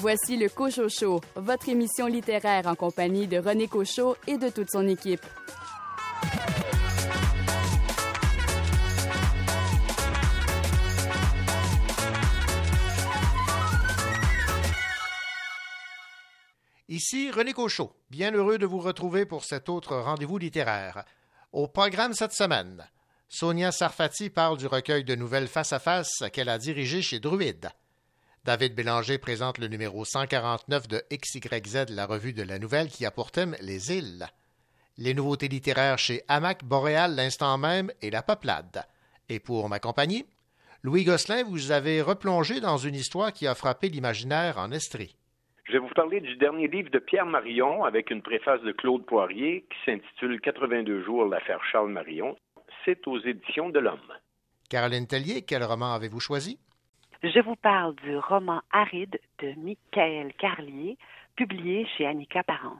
[0.00, 4.70] Voici le Cocho Show, votre émission littéraire en compagnie de René Cochot et de toute
[4.70, 5.26] son équipe.
[16.88, 21.04] Ici René Cochot, bien heureux de vous retrouver pour cet autre rendez-vous littéraire.
[21.50, 22.86] Au programme cette semaine,
[23.28, 27.72] Sonia Sarfati parle du recueil de nouvelles face à face qu'elle a dirigé chez Druide.
[28.48, 33.10] David Bélanger présente le numéro 149 de XYZ, la revue de la nouvelle qui a
[33.10, 34.24] pour thème Les îles.
[34.96, 38.86] Les nouveautés littéraires chez Hamac Boréal l'instant même et La Peuplade.
[39.28, 40.24] Et pour ma compagnie,
[40.82, 45.14] Louis Gosselin, vous avez replongé dans une histoire qui a frappé l'imaginaire en Estrie.
[45.64, 49.04] Je vais vous parler du dernier livre de Pierre Marion avec une préface de Claude
[49.04, 52.34] Poirier qui s'intitule 82 jours l'affaire Charles Marion.
[52.86, 54.14] C'est aux éditions de l'Homme.
[54.70, 56.58] Caroline Tellier, quel roman avez-vous choisi?
[57.22, 60.96] Je vous parle du roman Aride de Michael Carlier,
[61.34, 62.78] publié chez Annika Parence.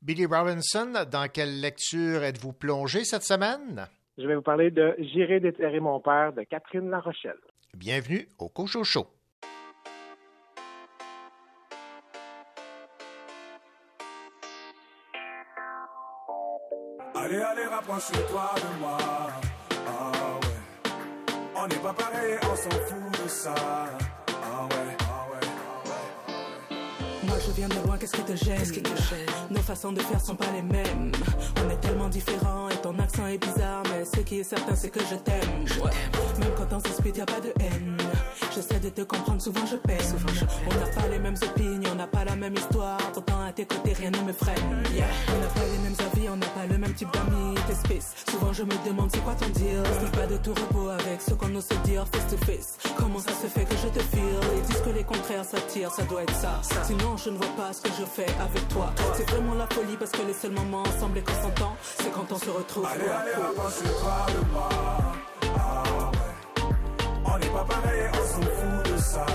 [0.00, 3.88] Billy Robinson, dans quelle lecture êtes-vous plongé cette semaine?
[4.18, 7.34] Je vais vous parler de J'irai déterrer mon père de Catherine La Rochelle.
[7.74, 9.06] Bienvenue au Cochocho.
[17.16, 18.98] Allez, allez, rapproche-toi de moi.
[19.88, 20.21] Ah.
[21.64, 23.54] On n'est pas pareil, on s'en fout de ça.
[23.54, 25.01] Ah ouais,
[27.56, 30.20] viens de loin, qu'est-ce qui te gêne Qu'est-ce qui te gêne Nos façons de faire
[30.20, 31.12] sont pas les mêmes.
[31.64, 34.90] On est tellement différents et ton accent est bizarre, mais ce qui est certain c'est
[34.90, 35.64] que je t'aime.
[35.82, 35.90] Ouais.
[36.38, 37.96] Même quand on s'explique, y a pas de haine.
[38.54, 39.98] J'essaie de te comprendre, souvent je peine.
[40.66, 42.98] On n'a pas les mêmes opinions, on n'a pas la même histoire.
[43.12, 44.82] Pourtant à tes côtés, rien ne me freine.
[44.94, 45.06] Yeah.
[45.28, 47.54] On n'a pas les mêmes avis, on n'a pas le même type d'amis.
[47.66, 48.14] T'espèce.
[48.30, 49.82] Souvent je me demande c'est quoi ton deal?
[50.00, 52.78] Ce pas de tout repos avec ce qu'on ose se dire face to face.
[52.96, 54.22] Comment ça se fait que je te feel
[54.56, 56.60] Ils disent que les contraires s'attirent, ça doit être ça.
[56.84, 58.92] Sinon je ne vois pas ce que je fais avec toi.
[59.14, 62.30] C'est vraiment la folie parce que les seuls moments ensemble et qu'on s'entend, c'est quand
[62.30, 62.86] on se retrouve.
[62.86, 64.68] Allez, allez, rapproche-toi de moi.
[65.56, 66.62] Ah ouais.
[67.24, 69.26] On n'est pas pareil, on s'en fout de ça.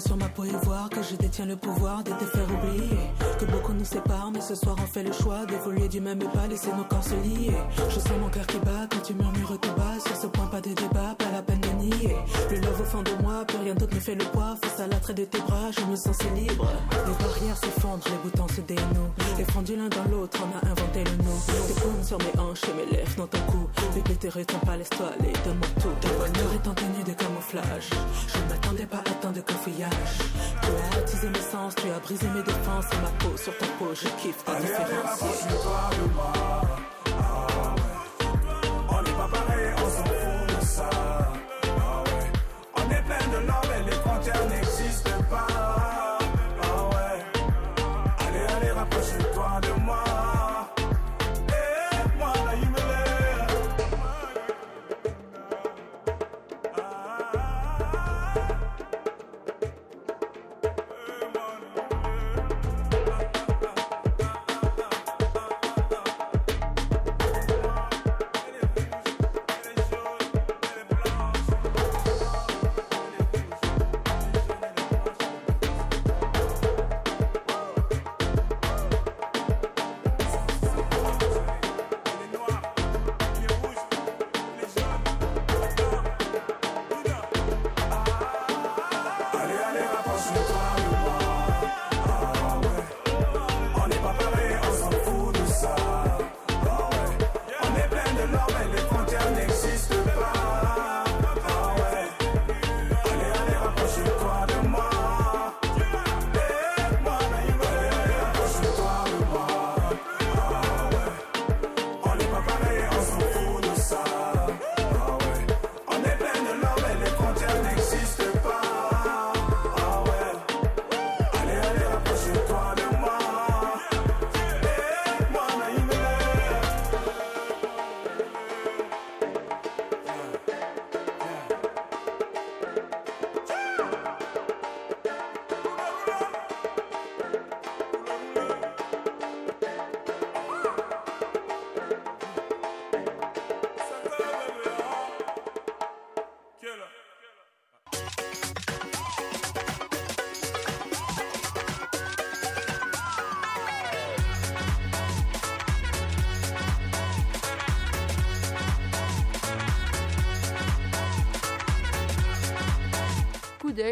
[0.00, 2.98] Tes sur ma peau et voir que je détiens le pouvoir de te faire oublier.
[3.38, 6.46] Que beaucoup nous séparent, mais ce soir on fait le choix d'évoluer du même pas,
[6.48, 7.52] laisser nos corps se lier.
[7.88, 9.98] Je sens mon cœur qui bat quand tu murmures tout bas.
[10.04, 12.16] Sur ce point, pas de débat, pas la peine de nier.
[12.50, 14.56] Le love au fond de moi, plus rien d'autre ne fait le poids.
[14.62, 16.68] Face à l'attrait de tes bras, je me sens si libre.
[17.06, 19.12] Les barrières s'effondrent, les boutons se dénouent.
[19.38, 21.40] Les fondus l'un dans l'autre, on a inventé le nous.
[21.46, 23.68] Tes paumes sur mes hanches et mes lèvres dans ton cou.
[23.94, 25.94] Bébé, te retiens pas, laisse-toi aller, donne-moi tout.
[26.00, 27.90] Ton bonheur est en tenue de camouflage.
[28.28, 29.89] Je ne m'attendais pas à tant de cafouillage.
[30.62, 33.66] Tu as attisé mes sens, tu as brisé mes défenses et ma peau sur ta
[33.78, 35.20] peau, je kiffe ta Allez, allez, différence.
[35.20, 36.32] rapproche-toi de moi.
[37.18, 37.69] Ah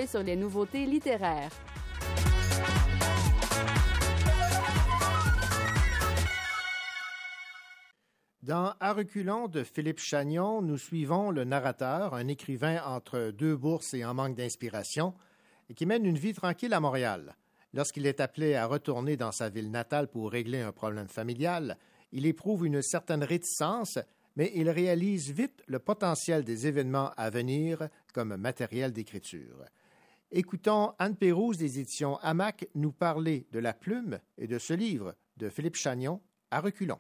[0.07, 1.51] sur les nouveautés littéraires.
[8.43, 13.95] Dans À reculons de Philippe Chagnon, nous suivons le narrateur, un écrivain entre deux bourses
[13.95, 15.15] et en manque d'inspiration,
[15.75, 17.35] qui mène une vie tranquille à Montréal.
[17.73, 21.79] Lorsqu'il est appelé à retourner dans sa ville natale pour régler un problème familial,
[22.13, 23.99] il éprouve une certaine réticence,
[24.37, 29.65] mais il réalise vite le potentiel des événements à venir comme matériel d'écriture.
[30.31, 35.15] Écoutons Anne Pérouse des éditions Hamac nous parler de la plume et de ce livre
[35.39, 36.21] de Philippe Chagnon,
[36.51, 36.99] À reculons.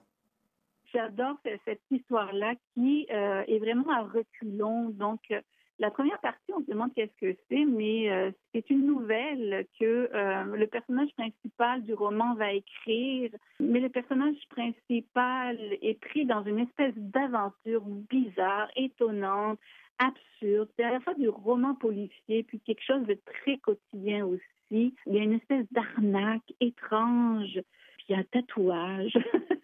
[0.94, 1.36] J'adore
[1.66, 4.88] cette histoire-là qui euh, est vraiment à reculons.
[4.88, 5.42] Donc, euh,
[5.78, 10.08] la première partie, on se demande qu'est-ce que c'est, mais euh, c'est une nouvelle que
[10.10, 13.30] le personnage principal du roman va écrire.
[13.60, 19.58] Mais le personnage principal est pris dans une espèce d'aventure bizarre, étonnante,
[19.98, 20.68] absurde.
[20.76, 24.94] C'est à la fois du roman policier, puis quelque chose de très quotidien aussi.
[25.06, 27.60] Il y a une espèce d'arnaque étrange,
[27.98, 29.16] puis un tatouage.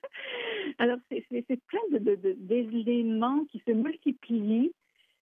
[0.78, 4.72] Alors, c'est plein d'éléments de, qui se multiplient.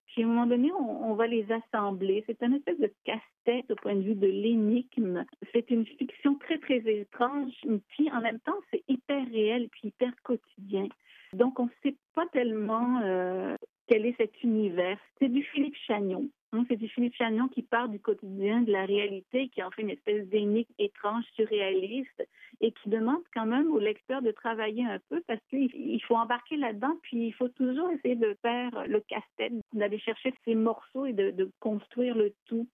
[0.07, 2.23] Puis à un moment donné, on, va les assembler.
[2.27, 5.25] C'est un espèce de casse-tête au point de vue de l'énigme.
[5.53, 7.53] C'est une fiction très, très étrange,
[7.89, 10.87] puis en même temps, c'est hyper réel puis hyper quotidien.
[11.33, 13.57] Donc, on ne sait pas tellement euh,
[13.93, 14.97] quel est cet univers.
[15.19, 16.31] C'est du Philippe Chagnon.
[16.53, 19.83] Hein, c'est du Philippe Chagnon qui part du quotidien, de la réalité, qui en fait
[19.83, 22.27] une espèce d'énigme étrange, surréaliste,
[22.63, 26.57] et qui demande quand même au lecteur de travailler un peu parce qu'il faut embarquer
[26.57, 31.13] là-dedans, puis il faut toujours essayer de faire le casse-tête, d'aller chercher ces morceaux et
[31.13, 32.67] de, construire le tout.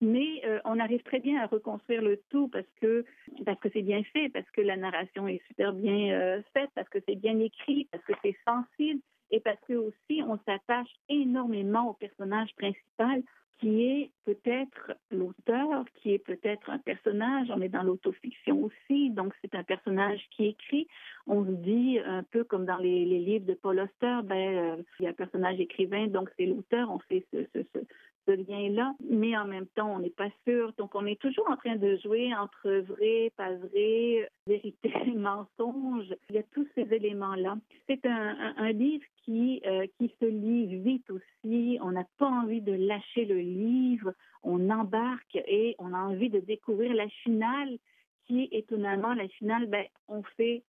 [0.00, 3.04] Mais euh, on arrive très bien à reconstruire le tout parce que
[3.44, 6.88] parce que c'est bien fait, parce que la narration est super bien euh, faite, parce
[6.88, 11.90] que c'est bien écrit, parce que c'est sensible et parce que aussi on s'attache énormément
[11.90, 13.22] au personnage principal
[13.60, 17.48] qui est peut-être l'auteur, qui est peut-être un personnage.
[17.50, 20.88] On est dans l'autofiction aussi, donc c'est un personnage qui écrit.
[21.26, 25.04] On se dit un peu comme dans les, livres de Paul Auster, ben euh, il
[25.04, 26.90] y a un personnage écrivain, donc c'est l'auteur.
[26.90, 27.80] On fait ce, ce, ce
[28.28, 30.72] lien-là, mais en même temps, on n'est pas sûr.
[30.78, 36.14] Donc, on est toujours en train de jouer entre vrai, pas vrai, vérité, mensonge.
[36.28, 37.56] Il y a tous ces éléments-là.
[37.86, 41.78] C'est un, un, livre qui, euh, qui se lit vite aussi.
[41.80, 44.12] On n'a pas envie de lâcher le livre.
[44.42, 47.78] On embarque et on a envie de découvrir la finale
[48.26, 50.62] qui, étonnamment, la finale, ben, on fait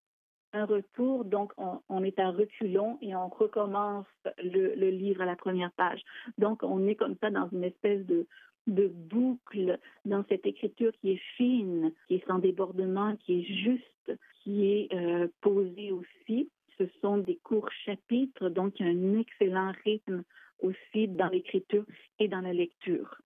[0.54, 4.06] un retour, donc on, est à reculons et on recommence
[4.44, 6.02] le, livre à la première page.
[6.38, 8.28] Donc on est comme ça dans une espèce de,
[8.68, 14.20] de boucle dans cette écriture qui est fine, qui est sans débordement, qui est juste,
[14.44, 16.50] qui est euh, posée aussi.
[16.78, 20.24] Ce sont des courts chapitres, donc il y a un excellent rythme
[20.62, 21.86] aussi dans l'écriture
[22.20, 23.22] et dans la lecture.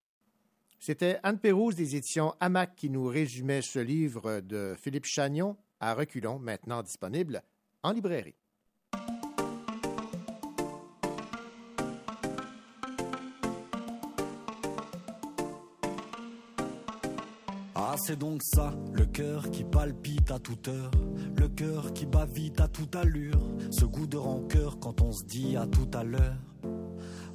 [0.79, 5.93] C'était Anne Pérouse des éditions Hamac qui nous résumait ce livre de Philippe Chagnon, à
[5.93, 7.41] reculons, maintenant disponible
[7.83, 8.35] en librairie.
[17.77, 20.91] Ah, c'est donc ça, le cœur qui palpite à toute heure,
[21.35, 25.23] le cœur qui bat vite à toute allure, ce goût de rancœur quand on se
[25.25, 26.37] dit à tout à l'heure.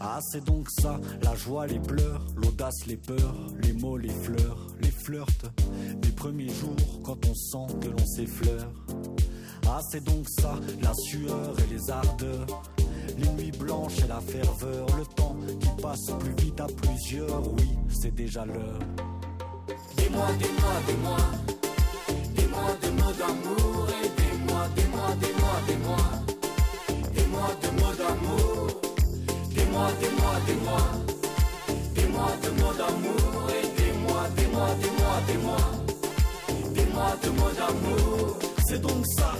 [0.00, 4.66] Ah, c'est donc ça, la joie, les pleurs, l'audace, les peurs, les mots, les fleurs,
[5.10, 8.70] les premiers jours quand on sent que l'on s'effleure.
[9.66, 12.46] Ah, c'est donc ça, la sueur et les ardeurs,
[13.18, 17.70] les nuits blanches et la ferveur, le temps qui passe plus vite à plusieurs, oui,
[17.88, 18.78] c'est déjà l'heure.
[19.96, 21.30] Des mois, des mois, des mois,
[22.36, 26.10] des mois de mots d'amour et des mois, des mois, des mois, des mois,
[27.14, 28.66] des mois de mots d'amour.
[29.72, 30.88] Mois, des mois, des mois,
[31.94, 33.19] des mois de mots d'amour
[38.66, 39.32] C'est donc ça.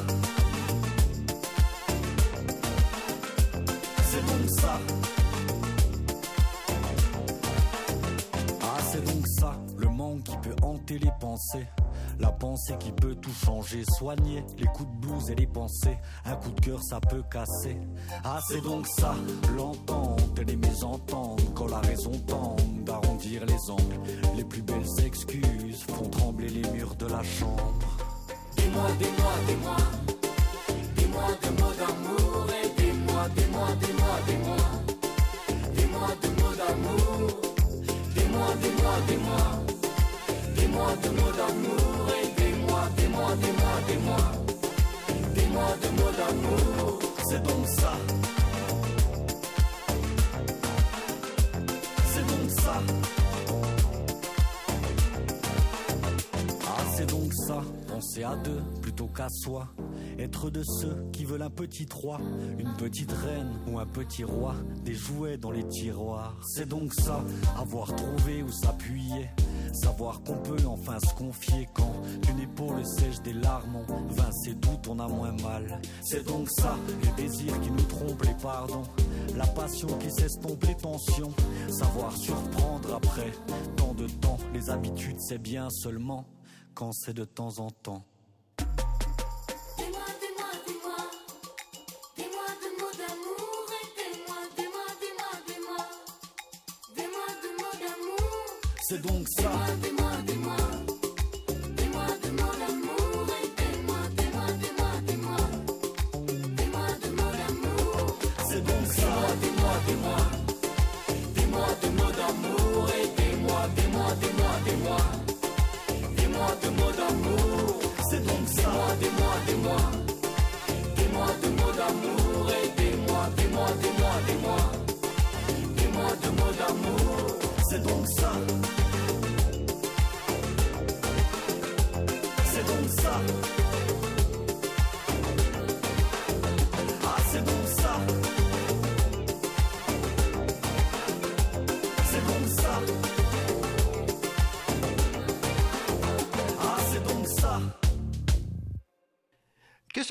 [4.03, 4.81] C'est donc ça.
[8.61, 11.67] Ah, c'est donc ça, le manque qui peut hanter les pensées.
[12.19, 15.97] La pensée qui peut tout changer, soigner les coups de blues et les pensées.
[16.25, 17.79] Un coup de cœur, ça peut casser.
[18.25, 19.15] Ah, c'est donc ça,
[19.57, 21.41] l'entente et les mésententes.
[21.55, 24.01] Quand la raison tente d'arrondir les angles,
[24.37, 28.00] les plus belles excuses font trembler les murs de la chambre.
[28.71, 29.83] Des mois, des mois,
[30.97, 34.71] des mots d'amour et des mois, des mois, des mois,
[35.75, 37.41] des mots d'amour.
[38.15, 39.01] Des mois, des mois,
[40.55, 43.53] des mots d'amour et des mois, des mois, des
[45.49, 46.70] mois, des mots d'amour.
[58.25, 59.69] À deux plutôt qu'à soi.
[60.19, 62.19] Être de ceux qui veulent un petit roi,
[62.59, 64.55] une petite reine ou un petit roi,
[64.85, 66.35] des jouets dans les tiroirs.
[66.43, 67.23] C'est donc ça,
[67.59, 69.29] avoir trouvé où s'appuyer.
[69.73, 71.93] Savoir qu'on peut enfin se confier quand
[72.31, 75.81] une épaule sèche des larmes, on vainc ses doutes, on a moins mal.
[76.03, 78.83] C'est donc ça, les désirs qui nous trompent, les pardons.
[79.37, 81.33] La passion qui s'estompe les tensions.
[81.69, 83.31] Savoir surprendre après
[83.77, 84.39] tant de temps.
[84.55, 86.27] Les habitudes, c'est bien seulement
[86.75, 88.05] quand c'est de temps en temps.
[88.59, 91.01] Dis-moi, dis-moi, dis-moi.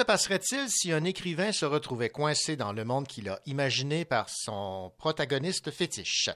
[0.10, 4.92] Passerait-il si un écrivain se retrouvait coincé dans le monde qu'il a imaginé par son
[4.98, 6.32] protagoniste fétiche?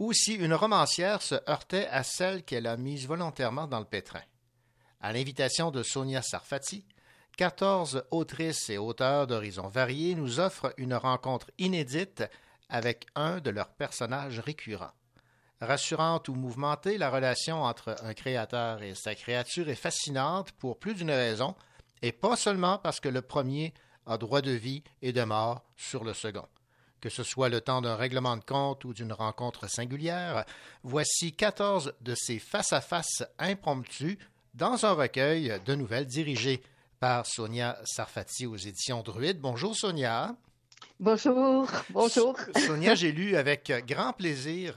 [0.00, 4.22] Ou si une romancière se heurtait à celle qu'elle a mise volontairement dans le pétrin?
[5.00, 6.84] À l'invitation de Sonia Sarfati,
[7.36, 12.24] 14 autrices et auteurs d'horizons variés nous offrent une rencontre inédite
[12.68, 14.90] avec un de leurs personnages récurrents.
[15.60, 20.94] Rassurante ou mouvementée, la relation entre un créateur et sa créature est fascinante pour plus
[20.94, 21.54] d'une raison,
[22.02, 23.74] et pas seulement parce que le premier
[24.06, 26.46] a droit de vie et de mort sur le second.
[27.00, 30.44] Que ce soit le temps d'un règlement de compte ou d'une rencontre singulière,
[30.82, 34.18] voici 14 de ces face-à-face impromptus
[34.54, 36.62] dans un recueil de nouvelles dirigé
[36.98, 39.40] par Sonia Sarfati aux éditions Druide.
[39.40, 40.34] Bonjour Sonia.
[40.98, 42.36] Bonjour, bonjour.
[42.66, 44.76] Sonia, j'ai lu avec grand plaisir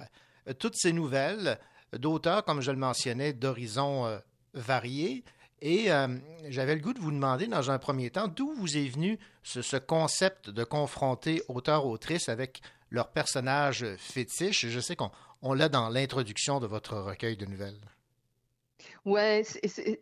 [0.59, 1.59] toutes ces nouvelles
[1.93, 4.19] d'auteurs, comme je le mentionnais, d'horizons euh,
[4.53, 5.23] variés.
[5.61, 6.07] Et euh,
[6.49, 9.61] j'avais le goût de vous demander, dans un premier temps, d'où vous est venu ce,
[9.61, 14.67] ce concept de confronter auteurs-autrices avec leurs personnages fétiches.
[14.67, 17.79] Je sais qu'on on l'a dans l'introduction de votre recueil de nouvelles.
[19.05, 19.43] Ouais,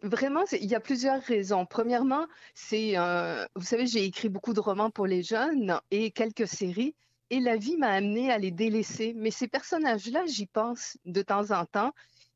[0.02, 1.66] vraiment, il y a plusieurs raisons.
[1.66, 6.48] Premièrement, c'est, euh, vous savez, j'ai écrit beaucoup de romans pour les jeunes et quelques
[6.48, 6.96] séries,
[7.30, 9.14] et la vie m'a amené à les délaisser.
[9.16, 11.94] Mais ces personnages-là, j'y pense de temps en temps,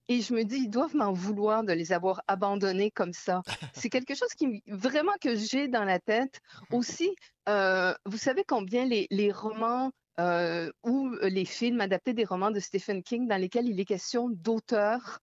[0.07, 3.41] et je me dis, ils doivent m'en vouloir de les avoir abandonnés comme ça.
[3.73, 6.39] C'est quelque chose qui, vraiment que j'ai dans la tête.
[6.71, 7.15] Aussi,
[7.49, 12.59] euh, vous savez combien les, les romans euh, ou les films adaptés des romans de
[12.59, 15.19] Stephen King dans lesquels il est question d'auteurs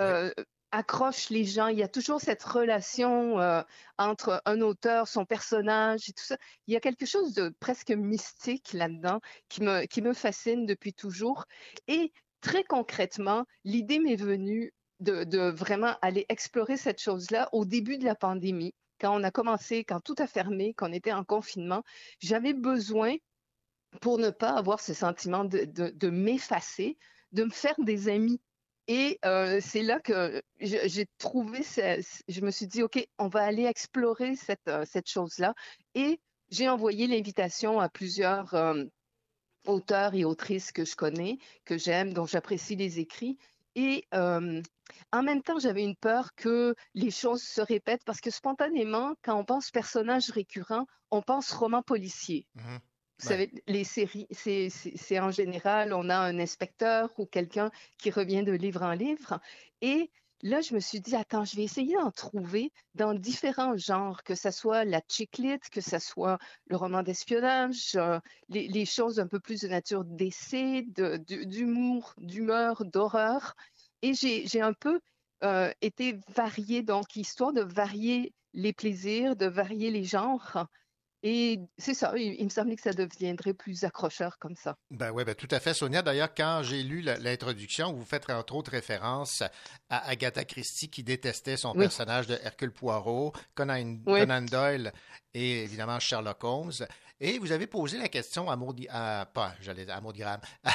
[0.00, 0.30] euh,
[0.70, 1.68] accroche les gens.
[1.68, 3.62] Il y a toujours cette relation euh,
[3.96, 6.36] entre un auteur, son personnage et tout ça.
[6.66, 10.92] Il y a quelque chose de presque mystique là-dedans qui me, qui me fascine depuis
[10.92, 11.46] toujours.
[11.86, 18.04] Et très concrètement, l'idée m'est venue de, vraiment aller explorer cette chose-là au début de
[18.04, 18.74] la pandémie.
[19.00, 21.84] Quand on a commencé, quand tout a fermé, qu'on était en confinement,
[22.20, 23.14] j'avais besoin,
[24.00, 26.98] pour ne pas avoir ce sentiment de, m'effacer,
[27.32, 28.40] de me faire des amis.
[28.86, 33.44] Et euh, c'est là que j'ai trouvé, ce- je me suis dit, OK, on va
[33.44, 35.54] aller explorer cette, euh, chose-là.
[35.94, 38.84] Et j'ai envoyé l'invitation à plusieurs euh,
[39.68, 43.38] auteurs et autrices que je connais, que j'aime, dont j'apprécie les écrits.
[43.74, 44.60] Et euh,
[45.12, 49.38] en même temps, j'avais une peur que les choses se répètent parce que spontanément, quand
[49.38, 52.46] on pense personnage récurrent, on pense roman policier.
[52.54, 52.80] Mhm.
[53.20, 58.44] Vous savez, les séries, c'est en général, on a un inspecteur ou quelqu'un qui revient
[58.44, 59.40] de livre en livre.
[59.80, 64.22] Et là, je me suis dit, attends, je vais essayer d'en trouver dans différents genres,
[64.22, 69.20] que ce soit la chick lit, que ce soit le roman d'espionnage, euh, les, choses
[69.20, 73.54] un peu plus de nature d'essai, de- de- d'humour, d'humeur, d'horreur.
[74.02, 75.00] Et j'ai j'ai un peu
[75.44, 80.66] euh, été variée, donc histoire de varier les plaisirs, de varier les genres.
[81.22, 84.76] Et c'est ça, il, il me semblait que ça deviendrait plus accrocheur comme ça.
[84.90, 86.02] Ben oui, ben tout à fait, Sonia.
[86.02, 89.42] D'ailleurs, quand j'ai lu l'introduction, vous faites entre autres référence
[89.90, 91.80] à Agatha Christie qui détestait son Oui.
[91.80, 94.20] personnage de Hercule Poirot, Conan, Oui.
[94.20, 94.92] Conan Doyle
[95.34, 96.72] et évidemment Sherlock Holmes.
[97.20, 100.70] Et vous avez posé la question à Maud, à, pas, j'allais à Maud Graham, à,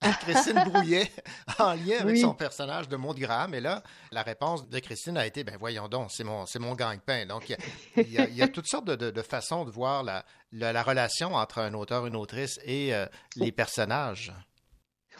[0.00, 1.08] à Christine Brouillet
[1.60, 2.20] en lien avec Oui.
[2.20, 3.54] son personnage de Maud Graham.
[3.54, 6.74] Et là, la réponse de Christine a été, ben voyons donc, c'est mon, c'est mon
[6.74, 7.26] gagne-pain.
[7.26, 7.48] Donc,
[7.96, 10.72] il y a- y, y toutes sortes de, de- de façons de voir la, la,
[10.72, 14.32] la relation entre un auteur, une autrice et euh, les personnages.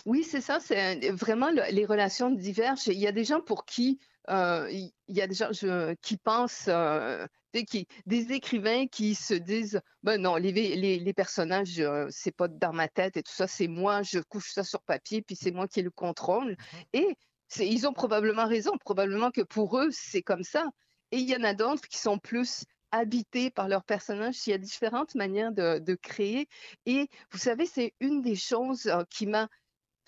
[0.06, 2.88] Oui, c'est ça, c'est vraiment le- les relations divergent.
[2.88, 6.16] Il y a des gens pour qui, euh, il y a des gens je- qui
[6.16, 12.06] pensent, euh, qui, des écrivains qui se disent, ben non, les, les, les personnages, euh,
[12.10, 15.22] c'est pas dans ma tête et tout ça, c'est moi, je couche ça sur papier,
[15.22, 16.56] puis c'est moi qui le contrôle.
[16.92, 17.16] Et
[17.48, 20.68] c'est, ils ont probablement raison, probablement que pour eux, c'est comme ça.
[21.10, 24.46] Et il y en a d'autres qui sont plus habités par leurs personnages.
[24.46, 26.48] Il y a différentes manières de, de créer.
[26.86, 29.48] Et vous savez, c'est une des choses euh, qui m'a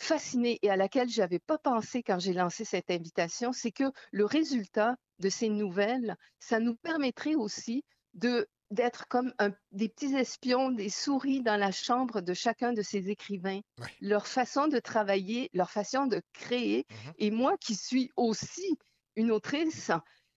[0.01, 3.85] fascinée et à laquelle je n'avais pas pensé quand j'ai lancé cette invitation, c'est que
[4.13, 10.15] le résultat de ces nouvelles, ça nous permettrait aussi de d'être comme un- des petits
[10.15, 13.61] espions, des souris dans la chambre de chacun de ces écrivains,
[14.01, 16.87] leur façon de travailler, leur façon de créer.
[17.19, 18.79] Et moi qui suis aussi
[19.17, 19.91] une autrice,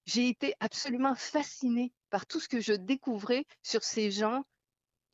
[0.08, 4.44] j'ai été absolument fascinée par tout ce que je découvrais sur ces gens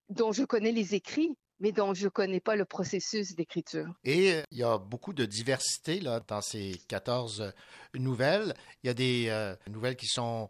[0.08, 3.88] dont je connais les écrits, mais dont je ne connais pas le processus d'écriture.
[4.04, 7.52] Et euh, il y a beaucoup de diversité là, dans ces 14 euh,
[8.00, 8.54] nouvelles.
[8.84, 10.48] Il y a des euh, nouvelles qui sont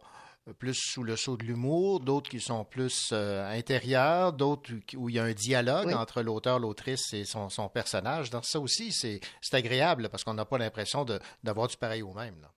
[0.58, 5.14] plus sous le sceau de l'humour, d'autres qui sont plus euh, intérieures, d'autres où il
[5.16, 5.94] y a un dialogue Oui.
[5.94, 8.30] entre l'auteur, l'autrice et son, son personnage.
[8.30, 9.20] Donc ça aussi, c'est
[9.52, 11.04] agréable parce qu'on n'a pas l'impression
[11.44, 12.40] d'avoir du pareil au même.
[12.40, 12.50] là.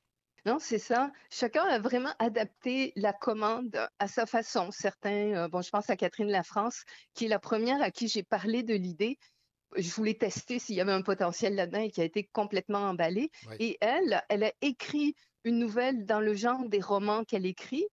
[0.45, 1.11] Non, c'est ça.
[1.29, 4.71] Chacun a vraiment adapté la commande à sa façon.
[4.71, 6.83] Certains, euh, bon, je pense à Catherine Lafrance,
[7.13, 9.17] qui est la première à qui j'ai parlé de l'idée.
[9.77, 13.31] Je voulais tester s'il y avait un potentiel là-dedans et qui a été complètement emballé.
[13.49, 13.55] Oui.
[13.59, 15.15] Et elle, elle a écrit
[15.45, 17.85] une nouvelle dans le genre des romans qu'elle écrit,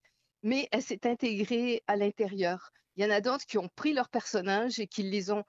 [0.43, 2.73] mais elle s'est intégrée à l'intérieur.
[2.97, 5.45] Il y en a d'autres qui ont pris leurs personnages et qui les ont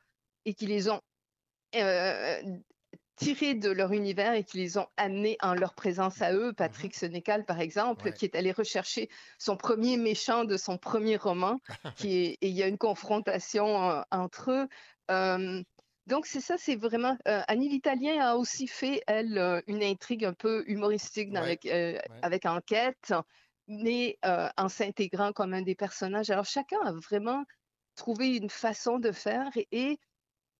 [0.46, 1.02] et qui les ont
[1.76, 2.42] euh,
[3.22, 6.54] tirés de leur univers et qui les ont amenés en leur présence à eux.
[6.54, 11.60] Patrick Sénécal, par exemple, qui est allé rechercher son premier méchant de son premier roman,
[11.96, 14.68] qui est, et il y a une confrontation euh, entre eux.
[15.12, 15.62] Euh,
[16.08, 17.16] donc, c'est ça, c'est vraiment.
[17.28, 21.60] euh, Annie l'Italien a aussi fait, elle, euh, une intrigue un peu humoristique dans Ouais,
[21.62, 21.68] avec,
[22.24, 23.14] avec Enquête,
[23.68, 26.32] mais en s'intégrant comme un des personnages.
[26.32, 27.44] Alors, chacun a vraiment
[27.96, 30.00] trouvé une façon de faire et, et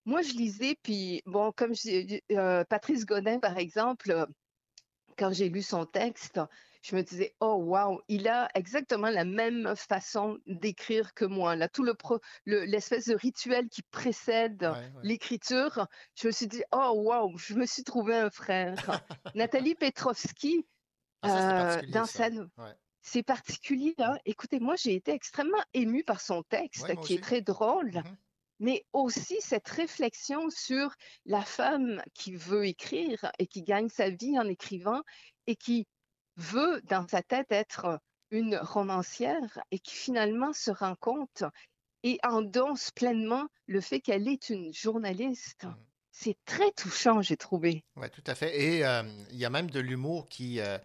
[0.06, 4.26] moi, je lisais, puis bon, comme je euh, Patrice Godin, par exemple, euh,
[5.18, 6.40] quand j'ai lu son texte,
[6.82, 11.56] je me disais, oh wow, il a exactement la même façon d'écrire que moi.
[11.56, 11.94] Là, tout le
[12.46, 14.64] l'espèce de rituel qui précède
[15.04, 15.86] l'écriture,
[16.16, 18.74] je me suis dit, oh wow, je me suis trouvé un frère.
[19.36, 20.66] Nathalie Petrovski,
[21.22, 22.74] Ah, euh, particulier, dans sa, Ouais.
[23.02, 23.94] c'est particulier.
[24.00, 24.18] hein.
[24.26, 28.02] Écoutez, moi, j'ai été extrêmement émue par son texte, qui est très drôle,
[28.62, 30.94] mais aussi cette réflexion sur
[31.26, 35.02] la femme qui veut écrire et qui gagne sa vie en écrivant
[35.48, 35.88] et qui
[36.38, 41.44] veut, dans sa tête, être une romancière et qui finalement se rend compte
[42.04, 45.66] et endosse pleinement le fait qu'elle est une journaliste.
[46.12, 47.84] C'est très touchant, j'ai trouvé.
[47.96, 48.62] Oui, tout à fait.
[48.62, 50.78] Et euh, il y a même de l'humour qui, euh,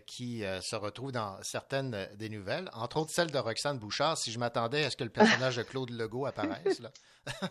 [0.00, 4.16] qui euh, se retrouve dans certaines euh, des nouvelles, entre autres celle de Roxane Bouchard.
[4.16, 6.80] Si je m'attendais à ce que le personnage de Claude Legault apparaisse.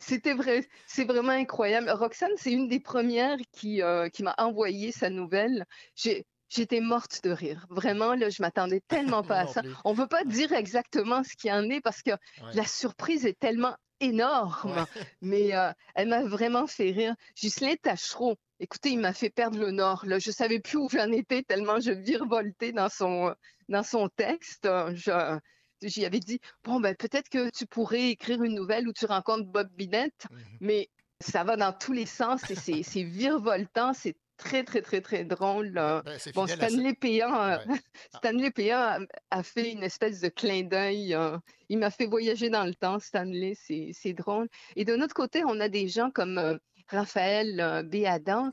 [0.00, 1.90] C'était vrai, c'est vraiment incroyable.
[1.90, 5.66] Roxane, c'est une des premières qui, euh, qui m'a envoyé sa nouvelle.
[5.94, 7.66] J'étais morte de rire.
[7.68, 9.62] Vraiment, là, je m'attendais tellement pas à ça.
[9.62, 9.72] plus.
[9.84, 12.54] On ne veut pas dire exactement ce qu'il y en est parce que Ouais.
[12.54, 14.86] la surprise est tellement énorme.
[15.20, 17.14] Mais euh, elle m'a vraiment fait rire.
[17.36, 20.04] Ghislain Tachereau, écoutez, il m'a fait perdre le nord.
[20.06, 20.18] Là.
[20.18, 23.34] Je ne savais plus où j'en étais tellement je virevoltais dans son,
[23.68, 24.68] dans son texte.
[24.94, 25.38] Je,
[25.82, 29.46] j'y avais dit, bon, ben, peut-être que tu pourrais écrire une nouvelle où tu rencontres
[29.46, 30.26] Bob Binette,
[30.60, 35.24] mais ça va dans tous les sens et c'est, virevoltant, c'est très, très, très, très
[35.24, 35.76] drôle.
[35.76, 36.02] euh.
[36.02, 36.46] Ben, bon.
[36.46, 37.58] Stanley Péan, euh,
[38.16, 38.98] Stanley Péan a,
[39.30, 41.14] a fait une espèce de clin d'œil.
[41.14, 41.36] euh,
[41.68, 44.48] il m'a fait voyager dans le temps, Stanley, c'est, drôle.
[44.76, 46.58] Et de notre côté, on a des gens comme
[46.90, 48.50] Raphaël euh, Béadan,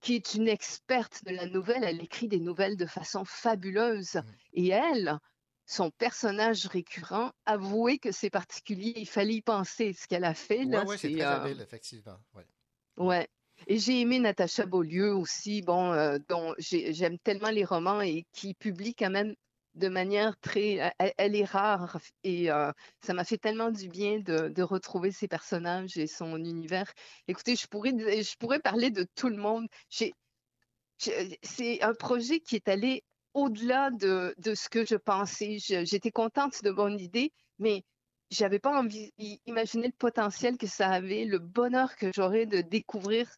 [0.00, 1.84] qui est une experte de la nouvelle.
[1.84, 4.16] Elle écrit des nouvelles de façon fabuleuse.
[4.16, 4.22] Mm.
[4.54, 5.18] Et elle,
[5.66, 8.92] son personnage récurrent, avouez que c'est particulier.
[8.96, 9.92] Il fallait y penser.
[9.92, 12.18] Ce qu'elle a fait, Oui, là, ouais, c'est c'est, très euh, habile, effectivement.
[12.34, 12.46] Ouais.
[12.96, 13.28] Ouais.
[13.66, 18.24] Et j'ai aimé Natacha Beaulieu aussi, bon, euh, dont j'ai- j'aime tellement les romans et
[18.32, 19.34] qui publie quand même
[19.78, 24.62] de manière très, elle, est rare et euh, ça m'a fait tellement du bien de,
[24.62, 26.92] retrouver ses personnages et son univers.
[27.28, 29.66] Écoutez, je pourrais, je pourrais parler de tout le monde.
[29.88, 30.12] C'est
[31.82, 35.58] un projet qui est allé au-delà de, de ce que je pensais.
[35.58, 37.84] J'étais contente de mon idée, mais
[38.30, 38.82] j'avais pas
[39.46, 43.30] imaginé le potentiel que ça avait, le bonheur que j'aurais de découvrir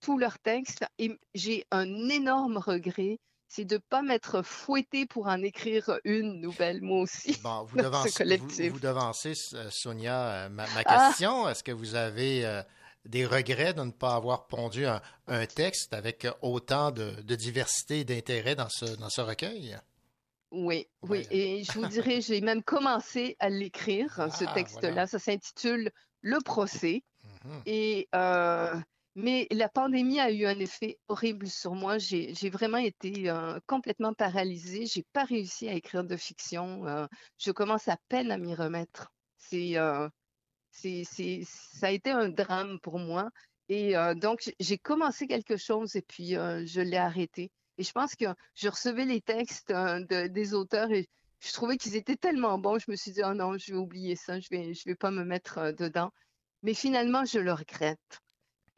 [0.00, 0.84] tous leurs textes.
[0.98, 3.18] Et j'ai un énorme regret,
[3.54, 7.76] c'est de ne pas m'être fouettée pour en écrire une nouvelle, moi aussi, Bon, vous
[7.76, 8.72] devancez, vous, collectif.
[8.72, 9.34] vous devancez,
[9.70, 11.08] Sonia, ma, Ah!
[11.08, 11.48] question.
[11.48, 12.62] Est-ce que vous avez euh,
[13.04, 18.00] des regrets de ne pas avoir pondu un, un texte avec autant de, de diversité
[18.00, 19.76] et d'intérêt dans ce, dans ce recueil?
[20.50, 21.26] Oui, oui.
[21.30, 24.88] Et je vous dirais, j'ai même commencé à l'écrire, ce Ah, texte-là.
[24.90, 25.06] voilà.
[25.06, 27.02] Ça s'intitule Le procès.
[27.44, 27.62] Mhm.
[27.66, 28.74] Et, euh,
[29.14, 31.98] mais la pandémie a eu un effet horrible sur moi.
[31.98, 34.86] J'ai, vraiment été euh, complètement paralysée.
[34.86, 36.86] J'ai pas réussi à écrire de fiction.
[36.86, 37.06] Euh,
[37.38, 39.12] je commence à peine à m'y remettre.
[39.52, 40.08] Euh,
[40.70, 43.30] c'est, c'est, ça a été un drame pour moi.
[43.68, 47.50] Et donc, j'ai- commencé quelque chose et puis je l'ai arrêté.
[47.78, 51.08] Et je pense que je recevais les textes de- des auteurs et
[51.40, 52.78] je trouvais qu'ils étaient tellement bons.
[52.78, 55.10] Je me suis dit, oh non, je vais oublier ça, je vais, je vais pas
[55.10, 56.10] me mettre dedans.
[56.62, 58.20] Mais finalement, je le regrette.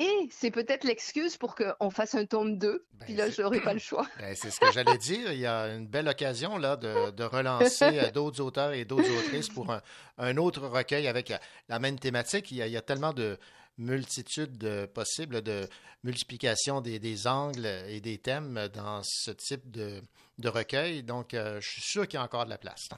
[0.01, 3.61] Et c'est peut-être l'excuse pour qu'on fasse un tome 2, puis là, Ben, je n'aurai
[3.61, 4.07] pas le choix.
[4.19, 5.33] Ben, c'est ce que j'allais dire.
[5.33, 9.09] Il y a une belle occasion là, de, de relancer euh, d'autres auteurs et d'autres
[9.19, 9.81] autrices pour un,
[10.19, 12.51] un autre recueil avec la, la même thématique.
[12.51, 13.39] Il y, a, il y a tellement de
[13.79, 15.69] multitudes de possibles, de
[16.03, 20.01] multiplication des, des angles et des thèmes dans ce type de,
[20.39, 21.03] de recueil.
[21.05, 22.89] Donc, euh, je suis sûr qu'il y a encore de la place.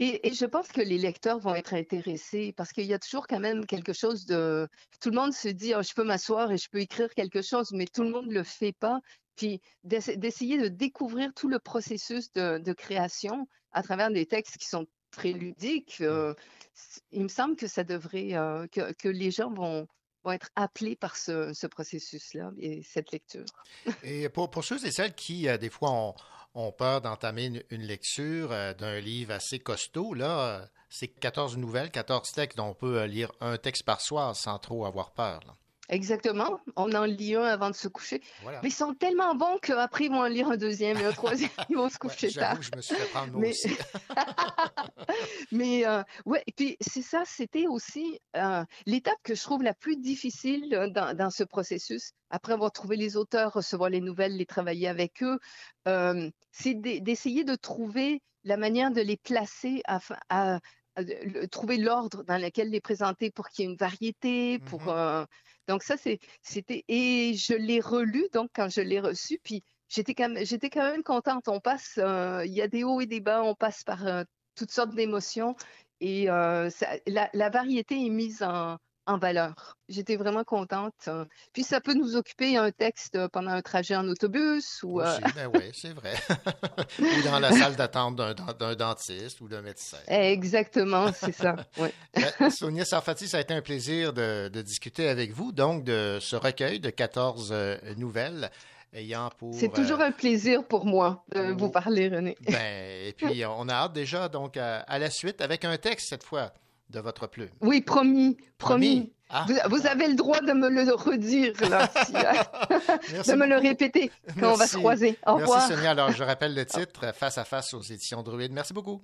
[0.00, 3.26] Et, et je pense que les lecteurs vont être intéressés parce qu'il y a toujours
[3.26, 4.68] quand même quelque chose de...
[5.00, 7.72] Tout le monde se dit, Ah, je peux m'asseoir et je peux écrire quelque chose,
[7.72, 9.00] mais tout le monde ne le fait pas.
[9.36, 14.56] Puis d'essa- d'essayer de découvrir tout le processus de, de création à travers des textes
[14.58, 16.34] qui sont très ludiques, euh,
[16.74, 19.86] c- il me semble que ça devrait, euh, que, que les gens vont,
[20.32, 23.44] être appelés par ce, ce processus-là et cette lecture.
[24.02, 26.14] Et pour, ceux et celles qui, euh, des fois,
[26.54, 31.90] ont, peur d'entamer une, lecture euh, d'un livre assez costaud, là, euh, c'est 14 nouvelles,
[31.90, 35.40] 14 textes dont on peut lire un texte par soir sans trop avoir peur.
[35.90, 36.60] Exactement.
[36.76, 38.20] On en lit un avant de se coucher.
[38.42, 38.60] Voilà.
[38.62, 41.50] Mais ils sont tellement bons qu'après, ils vont en lire un deuxième et un troisième.
[41.70, 42.58] Ils vont se coucher tard.
[42.58, 43.70] que je me suis fait prendre Mais, aussi.
[45.52, 49.74] mais euh, ouais, et puis c'est ça, c'était aussi euh, l'étape que je trouve la
[49.74, 52.12] plus difficile euh, dans, dans ce processus.
[52.30, 55.38] Après avoir trouvé les auteurs, recevoir les nouvelles, les travailler avec eux,
[55.86, 60.60] euh, c'est d'e- d'essayer de trouver la manière de les placer afin, à,
[61.00, 64.88] le- trouver l'ordre dans lequel les présenter pour qu'il y ait une variété, pour Mhm.
[64.90, 65.24] euh,
[65.66, 65.96] donc ça
[66.42, 70.90] c'était et je l'ai relu donc quand je l'ai reçu puis j'étais quand même quand
[70.90, 71.48] même contente.
[71.48, 74.24] On passe euh, il y a des hauts et des bas, on passe par euh,
[74.54, 75.56] toutes sortes d'émotions
[76.00, 78.76] et ça- la, la variété est mise en,
[79.08, 79.76] en valeur.
[79.88, 80.92] J'étais vraiment contente.
[81.08, 81.24] euh.
[81.54, 85.10] Puis ça peut nous occuper un texte euh, pendant un trajet en autobus ou euh,
[85.10, 86.12] Aussi, ben oui, c'est vrai.
[87.00, 89.96] ou dans la salle d'attente d'un dentiste ou d'un médecin.
[90.06, 91.56] exactement, c'est ça.
[91.78, 91.92] ouais.
[92.14, 96.18] Ben, Sonia Sarfati, ça a été un plaisir de, de discuter avec vous, donc, de
[96.20, 98.50] ce recueil de 14 euh, nouvelles
[98.92, 99.54] ayant pour...
[99.54, 102.36] C'est toujours euh, un plaisir pour moi de vous parler, René.
[102.42, 106.10] ben, et puis, on a hâte déjà donc à, à la suite avec un texte
[106.10, 106.52] cette fois
[106.90, 107.50] de votre plume.
[107.60, 109.12] Oui, promis, promis.
[109.30, 113.46] Ah, vous, vous avez le droit de me le redire, là, si, Merci de me
[113.46, 115.18] le répéter quand on va se croiser.
[115.26, 115.68] Au Merci revoir.
[115.68, 115.90] Sonia.
[115.90, 118.52] Alors, je rappelle le titre, Face à face aux éditions Druide.
[118.52, 119.02] Merci beaucoup.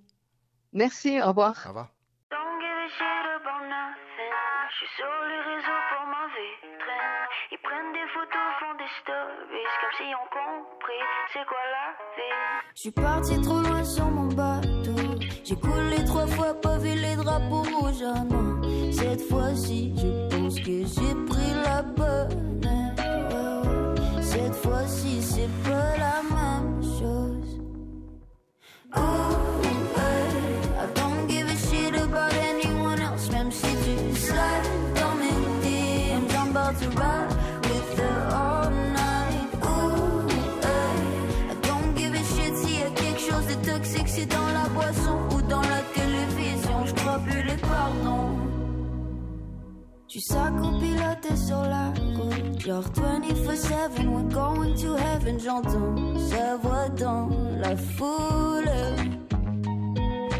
[0.72, 1.54] Merci, au revoir.
[1.66, 1.90] Au revoir.
[4.70, 7.28] Je suis sur les réseaux pour ma vitrine.
[7.52, 9.70] Ils prennent des photos, font des stories.
[9.80, 12.38] Comme s'ils ont compris c'est quoi la vie.
[12.74, 15.18] Je suis parti trop loin sur mon bateau.
[15.44, 15.83] J'ai coulé
[16.44, 18.04] fois, pas vu les drapeaux rouges.
[18.04, 18.60] Ah non,
[18.92, 22.60] cette fois-ci, je pense que j'ai pris la bonne.
[24.20, 27.60] Cette fois-ci, c'est pas la même chose.
[28.96, 29.00] Ooh,
[29.96, 30.28] hey,
[30.82, 34.73] I don't give a shit about anyone else, même si tu slide
[50.30, 55.38] Au pilote sur la route Genre 24-7, we're going to heaven.
[55.38, 57.28] J'entends sa voix dans
[57.60, 58.70] la foule.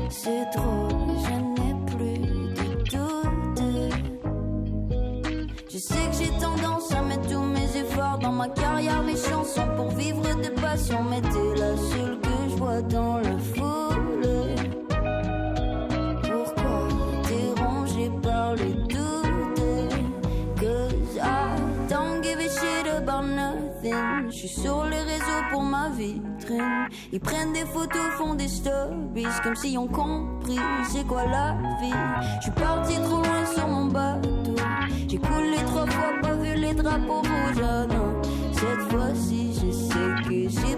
[0.09, 2.19] C'est drôle, je n'ai plus
[2.55, 3.63] de doute.
[5.71, 9.69] Je sais que j'ai tendance à mettre tous mes efforts Dans ma carrière, mes chansons
[9.77, 11.05] pour vivre de passion.
[11.11, 13.84] Mais t'es la seule que je vois dans la foule
[23.07, 26.89] Je suis sur les réseaux pour ma vitrine.
[27.13, 30.59] Ils prennent des photos, font des stories, comme s'ils ont compris
[30.91, 31.93] c'est quoi la vie.
[32.39, 34.55] Je suis parti trop loin sur mon bateau.
[35.09, 37.63] J'ai coulé trois fois, pas vu les drapeaux rouges.
[37.63, 40.77] Ah non, cette fois-ci, je sais que j'ai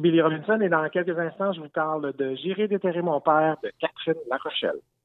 [0.00, 3.70] Billy Robinson et dans quelques instants, je vous parle de J'irai déterrer mon père de
[3.80, 4.80] Catherine Larochelle.
[4.80, 4.97] Ici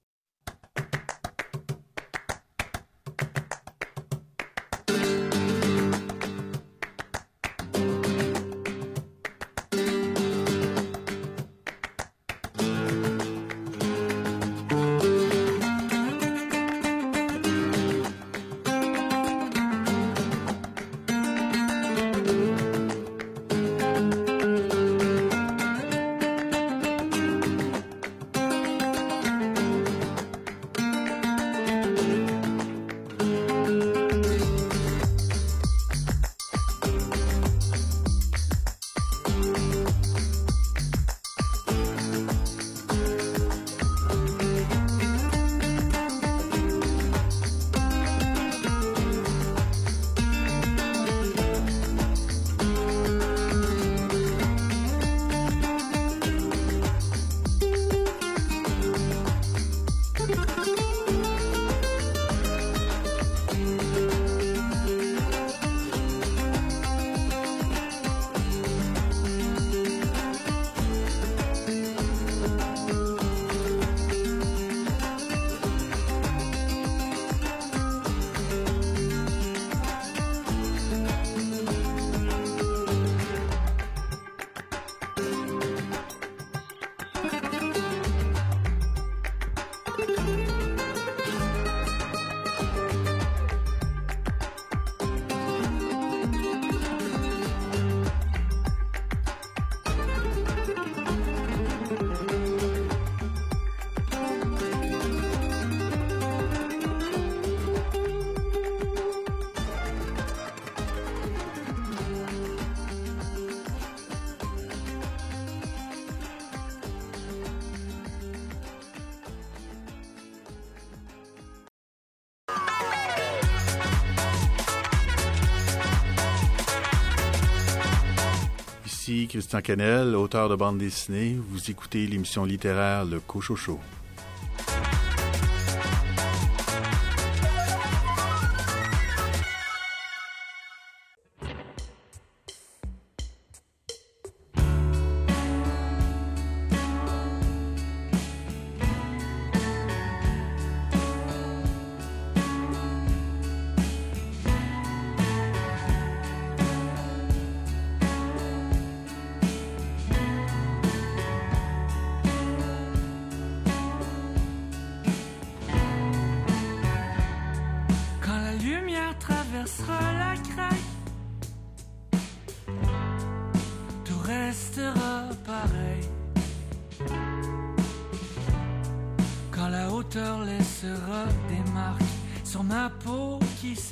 [129.53, 131.37] Christian Canel, auteur de bande dessinée.
[131.49, 133.79] Vous écoutez l'émission littéraire Le Cochocho.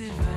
[0.01, 0.30] Qui s'éveille.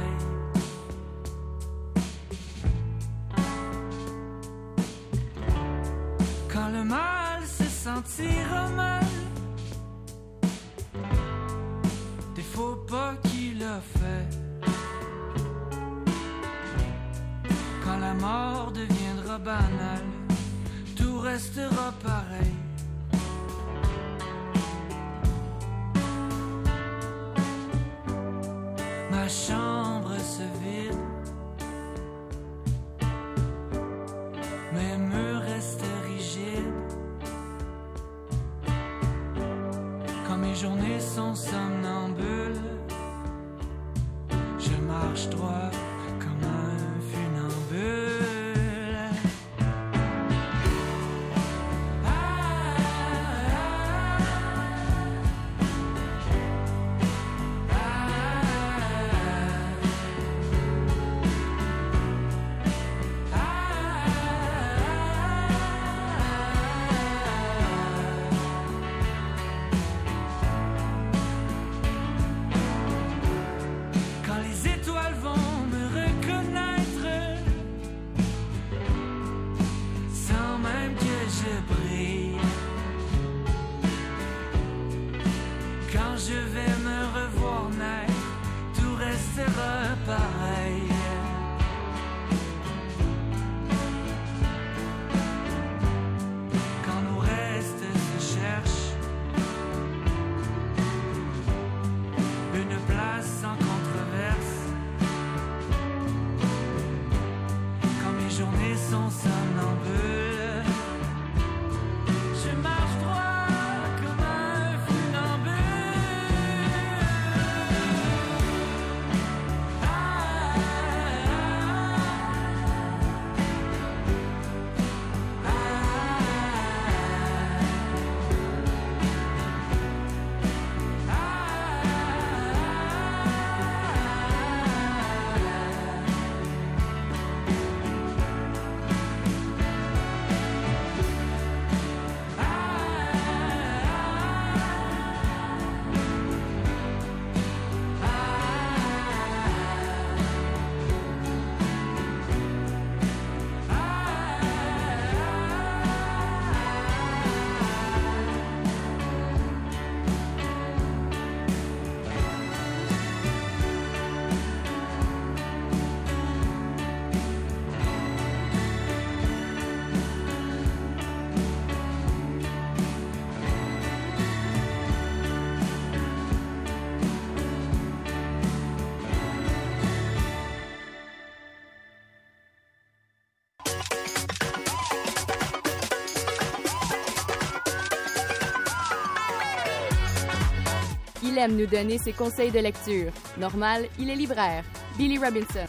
[191.44, 193.12] Aime nous donner ses conseils de lecture.
[193.36, 194.64] Normal, il est libraire.
[194.96, 195.66] Billy Robinson.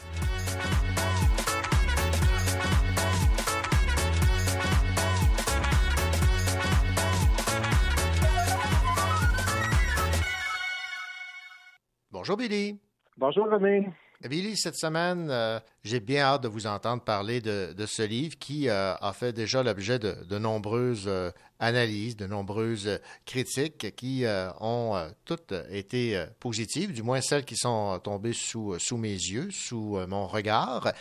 [12.11, 12.79] Bonjour Billy.
[13.17, 13.89] Bonjour René.
[14.29, 18.37] Billy, cette semaine, euh, j'ai bien hâte de vous entendre parler de, de ce livre
[18.39, 24.25] qui euh, a fait déjà l'objet de, de nombreuses euh, analyses, de nombreuses critiques qui
[24.25, 28.97] euh, ont euh, toutes été euh, positives, du moins celles qui sont tombées sous, sous
[28.97, 30.91] mes yeux, sous mon regard.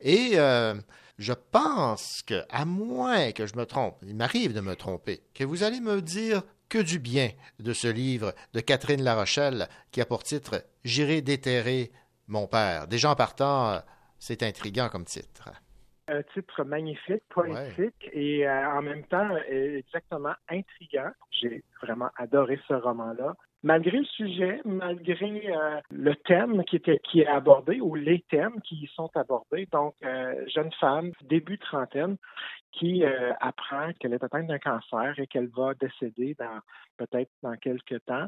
[0.00, 0.36] Et
[1.16, 5.44] je pense que, à moins que je me trompe, il m'arrive de me tromper, que
[5.44, 10.06] vous allez me dire que du bien de ce livre de Catherine Larochelle qui a
[10.06, 11.92] pour titre J'irai déterrer
[12.26, 12.88] mon père.
[12.88, 13.80] Déjà en partant,
[14.18, 15.50] c'est intriguant comme titre.
[16.06, 21.10] Un titre magnifique, poétique et euh, en même temps euh, exactement intriguant.
[21.30, 23.34] J'ai vraiment adoré ce roman-là.
[23.62, 28.60] Malgré le sujet, malgré euh, le thème qui, était, qui est abordé ou les thèmes
[28.60, 29.94] qui y sont abordés, donc
[30.54, 32.18] jeune femme, début trentaine,
[32.72, 33.02] qui
[33.40, 36.60] apprend qu'elle est atteinte d'un cancer et qu'elle va décéder dans
[36.98, 38.26] peut-être dans quelques temps.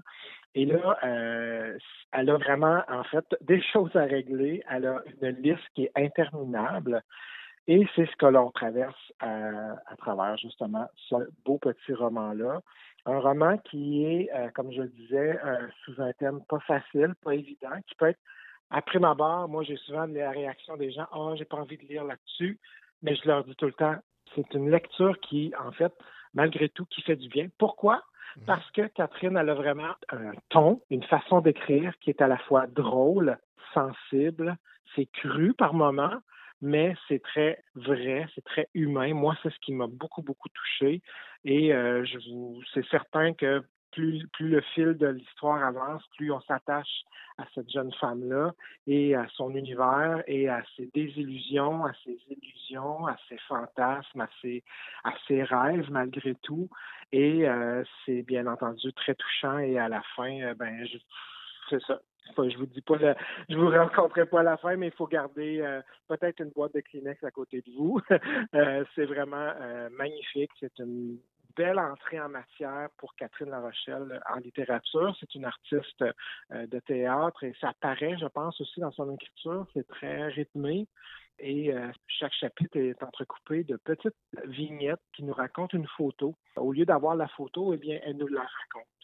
[0.54, 4.62] Et là, elle a vraiment en fait des choses à régler.
[4.70, 7.02] Elle a une liste qui est interminable.
[7.68, 12.60] Et c'est ce que l'on traverse à, à, travers justement ce beau petit roman-là.
[13.06, 17.14] Un roman qui est, euh, comme je le disais, euh, sous un thème pas facile,
[17.24, 18.20] pas évident, qui peut être,
[18.70, 21.84] après ma barre, moi j'ai souvent la réaction des gens, oh, j'ai pas envie de
[21.84, 22.58] lire là-dessus,
[23.02, 23.96] mais je leur dis tout le temps,
[24.34, 25.92] c'est une lecture qui, en fait,
[26.34, 27.48] malgré tout, qui fait du bien.
[27.58, 28.02] Pourquoi?
[28.44, 32.36] Parce que Catherine, elle a vraiment un ton, une façon d'écrire qui est à la
[32.36, 33.38] fois drôle,
[33.72, 34.56] sensible,
[34.94, 36.18] c'est cru par moments,
[36.66, 39.14] mais c'est très vrai, c'est très humain.
[39.14, 41.00] Moi, c'est ce qui m'a beaucoup, beaucoup touché.
[41.44, 42.04] Et euh,
[42.74, 43.62] c'est certain que
[43.92, 47.04] plus, plus le fil de l'histoire avance, plus on s'attache
[47.38, 48.52] à cette jeune femme-là
[48.88, 54.28] et à son univers et à ses désillusions, à ses illusions, à ses fantasmes, à
[54.42, 54.64] ses,
[55.28, 56.68] ses rêves malgré tout.
[57.12, 60.84] Et euh, c'est bien entendu très touchant et à la fin, euh, ben,
[61.70, 62.00] c'est ça.
[62.36, 62.96] Je vous dis pas,
[63.48, 66.74] je vous rencontrerai pas à la fin, mais il faut garder euh, peut-être une boîte
[66.74, 68.00] de Kleenex à côté de vous.
[68.54, 70.50] euh, c'est vraiment euh, magnifique.
[70.60, 71.18] C'est une
[71.56, 75.16] belle entrée en matière pour Catherine La Rochelle en littérature.
[75.18, 76.04] C'est une artiste
[76.50, 79.66] de théâtre et ça paraît, je pense, aussi dans son écriture.
[79.72, 80.86] C'est très rythmé.
[81.38, 81.72] Et
[82.08, 84.14] chaque chapitre est entrecoupé de petites
[84.44, 86.34] vignettes qui nous racontent une photo.
[86.56, 88.95] Au lieu d'avoir la photo, eh bien, elle nous la raconte.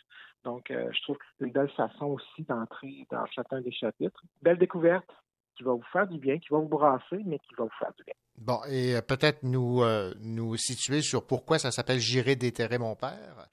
[0.45, 4.23] Donc, euh, je trouve que c'est une belle façon aussi d'entrer dans chacun des chapitres.
[4.43, 5.09] Belle découverte
[5.57, 7.93] qui va vous faire du bien, qui va vous brasser, mais qui va vous faire
[7.97, 8.15] du bien.
[8.39, 9.83] Bon, et euh, peut-être nous,
[10.21, 13.49] nous situer sur pourquoi ça s'appelle J'irai déterrer mon père?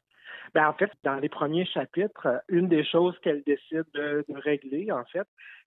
[0.54, 4.92] Ben, en fait, dans les premiers chapitres, une des choses qu'elle décide de, de, régler,
[4.92, 5.28] en fait,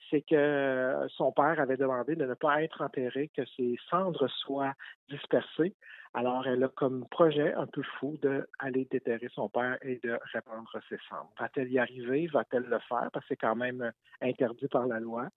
[0.09, 4.73] c'est que son père avait demandé de ne pas être enterré, que ses cendres soient
[5.09, 5.75] dispersées.
[6.13, 10.71] Alors, elle a comme projet un peu fou d'aller déterrer son père et de répandre
[10.89, 11.29] ses cendres.
[11.39, 12.27] Va-t-elle y arriver?
[12.27, 13.09] Va-t-elle le faire?
[13.13, 13.91] Parce que c'est quand même
[14.21, 15.27] interdit par la loi.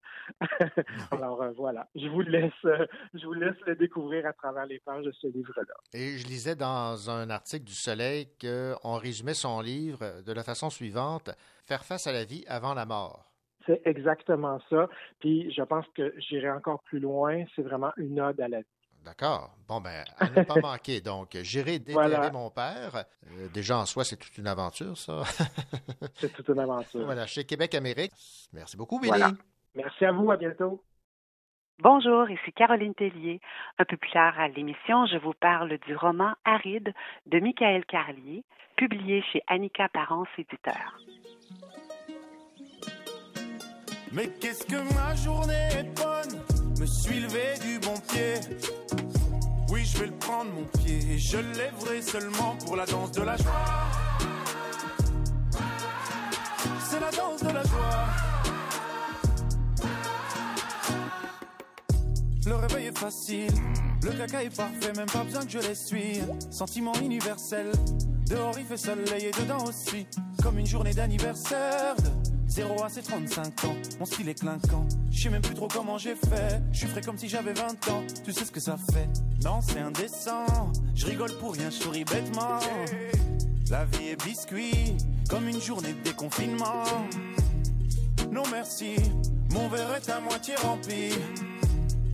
[1.10, 1.88] Alors, euh, voilà.
[1.94, 5.26] Je vous laisse, euh, je vous laisse le découvrir à travers les pages de ce
[5.26, 5.74] livre-là.
[5.92, 10.70] Et je lisais dans un article du Soleil qu'on résumait son livre de la façon
[10.70, 11.30] suivante,
[11.64, 13.29] Faire face à la vie avant la mort.
[13.70, 14.88] C'est exactement ça.
[15.20, 17.44] Puis je pense que j'irai encore plus loin.
[17.54, 18.66] C'est vraiment une ode à la vie.
[19.04, 19.54] D'accord.
[19.68, 21.00] Bon, ben, à ne pas manquer.
[21.00, 22.30] Donc, j'irai déterrer voilà.
[22.30, 22.96] mon père.
[22.96, 25.22] Euh, déjà, en soi, c'est toute une aventure, ça.
[26.14, 27.04] c'est toute une aventure.
[27.04, 28.12] Voilà, chez Québec Amérique.
[28.52, 29.10] Merci beaucoup, Billy.
[29.10, 29.30] Voilà.
[29.74, 30.30] Merci à vous.
[30.30, 30.82] À bientôt.
[31.78, 33.40] Bonjour, ici Caroline Tellier.
[33.78, 36.92] Un peu plus tard à l'émission, je vous parle du roman Aride
[37.24, 38.44] de Michael Carlier,
[38.76, 40.98] publié chez Annika Parence Éditeur.
[44.12, 46.40] Mais qu'est-ce que ma journée est bonne.
[46.80, 48.34] Me suis levé du bon pied.
[49.68, 50.98] Oui, je vais le prendre mon pied.
[51.12, 53.66] Et je lèverai seulement pour la danse de la joie.
[56.88, 58.06] C'est la danse de la joie.
[62.46, 63.52] Le réveil est facile.
[64.02, 66.20] Le caca est parfait, même pas besoin que je l'essuie.
[66.50, 67.70] Sentiment universel.
[68.28, 70.06] Dehors il fait soleil et dedans aussi.
[70.42, 71.94] Comme une journée d'anniversaire
[72.50, 74.84] 0 à ses 35 ans, mon style est clinquant.
[75.12, 76.60] Je sais même plus trop comment j'ai fait.
[76.72, 78.02] Je suis frais comme si j'avais 20 ans.
[78.24, 79.08] Tu sais ce que ça fait?
[79.44, 80.72] Non, c'est indécent.
[80.96, 82.58] Je rigole pour rien, je souris bêtement.
[83.70, 84.96] La vie est biscuit,
[85.28, 86.82] comme une journée de déconfinement.
[88.32, 88.96] Non merci,
[89.52, 91.10] mon verre est à moitié rempli.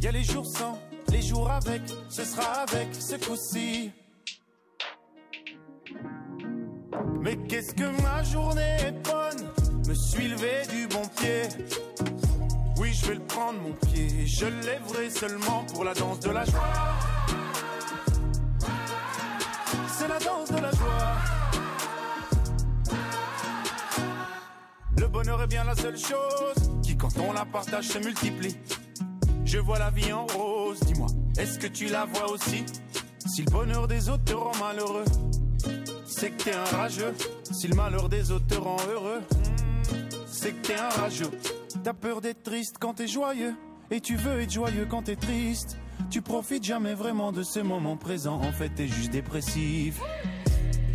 [0.02, 0.78] Y a les jours sans,
[1.08, 1.80] les jours avec,
[2.10, 3.90] ce sera avec ce coup-ci.
[7.22, 9.55] Mais qu'est-ce que ma journée est bonne?
[9.86, 11.42] Me suis levé du bon pied.
[12.78, 14.26] Oui, je vais le prendre mon pied.
[14.26, 16.60] Je lèverai seulement pour la danse de la joie.
[19.88, 21.16] C'est la danse de la joie.
[24.98, 28.56] Le bonheur est bien la seule chose qui, quand on la partage, se multiplie.
[29.44, 30.80] Je vois la vie en rose.
[30.80, 31.08] Dis-moi,
[31.38, 32.64] est-ce que tu la vois aussi?
[33.26, 35.04] Si le bonheur des autres te rend malheureux,
[36.06, 37.14] c'est que t'es un rageux.
[37.50, 39.22] Si le malheur des autres te rend heureux,
[40.46, 41.30] c'est que t'es un rageux.
[41.82, 43.54] T'as peur d'être triste quand t'es joyeux.
[43.90, 45.76] Et tu veux être joyeux quand t'es triste.
[46.08, 48.40] Tu profites jamais vraiment de ce moment présent.
[48.40, 50.00] En fait, t'es juste dépressif.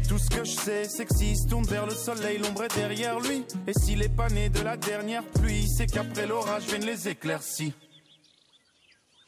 [0.08, 2.76] Tout ce que je sais, c'est que s'il se tourne vers le soleil, l'ombre est
[2.76, 3.44] derrière lui.
[3.68, 7.74] Et s'il est pas né de la dernière pluie, c'est qu'après l'orage viennent les éclaircies.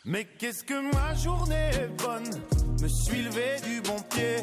[0.06, 2.30] Mais qu'est-ce que ma journée est bonne?
[2.82, 4.38] Me suis levé du bon pied.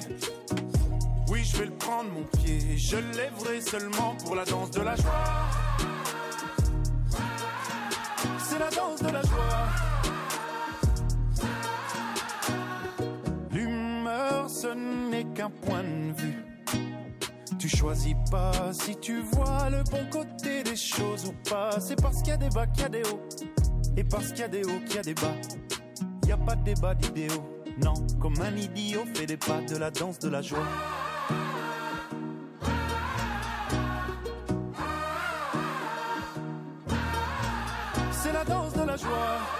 [1.31, 2.77] Oui, je vais le prendre mon pied.
[2.77, 5.49] Je lèverai seulement pour la danse de la joie.
[8.39, 9.69] C'est la danse de la joie.
[13.53, 16.45] L'humeur, ce n'est qu'un point de vue.
[17.61, 21.79] Tu choisis pas si tu vois le bon côté des choses ou pas.
[21.79, 23.21] C'est parce qu'il y a des bas qu'il y a des hauts.
[23.97, 25.37] Et parce qu'il y a des hauts qu'il y a des bas.
[26.27, 27.63] Y a pas de débat d'idéaux.
[27.81, 30.67] Non, comme un idiot fait des pas de la danse de la joie.
[38.13, 39.60] C'est la danse de la joie.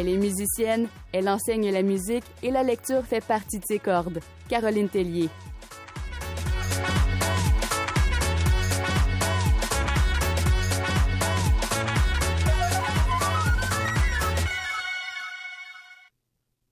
[0.00, 4.20] Elle est musicienne, elle enseigne la musique et la lecture fait partie de ses cordes.
[4.48, 5.28] Caroline Tellier.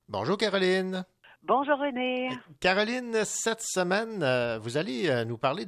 [0.06, 1.04] Bonjour Caroline.
[1.42, 2.28] Bonjour René.
[2.60, 5.66] Caroline, cette semaine, euh, vous allez euh, nous parler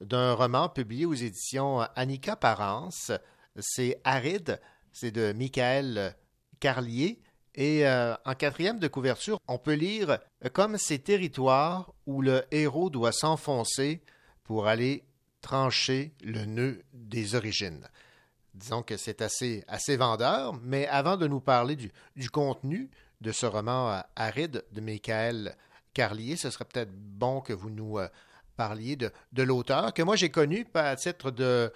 [0.00, 3.12] d'un roman publié aux éditions Annika Parence.
[3.60, 6.16] C'est Aride, c'est de Michael
[6.60, 7.20] Carlier.
[7.54, 10.18] Et euh, en quatrième de couverture, on peut lire
[10.52, 14.02] Comme ces territoires où le héros doit s'enfoncer
[14.44, 15.04] pour aller
[15.40, 17.88] trancher le nœud des origines.
[18.54, 22.90] Disons que c'est assez, assez vendeur, mais avant de nous parler du, du contenu
[23.22, 25.56] de ce roman euh, aride de Michael
[25.94, 28.08] Carlier, ce serait peut-être bon que vous nous euh,
[28.56, 31.72] parliez de, de l'auteur, que moi j'ai connu à titre de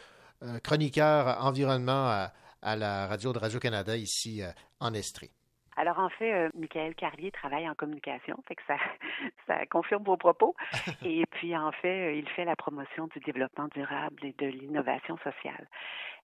[0.62, 2.32] chroniqueur environnement à,
[2.62, 4.42] à, la radio de Radio-Canada ici
[4.80, 5.30] en Estrie.
[5.80, 8.76] Alors en fait, euh, Michael Carlier travaille en communication, fait que ça,
[9.46, 10.54] ça confirme vos propos.
[11.04, 15.16] Et puis en fait, euh, il fait la promotion du développement durable et de l'innovation
[15.18, 15.66] sociale.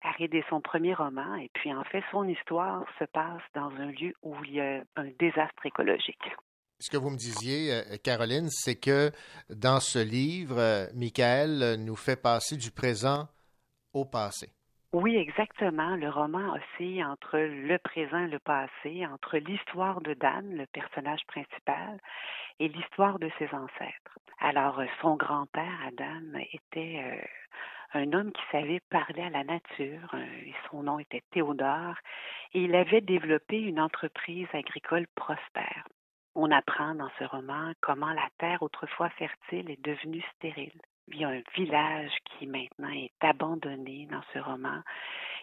[0.04, 3.92] Aride est son premier roman, et puis en fait, son histoire se passe dans un
[3.92, 6.24] lieu où il y a un désastre écologique.
[6.80, 9.12] Ce que vous me disiez, euh, Caroline, c'est que
[9.50, 13.28] dans ce livre, Michael nous fait passer du présent
[13.94, 14.54] au passé.
[14.92, 15.96] Oui, exactement.
[15.96, 21.24] Le roman oscille entre le présent et le passé, entre l'histoire de Dan, le personnage
[21.28, 22.00] principal,
[22.60, 24.18] et l'histoire de ses ancêtres.
[24.40, 30.10] Alors, euh, son grand-père, Adam, était euh, un homme qui savait parler à la nature.
[30.16, 30.26] Euh,
[30.72, 31.96] son nom était Théodore,
[32.54, 35.88] et il avait développé une entreprise agricole prospère.
[36.34, 40.82] On apprend dans ce roman comment la terre autrefois fertile est devenue stérile.
[41.12, 44.82] Il y a un village qui maintenant est abandonné dans ce roman.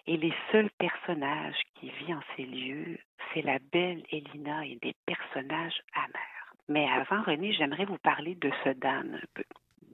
[0.06, 2.98] Et les seuls personnages qui vivent en ces lieux,
[3.32, 6.54] c'est la belle Elina et des personnages amers.
[6.68, 9.44] Mais avant, René, j'aimerais vous parler de ce Dan un peu.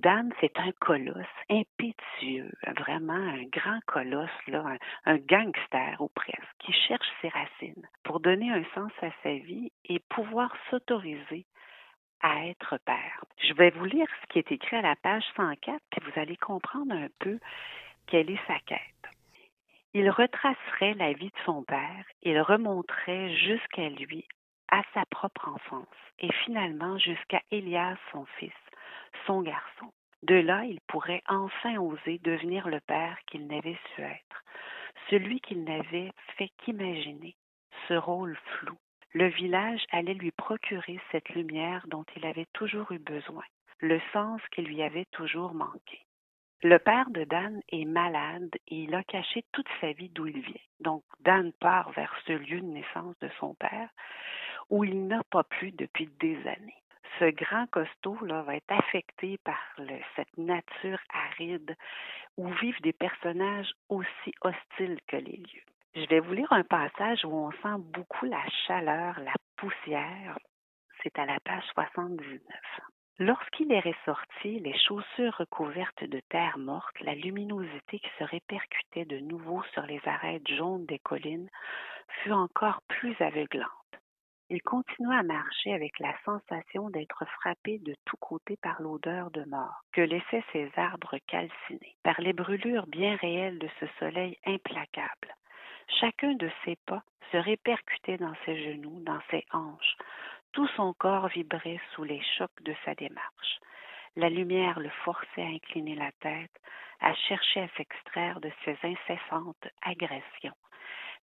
[0.03, 1.17] Dan, c'est un colosse
[1.49, 4.65] impétueux, vraiment un grand colosse, là,
[5.05, 9.33] un, un, gangster ou presque, qui cherche ses racines pour donner un sens à sa
[9.35, 11.47] vie et pouvoir s'autoriser
[12.23, 13.25] à être père.
[13.39, 16.37] Je vais vous lire ce qui est écrit à la page 104, puis vous allez
[16.37, 17.39] comprendre un peu
[18.07, 18.81] quelle est sa quête.
[19.95, 24.27] Il retracerait la vie de son père, il remonterait jusqu'à lui,
[24.71, 25.87] à sa propre enfance,
[26.19, 28.53] et finalement jusqu'à Elias, son fils,
[29.27, 29.93] son garçon.
[30.23, 34.45] De là, il pourrait enfin oser devenir le père qu'il n'avait su être,
[35.11, 37.35] celui qu'il n'avait fait qu'imaginer,
[37.89, 38.79] ce rôle flou,
[39.15, 43.45] le village allait lui procurer cette lumière dont il avait toujours eu besoin,
[43.81, 46.01] le sens qui lui avait toujours manqué.
[46.63, 50.41] Le père de Dan est malade et il a caché toute sa vie d'où il
[50.41, 50.55] vient.
[50.81, 53.91] Donc Dan part vers ce lieu de naissance de son père
[54.71, 56.83] où il n'a pas plu depuis des années.
[57.19, 59.59] Ce grand costaud là, va être affecté par
[60.17, 61.77] cette nature aride
[62.37, 65.72] où vivent des personnages aussi hostiles que les lieux.
[65.95, 70.39] Je vais vous lire un passage où on sent beaucoup la chaleur, la poussière.
[71.03, 72.41] C'est à la page 79.
[73.19, 79.19] Lorsqu'il est ressorti, les chaussures recouvertes de terre morte, la luminosité qui se répercutait de
[79.19, 81.51] nouveau sur les arêtes jaunes des collines
[82.23, 83.69] fut encore plus aveuglante.
[84.49, 89.45] Il continua à marcher avec la sensation d'être frappé de tous côtés par l'odeur de
[89.45, 95.35] mort que laissaient ces arbres calcinés, par les brûlures bien réelles de ce soleil implacable.
[96.01, 99.97] Chacun de ses pas se répercutait dans ses genoux, dans ses hanches.
[100.53, 103.61] Tout son corps vibrait sous les chocs de sa démarche.
[104.17, 106.53] La lumière le forçait à incliner la tête,
[107.01, 110.57] à chercher à s'extraire de ses incessantes agressions.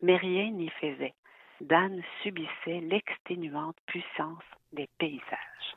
[0.00, 1.14] Mais rien n'y faisait.
[1.60, 5.74] Dan subissait l'exténuante puissance des paysages.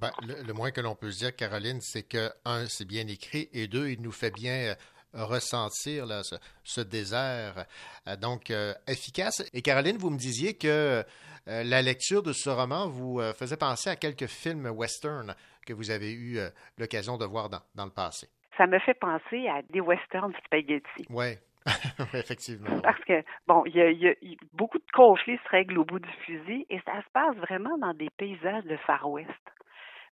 [0.00, 3.48] Ben, le, le, moins que l'on peut dire, Caroline, c'est que, un, c'est bien écrit,
[3.52, 4.74] et deux, il nous fait bien euh,
[5.14, 7.64] ressentir là, ce, ce, désert
[8.08, 9.48] euh, donc euh, efficace.
[9.52, 11.04] Et Caroline, vous me disiez que
[11.48, 15.34] euh, la lecture de ce roman vous euh, faisait penser à quelques films western
[15.66, 16.38] que vous avez eu
[16.76, 18.28] l'occasion de voir dans, dans, le passé.
[18.58, 21.06] Ça me fait penser à des westerns spaghetti.
[21.08, 21.38] Oui.
[22.12, 22.80] effectivement.
[22.82, 24.14] Parce que, bon, il y, a, y, a,
[24.52, 27.94] beaucoup de conflits se règlent au bout du fusil et ça se passe vraiment dans
[27.94, 29.30] des paysages de Far West.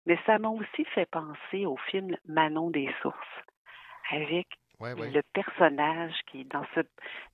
[0.07, 3.17] Mais ça m'a aussi fait penser au film Manon des Sources,
[4.11, 4.49] avec
[4.83, 5.11] Ouais, ouais.
[5.11, 6.81] Le personnage qui, dans ce,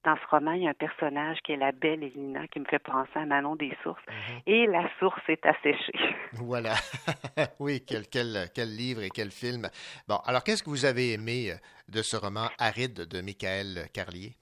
[0.04, 2.66] dans ce roman, il y a un personnage qui est la belle Elina qui me
[2.66, 4.04] fait penser à Manon des sources.
[4.06, 4.42] -hmm.
[4.46, 5.92] Et la source est asséchée.
[6.50, 6.74] Voilà.
[7.58, 9.62] oui, quel, quel, quel, livre et quel film.
[10.08, 11.52] Bon, alors qu'est-ce que vous avez aimé
[11.88, 14.32] de ce roman aride de Michael Carlier?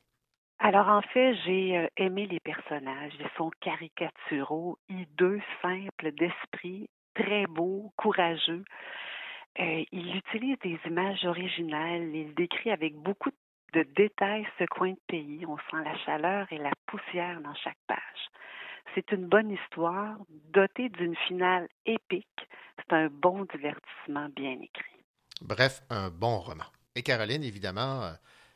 [0.58, 3.14] Alors en fait, j'ai aimé les personnages.
[3.20, 8.64] Ils sont caricaturaux, hideux, simples d'esprit, très beaux, courageux.
[9.58, 13.30] Euh, il utilise des images originales, il décrit avec beaucoup
[13.72, 15.44] de détails ce coin de pays.
[15.46, 17.98] On sent la chaleur et la poussière dans chaque page.
[18.94, 20.16] C'est une bonne histoire
[20.52, 22.48] dotée d'une finale épique.
[22.76, 25.02] C'est un bon divertissement bien écrit.
[25.40, 26.64] Bref, un bon roman.
[26.94, 28.12] Et Caroline, évidemment, euh,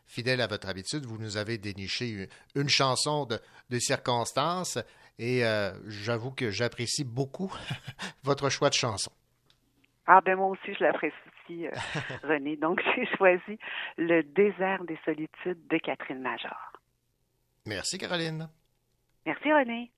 [0.07, 3.38] fidèle à votre habitude, vous nous avez déniché une, chanson de,
[3.68, 4.78] de circonstance
[5.18, 7.53] et euh, j'avoue que j'apprécie beaucoup
[8.22, 9.12] votre choix de chanson.
[10.12, 11.70] Ah ben moi aussi, je l'apprécie, euh,
[12.24, 12.56] René.
[12.56, 13.61] Donc, j'ai choisi
[13.96, 16.72] Le désert des solitudes de Catherine Major.
[17.64, 18.48] Merci, Caroline.
[19.24, 19.92] Merci, René.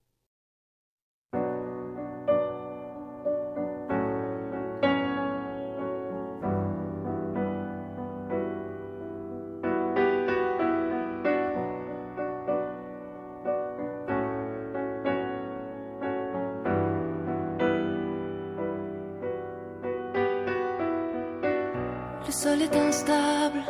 [22.76, 23.62] Instable,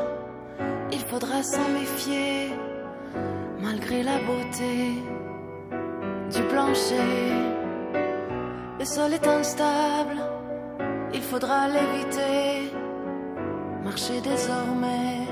[0.90, 2.50] il faudra s'en méfier,
[3.60, 5.02] malgré la beauté
[6.34, 7.32] du plancher.
[8.78, 10.16] Le sol est instable,
[11.14, 12.72] il faudra l'éviter.
[13.84, 15.26] Marcher désormais,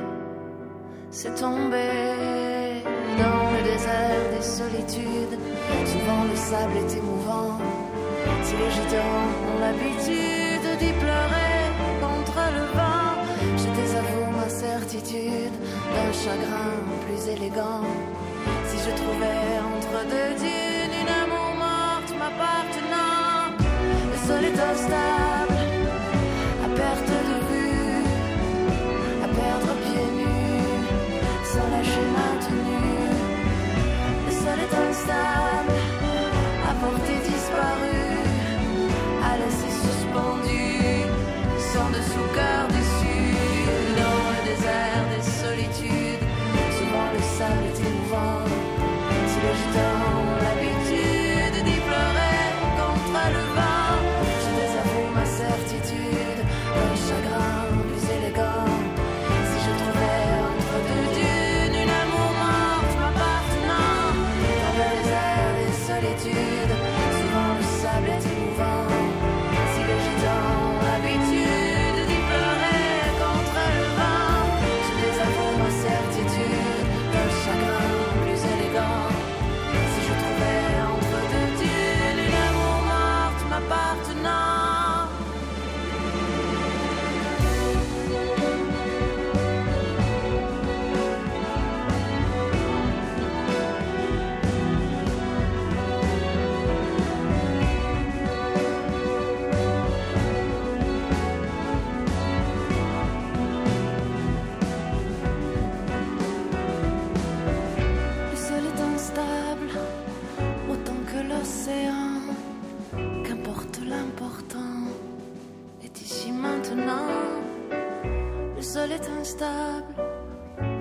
[1.10, 2.82] c'est tomber
[3.18, 5.38] dans le désert des solitudes.
[5.86, 7.58] Souvent le sable est émouvant,
[8.42, 11.49] si les gitans ont l'habitude d'y pleurer
[15.08, 16.72] d'un chagrin
[17.06, 17.84] plus élégant.
[18.68, 23.56] Si je trouvais entre deux dunes une amour morte m'appartenant,
[24.12, 25.29] le sol est instable,
[49.50, 50.09] Si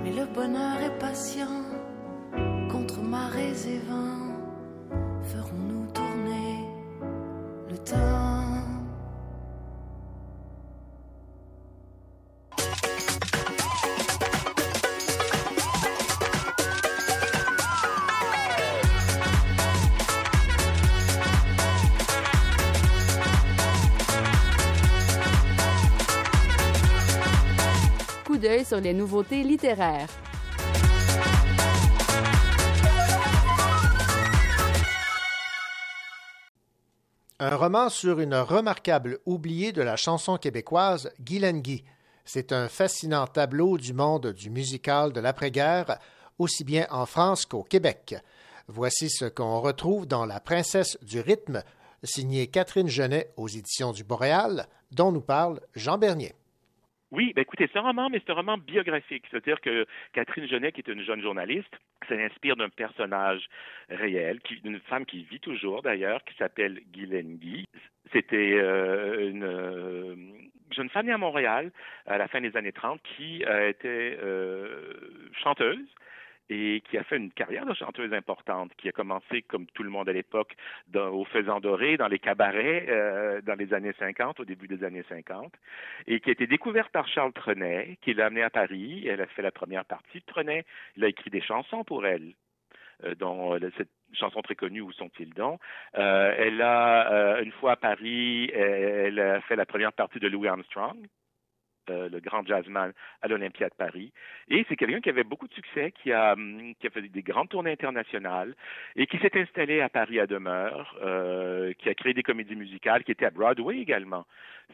[0.02, 1.62] mais le bonheur est patient.
[2.70, 4.09] Contre marées et vents,
[28.78, 30.08] les nouveautés littéraires.
[37.42, 41.84] Un roman sur une remarquable oubliée de la chanson québécoise, Guy.
[42.26, 45.98] C'est un fascinant tableau du monde du musical de l'après-guerre,
[46.38, 48.14] aussi bien en France qu'au Québec.
[48.68, 51.62] Voici ce qu'on retrouve dans La princesse du rythme,
[52.04, 56.34] signée Catherine Genet aux éditions du Boréal, dont nous parle Jean Bernier.
[57.12, 59.24] Oui, ben écoutez, c'est un roman, mais c'est un roman biographique.
[59.30, 61.76] C'est-à-dire que Catherine Genet, qui est une jeune journaliste,
[62.08, 63.48] s'inspire d'un personnage
[63.88, 67.64] réel, d'une femme qui vit toujours d'ailleurs, qui s'appelle Guylaine Guy.
[68.12, 70.14] C'était euh, une euh,
[70.72, 71.72] jeune femme née à Montréal
[72.06, 74.94] à la fin des années 30 qui euh, était euh,
[75.42, 75.78] chanteuse
[76.50, 79.90] et qui a fait une carrière de chanteuse importante, qui a commencé, comme tout le
[79.90, 80.56] monde à l'époque,
[80.94, 85.04] au Faisan Doré, dans les cabarets, euh, dans les années 50, au début des années
[85.08, 85.52] 50,
[86.08, 89.06] et qui a été découverte par Charles Trenet, qui l'a amenée à Paris.
[89.06, 90.64] Elle a fait la première partie de Trenet.
[90.96, 92.34] Il a écrit des chansons pour elle,
[93.04, 95.60] euh, dont euh, cette chanson très connue, Où sont-ils donc?
[95.94, 100.98] Elle a, une fois à Paris, elle a fait la première partie de Louis Armstrong.
[101.88, 104.12] Euh, le grand jazzman à l'Olympia de Paris.
[104.48, 107.72] Et c'est quelqu'un qui avait beaucoup de succès, qui a, hum, fait des grandes tournées
[107.72, 108.54] internationales
[108.96, 113.04] et qui s'est installé à Paris à demeure, euh, qui a créé des comédies musicales,
[113.04, 114.26] qui était à Broadway également.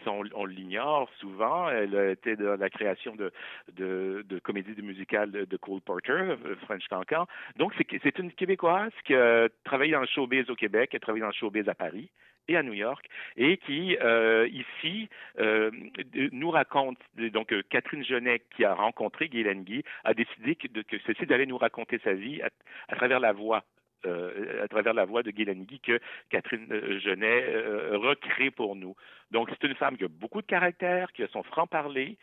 [0.04, 1.70] Ça, on, on l'ignore souvent.
[1.70, 3.32] Elle était dans la création de,
[3.74, 7.26] de, de comédies musicales de, Cole Porter, euh, French Cancan.
[7.56, 11.22] Donc, c'est une Québécoise qui a travaillé dans le showbiz au Québec, qui a travaillé
[11.22, 12.10] dans le showbiz à Paris
[12.48, 15.70] et à New York, et qui, euh, ici, euh,
[16.32, 16.98] nous raconte,
[17.32, 21.46] donc euh, Catherine Genet, qui a rencontré Guy Guy, a décidé que, que ceci d'aller
[21.46, 22.48] nous raconter sa vie à,
[22.88, 23.64] à travers la voix
[24.04, 25.46] euh, à travers la voix de Guy
[25.80, 28.94] que Catherine euh, Genet euh, recrée pour nous.
[29.30, 32.16] Donc, c'est une femme qui a beaucoup de caractère, qui a son franc-parler,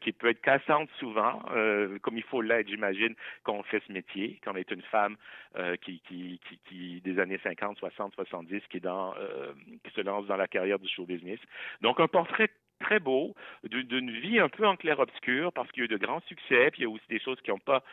[0.00, 1.42] qui peut être cassante souvent,
[2.00, 5.16] comme il faut l'être, j'imagine, quand on fait ce métier, quand on est une femme
[5.82, 6.00] qui,
[7.04, 9.12] des années 50, 60, 70, qui, est dans,
[9.84, 11.38] qui se lance dans la carrière du show business.
[11.82, 12.48] Donc, un portrait
[12.80, 13.34] très beau,
[13.64, 16.80] d'une vie un peu en clair-obscur, parce qu'il y a eu de grands succès, puis
[16.80, 17.84] il y a aussi des choses qui n'ont pas...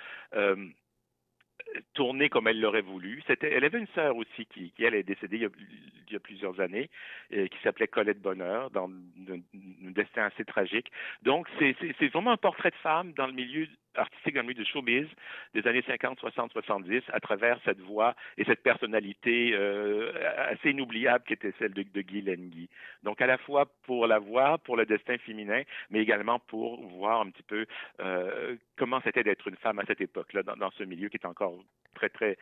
[1.94, 3.22] Tourné comme elle l'aurait voulu.
[3.28, 6.60] C'était, elle avait une sœur aussi qui, qui, elle, est décédée il y a, plusieurs
[6.60, 6.90] années,
[7.34, 10.92] euh, qui s'appelait Colette Bonheur, dans un, un destin assez tragique.
[11.22, 14.48] Donc, c'est, c'est, c'est vraiment un portrait de femme dans le milieu artistique dans le
[14.48, 15.08] milieu du showbiz
[15.54, 20.12] des années 50, 60, 70 à travers cette voix et cette personnalité euh,
[20.52, 22.70] assez inoubliable qui était celle de, Guy Lenguy.
[23.04, 27.22] Donc à la fois pour la voix, pour le destin féminin, mais également pour voir
[27.22, 27.66] un petit peu
[28.00, 31.26] euh, comment c'était d'être une femme à cette époque-là dans, dans, ce milieu qui est
[31.26, 31.56] encore
[31.96, 32.38] très très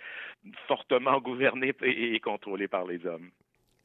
[0.67, 3.31] fortement gouverné et, et contrôlé par les hommes.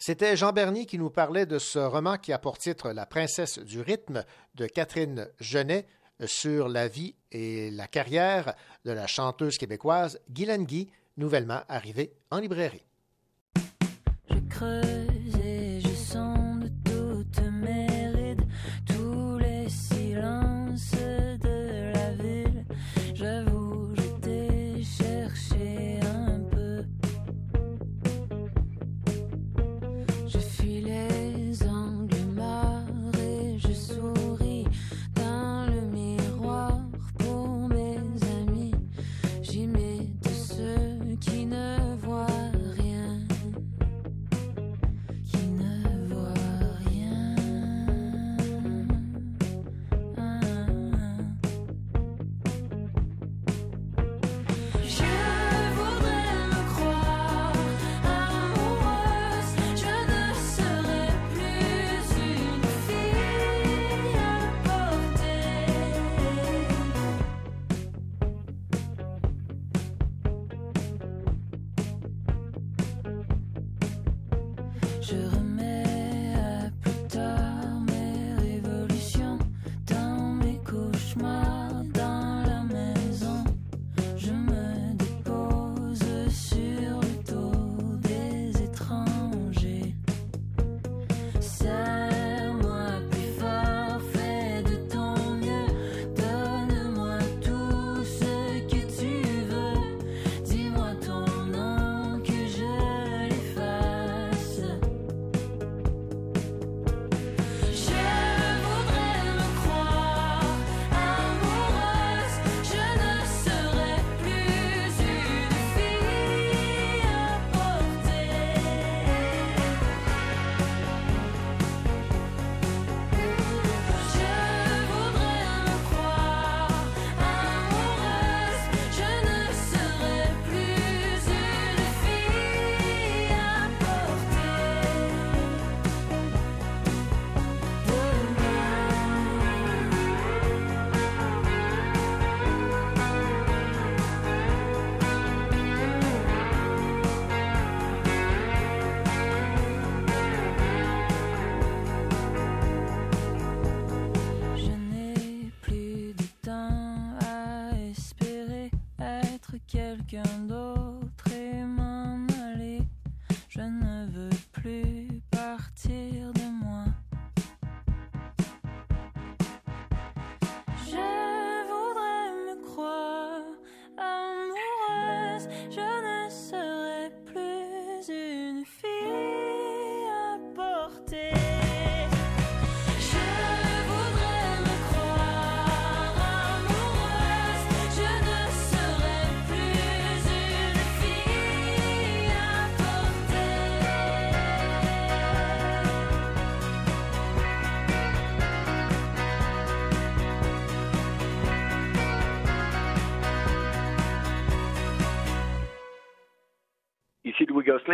[0.05, 3.61] C'était Jean Bernier qui nous parlait de ce roman qui a pour titre La princesse
[3.61, 4.25] du rythme
[4.57, 5.87] de Catherine Genet
[6.25, 8.55] sur la vie et la carrière
[8.85, 12.85] de la chanteuse québécoise Guylaine Guy, nouvellement arrivée en librairie.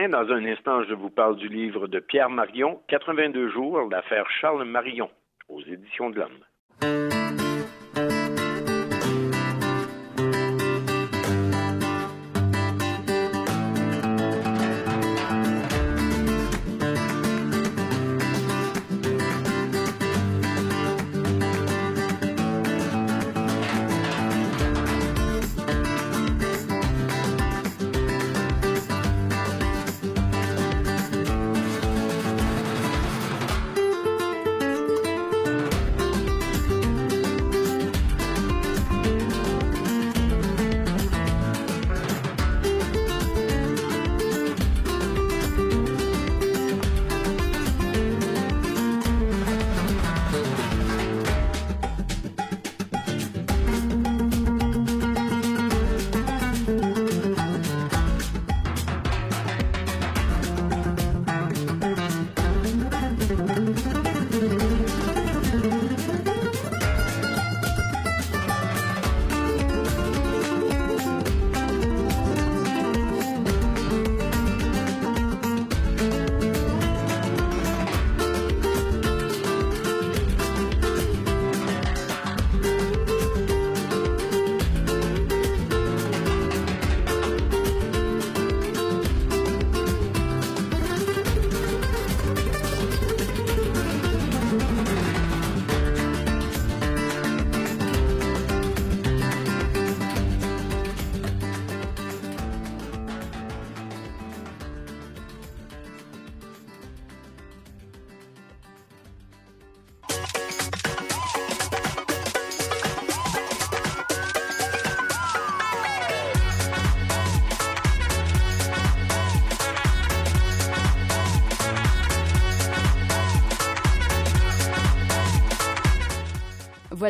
[0.07, 4.64] Dans un instant, je vous parle du livre de Pierre Marion, 82 jours, l'affaire Charles
[4.64, 5.11] Marion,
[5.49, 6.44] aux éditions de l'Homme.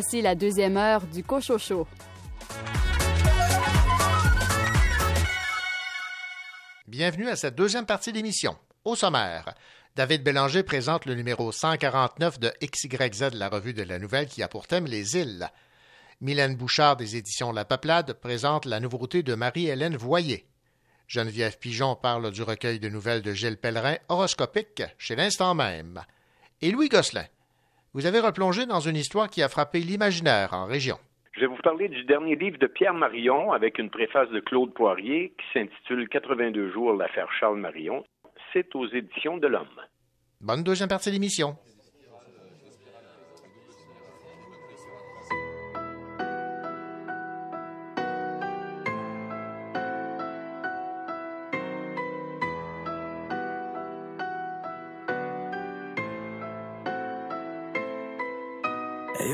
[0.01, 1.89] Voici la deuxième heure du Cochocho.
[6.87, 8.57] Bienvenue à cette deuxième partie d'émission.
[8.85, 9.57] Au sommaire,
[9.97, 14.47] David Bélanger présente le numéro 149 de XYZ, la revue de la nouvelle qui a
[14.47, 15.51] pour thème les îles.
[16.21, 20.47] Mylène Bouchard des éditions La Peuplade présente la nouveauté de Marie-Hélène Voyer.
[21.09, 26.05] Geneviève Pigeon parle du recueil de nouvelles de Gilles Pellerin, horoscopique, chez l'instant même.
[26.63, 27.27] Et Louis Gosselin,
[27.99, 30.99] vous avez replongé dans une histoire qui a frappé l'imaginaire en région.
[31.33, 34.73] Je vais vous parler du dernier livre de Pierre Marion avec une préface de Claude
[34.73, 38.05] Poirier qui s'intitule 82 jours, l'affaire Charles Marion.
[38.53, 39.67] C'est aux éditions de l'Homme.
[40.41, 41.19] Bonne deuxième partie de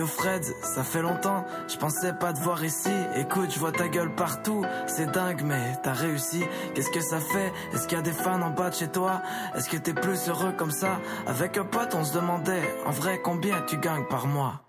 [0.06, 2.90] Fred, ça fait longtemps, je pensais pas te voir ici.
[3.16, 6.44] Écoute, je vois ta gueule partout, c'est dingue, mais t'as réussi.
[6.74, 7.52] Qu'est-ce que ça fait?
[7.72, 9.22] Est-ce qu'il y a des fans en bas de chez toi?
[9.54, 11.00] Est-ce que t'es plus heureux comme ça?
[11.26, 14.63] Avec un pote, on se demandait, en vrai, combien tu gagnes par mois?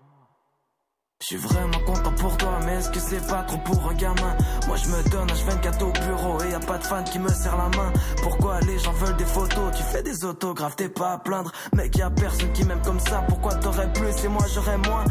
[1.20, 4.36] Je suis vraiment content pour toi, mais est-ce que c'est pas trop pour un gamin?
[4.68, 7.28] Moi je me donne H24 au bureau et y a pas de fan qui me
[7.28, 7.92] serre la main.
[8.22, 9.74] Pourquoi les gens veulent des photos?
[9.76, 11.52] Tu fais des autographes, t'es pas à plaindre.
[11.74, 13.24] Mec, y a personne qui m'aime comme ça.
[13.28, 14.24] Pourquoi t'aurais plus?
[14.24, 15.04] Et moi j'aurais moins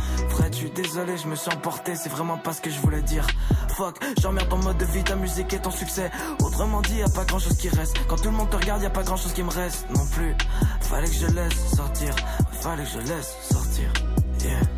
[0.55, 3.27] je suis désolé, je me suis emporté, c'est vraiment pas ce que je voulais dire.
[3.75, 6.09] Fuck, j'emmerde ton mode de vie, ta musique et ton succès.
[6.41, 7.97] Autrement dit, y a pas grand chose qui reste.
[8.07, 10.05] Quand tout le monde te regarde, y a pas grand chose qui me reste non
[10.13, 10.33] plus.
[10.79, 12.15] Fallait que je laisse sortir,
[12.61, 13.91] fallait que je laisse sortir.
[14.43, 14.74] Yeah.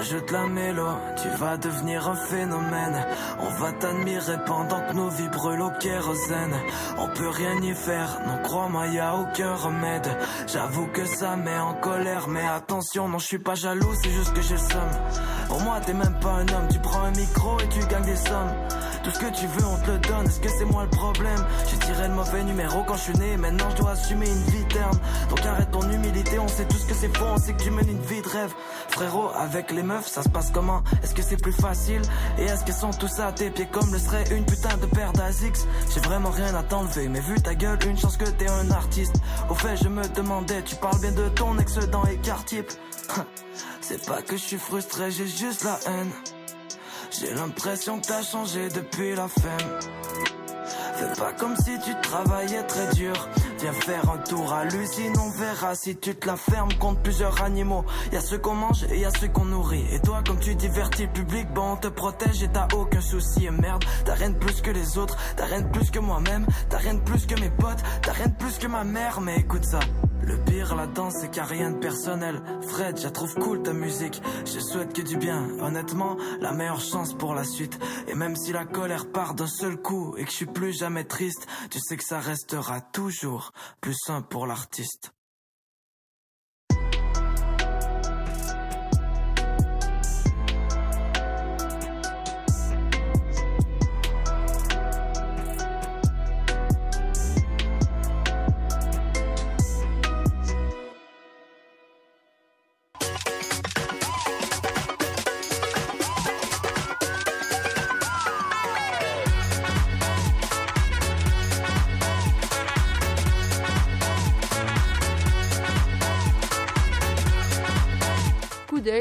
[0.00, 0.88] Rajoute la mélo,
[1.20, 3.06] tu vas devenir un phénomène.
[3.38, 6.54] On va t'admirer pendant que nos vies brûlent au kérosène.
[6.96, 10.08] On peut rien y faire, non crois-moi, y a aucun remède.
[10.46, 14.32] J'avoue que ça met en colère, mais attention, non, je suis pas jaloux, c'est juste
[14.32, 14.90] que j'ai le seum.
[15.48, 18.16] Pour moi, t'es même pas un homme, tu prends un micro et tu gagnes des
[18.16, 18.54] sommes.
[19.02, 20.26] Tout ce que tu veux, on te le donne.
[20.26, 21.44] Est-ce que c'est moi le problème?
[21.70, 23.36] J'ai tiré le mauvais numéro quand je suis né.
[23.36, 24.98] Maintenant, je dois assumer une vie terne.
[25.30, 26.38] Donc arrête ton humilité.
[26.38, 27.24] On sait tous que c'est faux.
[27.34, 28.52] On sait que tu mènes une vie de rêve.
[28.88, 30.82] Frérot, avec les meufs, ça se passe comment?
[31.02, 32.02] Est-ce que c'est plus facile?
[32.38, 35.12] Et est-ce qu'elles sont tous à tes pieds comme le serait une putain de paire
[35.12, 37.08] d'Azix J'ai vraiment rien à t'enlever.
[37.08, 39.16] Mais vu ta gueule, une chance que t'es un artiste.
[39.48, 42.70] Au fait, je me demandais, tu parles bien de ton ex dans écart type.
[43.80, 46.10] C'est pas que je suis frustré, j'ai juste la haine.
[47.10, 49.58] J'ai l'impression que t'as changé depuis la fin.
[50.96, 53.28] Fais pas comme si tu travaillais très dur.
[53.60, 57.42] Viens faire un tour à l'usine, on verra si tu te la fermes contre plusieurs
[57.42, 57.84] animaux.
[58.10, 59.84] Y a ceux qu'on mange et y a ceux qu'on nourrit.
[59.92, 63.44] Et toi, comme tu divertis le public, bon, on te protège et t'as aucun souci.
[63.44, 66.46] Et merde, t'as rien de plus que les autres, t'as rien de plus que moi-même,
[66.70, 69.20] t'as rien de plus que mes potes, t'as rien de plus que ma mère.
[69.20, 69.80] Mais écoute ça.
[70.22, 72.40] Le pire là-dedans, c'est qu'il a rien de personnel.
[72.68, 74.22] Fred, je trouve cool ta musique.
[74.44, 75.48] Je souhaite que du bien.
[75.60, 77.78] Honnêtement, la meilleure chance pour la suite.
[78.06, 81.04] Et même si la colère part d'un seul coup et que je suis plus jamais
[81.04, 83.49] triste, tu sais que ça restera toujours
[83.80, 85.12] plus simple pour l'artiste.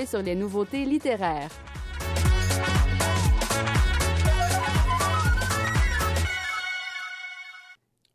[0.09, 1.51] Sur les nouveautés littéraires.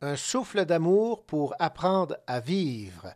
[0.01, 3.13] Un souffle d'amour pour apprendre à vivre.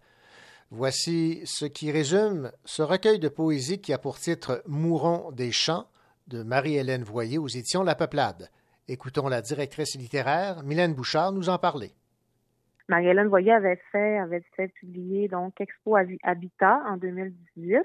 [0.71, 5.87] Voici ce qui résume ce recueil de poésie qui a pour titre Mourons des champs
[6.27, 8.49] de Marie-Hélène Voyer aux éditions La Peuplade.
[8.87, 11.91] Écoutons la directrice littéraire, Mylène Bouchard, nous en parler.
[12.87, 17.83] Marie-Hélène Voyer avait fait, avait fait publier donc Expo Habitat en 2018.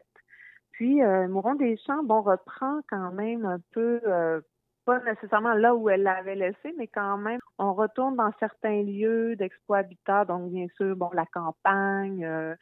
[0.76, 4.40] Puis euh, Mourons des Champs, bon, reprend quand même un peu, euh,
[4.84, 9.36] pas nécessairement là où elle l'avait laissé, mais quand même, on retourne dans certains lieux
[9.36, 12.56] d'Expo Habitat, donc bien sûr, bon, la campagne, euh,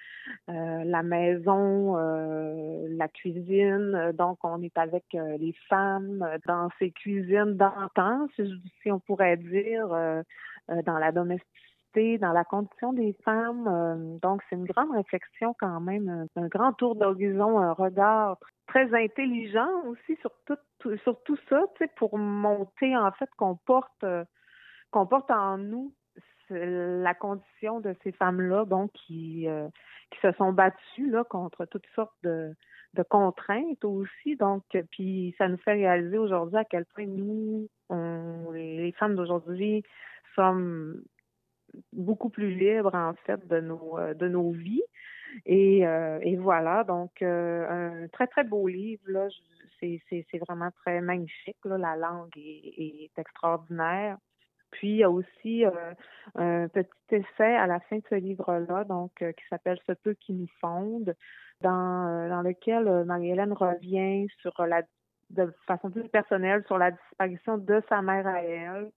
[0.50, 4.12] euh, la maison, la cuisine.
[4.12, 8.42] Donc, on est avec les femmes dans ces cuisines d'antan, si,
[8.82, 9.88] si on pourrait dire,
[10.68, 13.68] dans la domesticité dans la condition des femmes.
[13.68, 18.92] Euh, donc, c'est une grande réflexion quand même, un, grand tour d'horizon, un regard très
[18.94, 21.62] intelligent aussi sur tout, sur tout ça,
[21.96, 24.24] pour montrer en fait qu'on porte, euh,
[24.92, 25.92] porte en nous
[26.50, 29.68] la condition de ces femmes-là, bon, qui, euh,
[30.10, 32.54] qui se sont battues là contre toutes sortes de,
[32.92, 34.36] de contraintes aussi.
[34.36, 37.68] Donc, puis ça nous fait réaliser aujourd'hui à quel point nous,
[38.52, 39.82] les femmes d'aujourd'hui,
[40.34, 41.02] sommes
[41.92, 44.82] beaucoup plus libres en fait de nos euh, de nos vies.
[45.46, 47.66] Et, euh, et voilà donc euh,
[48.04, 49.28] un très très beau livre là.
[49.80, 51.76] C'est vraiment très magnifique là.
[51.76, 54.16] La langue est, extraordinaire.
[54.70, 55.64] Puis il y a aussi
[56.36, 60.32] un petit essai à la fin de ce livre-là, donc qui s'appelle Ce peu qui
[60.32, 61.14] nous fonde,
[61.60, 64.82] dans, dans lequel Marie-Hélène revient sur la
[65.32, 68.90] de façon plus personnelle sur la disparition de sa mère à elle,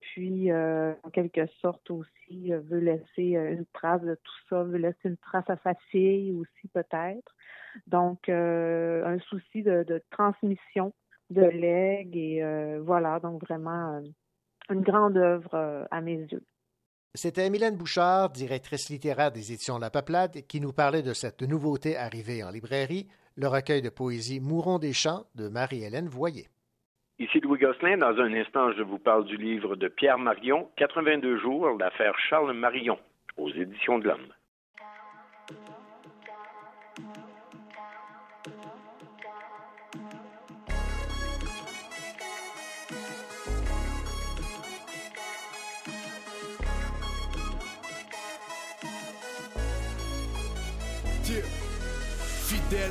[0.00, 4.62] puis euh, en quelque sorte aussi euh, veut laisser euh, une trace de tout ça,
[4.62, 7.34] veut laisser une trace à sa fille aussi peut-être.
[7.86, 10.92] Donc un souci de, transmission
[11.30, 12.42] de legs et
[12.80, 14.02] voilà donc vraiment
[14.70, 16.42] une grande œuvre à mes yeux.
[17.14, 21.96] C'était Mylène Bouchard, directrice littéraire des éditions La Peuplade, qui nous parlait de cette nouveauté
[21.96, 26.48] arrivée en librairie, le recueil de poésie Mourons des champs de Marie-Hélène Voyer.
[27.20, 27.98] Ici Louis Gosselin.
[27.98, 32.52] Dans un instant, je vous parle du livre de Pierre Marion, 82 jours, l'affaire Charles
[32.52, 32.96] Marion,
[33.36, 34.32] aux éditions de l'Homme.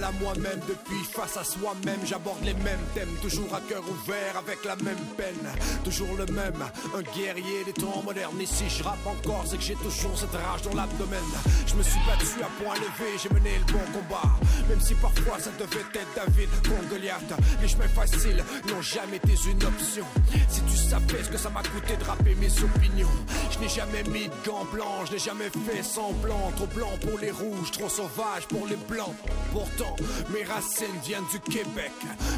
[0.03, 4.63] À moi-même depuis face à soi-même, j'aborde les mêmes thèmes, toujours à cœur ouvert avec
[4.63, 5.49] la même peine,
[5.83, 6.63] toujours le même,
[6.95, 8.39] un guerrier des temps modernes.
[8.39, 11.19] Et si je rappe encore, c'est que j'ai toujours cette rage dans l'abdomen.
[11.65, 14.31] Je me suis battu à point levé, j'ai mené le bon combat,
[14.69, 17.33] même si parfois ça devait être David contre Goliath.
[17.61, 20.05] Les chemins faciles n'ont jamais été une option.
[20.47, 23.11] Si tu savais ce que ça m'a coûté de rapper mes opinions,
[23.51, 27.19] je n'ai jamais mis de gants blancs, je n'ai jamais fait semblant, trop blanc pour
[27.19, 29.15] les rouges, trop sauvage pour les blancs.
[29.51, 29.86] Pourtant,
[30.29, 31.91] mes racines viennent du Québec.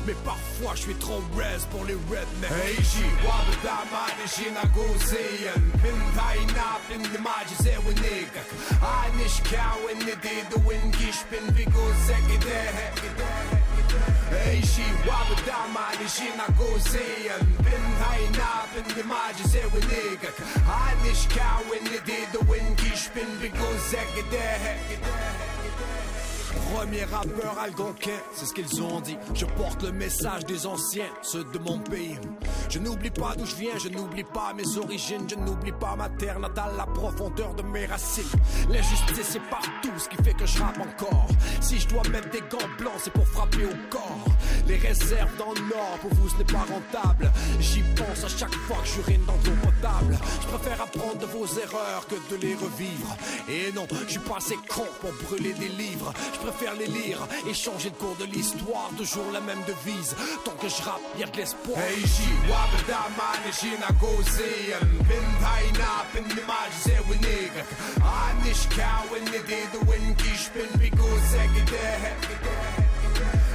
[0.06, 2.52] Mais parfois, je suis trop res pour les rednecks.
[2.52, 2.76] Hey,
[6.16, 8.42] deiner, bin de Magie, we nigga.
[8.82, 12.60] I nicht kauen, ne de de win, ich bin wie go segede.
[14.32, 14.62] Hey,
[18.02, 20.30] deiner, bin de Magie, we nigga.
[20.68, 22.76] I nicht kauen, ne de de win,
[26.74, 29.18] Premier rappeur algonquin, c'est ce qu'ils ont dit.
[29.34, 32.18] Je porte le message des anciens, ceux de mon pays.
[32.70, 36.10] Je n'oublie pas d'où je viens, je n'oublie pas mes origines, je n'oublie pas ma
[36.10, 38.24] terre natale, la profondeur de mes racines.
[38.70, 41.28] L'injustice est partout, ce qui fait que je rappe encore.
[41.62, 44.26] Si je dois mettre des gants blancs, c'est pour frapper au corps.
[44.68, 45.60] Les réserves dans le
[46.02, 47.32] pour vous ce n'est pas rentable.
[47.60, 50.18] J'y pense à chaque fois que j'urine dans l'eau potable.
[50.42, 53.16] Je préfère apprendre de vos erreurs que de les revivre.
[53.48, 56.14] Et non, je suis pas assez con pour brûler des livres.
[56.42, 57.20] Je préfère les lire
[57.50, 58.90] et changer de cours de l'histoire.
[58.98, 60.16] Toujours la même devise.
[60.46, 61.78] Tant que je rappe, y'a de l'espoir.
[61.78, 64.72] Hey, she wabda mani shina gozi
[65.04, 67.68] bin taina bin nimaj zewi nigak
[68.00, 71.10] Anish kawin nididu win kish bin bigo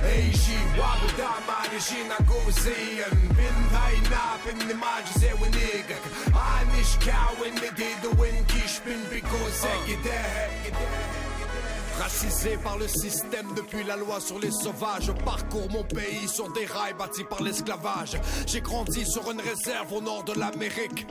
[0.05, 3.01] Hey, she wabda mani shina gozi
[3.37, 11.24] bin taina bin nimaj zewi nigak Anish kawin nididu win kish bin bigo zegide
[12.01, 16.66] Racisé par le système depuis la loi sur les sauvages, parcours mon pays sur des
[16.66, 18.18] rails bâtis par l'esclavage.
[18.47, 21.07] J'ai grandi sur une réserve au nord de l'Amérique.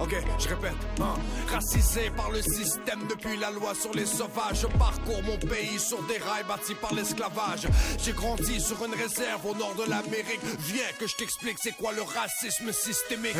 [0.00, 0.72] Ok, je répète.
[1.00, 1.14] hein.
[1.46, 6.02] Racisé par le système depuis la loi sur les sauvages, je parcours mon pays sur
[6.04, 7.66] des rails bâtis par l'esclavage.
[8.02, 10.40] J'ai grandi sur une réserve au nord de l'Amérique.
[10.60, 13.36] Viens que je t'explique c'est quoi le racisme systémique?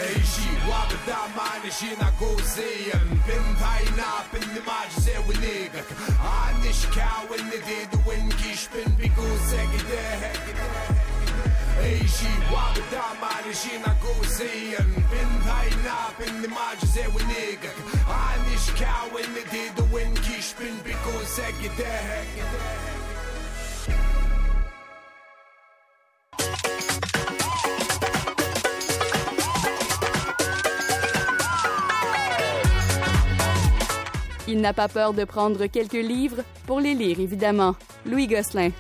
[34.48, 37.76] Il n'a pas peur de prendre quelques livres pour les lire, évidemment.
[38.04, 38.70] Louis Gosselin.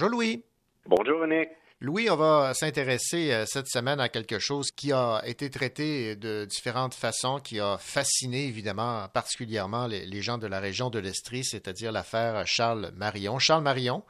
[0.00, 0.42] Bonjour Louis.
[0.86, 1.50] Bonjour René.
[1.82, 6.46] Louis, on va s'intéresser euh, cette semaine à quelque chose qui a été traité de
[6.46, 11.44] différentes façons, qui a fasciné évidemment particulièrement les, les gens de la région de l'Estrie,
[11.44, 13.38] c'est-à-dire l'affaire Charles Marion.
[13.38, 14.02] Charles Marion,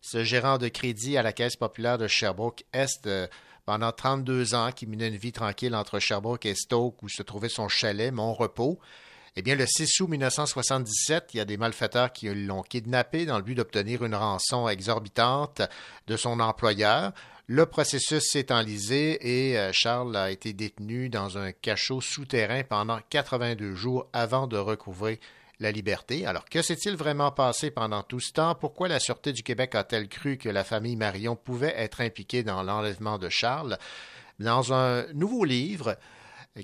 [0.00, 3.28] ce gérant de crédit à la Caisse populaire de Sherbrooke-Est euh,
[3.66, 7.48] pendant 32 ans, qui menait une vie tranquille entre Sherbrooke et Stoke, où se trouvait
[7.48, 8.80] son chalet, Mon-Repos.
[9.38, 13.36] Eh bien, le 6 août 1977, il y a des malfaiteurs qui l'ont kidnappé dans
[13.36, 15.60] le but d'obtenir une rançon exorbitante
[16.06, 17.12] de son employeur.
[17.46, 22.98] Le processus s'est enlisé et euh, Charles a été détenu dans un cachot souterrain pendant
[23.10, 25.20] 82 jours avant de recouvrer
[25.60, 26.24] la liberté.
[26.24, 28.54] Alors, que s'est-il vraiment passé pendant tout ce temps?
[28.54, 32.62] Pourquoi la Sûreté du Québec a-t-elle cru que la famille Marion pouvait être impliquée dans
[32.62, 33.76] l'enlèvement de Charles?
[34.38, 35.98] Dans un nouveau livre,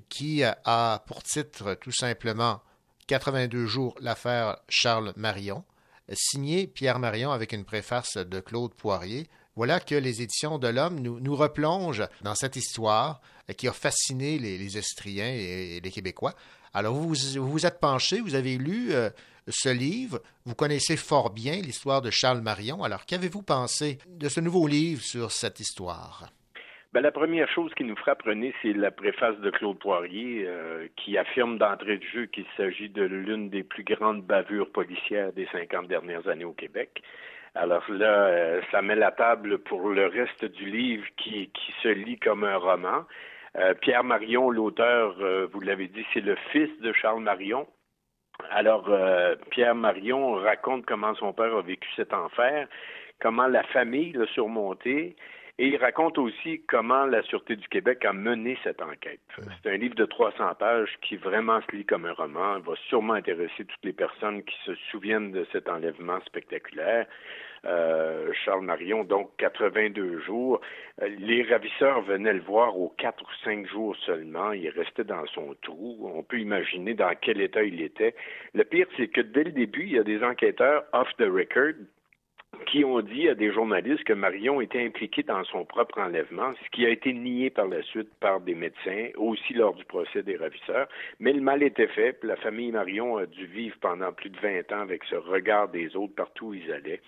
[0.08, 2.60] qui a pour titre tout simplement
[3.08, 5.64] 82 jours l'affaire Charles Marion,
[6.12, 9.28] signé Pierre Marion avec une préface de Claude Poirier.
[9.54, 13.20] Voilà que les éditions de l'Homme nous, replongent dans cette histoire
[13.56, 16.34] qui a fasciné les, les Estriens et, les Québécois.
[16.72, 19.10] Alors, vous vous, vous êtes penché, vous avez lu euh,
[19.48, 22.82] ce livre, vous connaissez fort bien l'histoire de Charles Marion.
[22.82, 26.32] Alors, qu'avez-vous pensé de ce nouveau livre sur cette histoire?
[26.92, 30.88] Ben, la première chose qui nous frappe, René, c'est la préface de Claude Poirier euh,
[30.96, 35.46] qui affirme d'entrée de jeu qu'il s'agit de l'une des plus grandes bavures policières des
[35.52, 37.02] 50 dernières années au Québec.
[37.54, 41.88] Alors là, euh, ça met la table pour le reste du livre qui, qui se
[41.88, 43.04] lit comme un roman.
[43.56, 47.66] Euh, Pierre Marion, l'auteur, euh, vous l'avez dit, c'est le fils de Charles Marion.
[48.50, 52.66] Alors, euh, Pierre Marion raconte comment son père a vécu cet enfer,
[53.20, 55.16] comment la famille l'a surmonté,
[55.58, 59.20] et il raconte aussi comment la Sûreté du Québec a mené cette enquête.
[59.62, 63.12] C'est un livre de 300 pages qui vraiment se lit comme un roman, va sûrement
[63.12, 67.06] intéresser toutes les personnes qui se souviennent de cet enlèvement spectaculaire.
[67.64, 70.60] Euh, Charles Marion, donc 82 jours.
[71.00, 74.52] Euh, Les ravisseurs venaient le voir aux 4 ou 5 jours seulement.
[74.52, 76.10] Il restait dans son trou.
[76.12, 78.16] On peut imaginer dans quel état il était.
[78.54, 81.74] Le pire, c'est que dès le début, il y a des enquêteurs off the record
[82.66, 86.70] qui ont dit à des journalistes que Marion était impliqué dans son propre enlèvement, ce
[86.70, 90.36] qui a été nié par la suite par des médecins, aussi lors du procès des
[90.36, 90.88] ravisseurs.
[91.18, 94.38] Mais le mal était fait, puis la famille Marion a dû vivre pendant plus de
[94.38, 97.00] 20 ans avec ce regard des autres partout où ils allaient.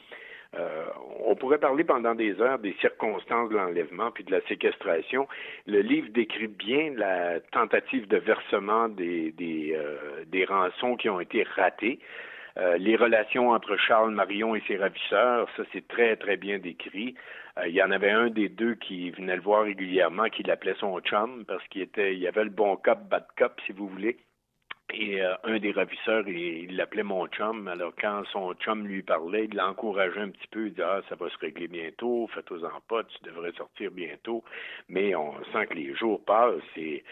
[0.58, 0.84] Euh,
[1.24, 5.26] on pourrait parler pendant des heures des circonstances de l'enlèvement puis de la séquestration.
[5.66, 11.20] Le livre décrit bien la tentative de versement des, des, euh, des rançons qui ont
[11.20, 11.98] été ratées.
[12.56, 17.14] Euh, les relations entre Charles Marion et ses ravisseurs, ça c'est très très bien décrit.
[17.58, 20.76] Euh, il y en avait un des deux qui venait le voir régulièrement, qui l'appelait
[20.78, 23.88] son chum parce qu'il était, il y avait le bon cop, bad cop si vous
[23.88, 24.18] voulez.
[24.92, 27.66] Et euh, un des ravisseurs, il l'appelait mon chum.
[27.66, 30.66] Alors, quand son chum lui parlait, il l'encourageait un petit peu.
[30.66, 34.44] Il disait, ah, ça va se régler bientôt, fais-toi-en pas, tu devrais sortir bientôt.
[34.88, 37.02] Mais on sent que les jours passent et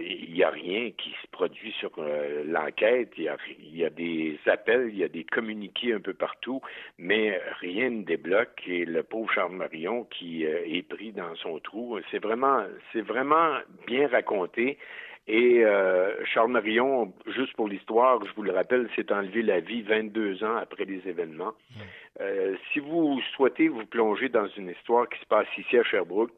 [0.00, 3.12] il n'y a rien qui se produit sur euh, l'enquête.
[3.16, 6.14] Il y, a, il y a des appels, il y a des communiqués un peu
[6.14, 6.60] partout,
[6.98, 8.62] mais rien ne débloque.
[8.66, 13.02] Et le pauvre Charles Marion qui euh, est pris dans son trou, c'est vraiment, c'est
[13.02, 14.78] vraiment bien raconté.
[15.28, 19.82] Et euh, Charles Marion, juste pour l'histoire, je vous le rappelle, s'est enlevé la vie
[19.82, 21.52] 22 ans après les événements.
[22.20, 26.30] Euh, si vous souhaitez vous plonger dans une histoire qui se passe ici à Sherbrooke,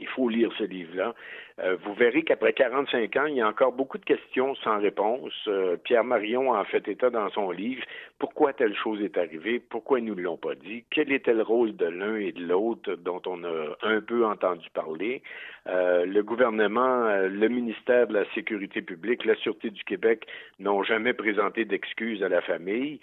[0.00, 1.14] il faut lire ce livre-là.
[1.60, 5.32] Euh, vous verrez qu'après 45 ans, il y a encore beaucoup de questions sans réponse.
[5.46, 7.84] Euh, Pierre Marion a fait état dans son livre
[8.18, 11.76] pourquoi telle chose est arrivée, pourquoi ils nous l'ont pas dit, quel était le rôle
[11.76, 15.22] de l'un et de l'autre dont on a un peu entendu parler?
[15.68, 20.26] Euh, le gouvernement, euh, le ministère de la Sécurité publique, la Sûreté du Québec
[20.58, 23.00] n'ont jamais présenté d'excuses à la famille.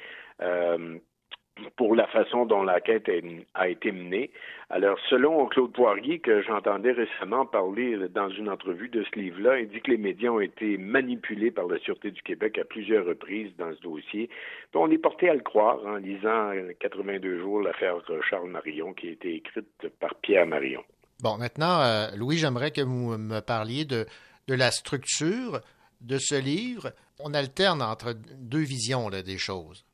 [1.60, 3.10] Euh, pour la façon dont l'enquête
[3.54, 4.32] a été menée.
[4.70, 9.70] Alors, selon Claude Poirier, que j'entendais récemment parler dans une entrevue de ce livre-là, il
[9.70, 13.52] dit que les médias ont été manipulés par la Sûreté du Québec à plusieurs reprises
[13.58, 14.30] dans ce dossier.
[14.74, 17.96] On est porté à le croire en lisant 82 jours l'affaire
[18.30, 20.84] Charles Marion qui a été écrite par Pierre Marion.
[21.22, 24.06] Bon, maintenant, euh, Louis, j'aimerais que vous me parliez de,
[24.48, 25.60] de la structure
[26.00, 26.94] de ce livre.
[27.20, 29.86] On alterne entre deux visions là, des choses.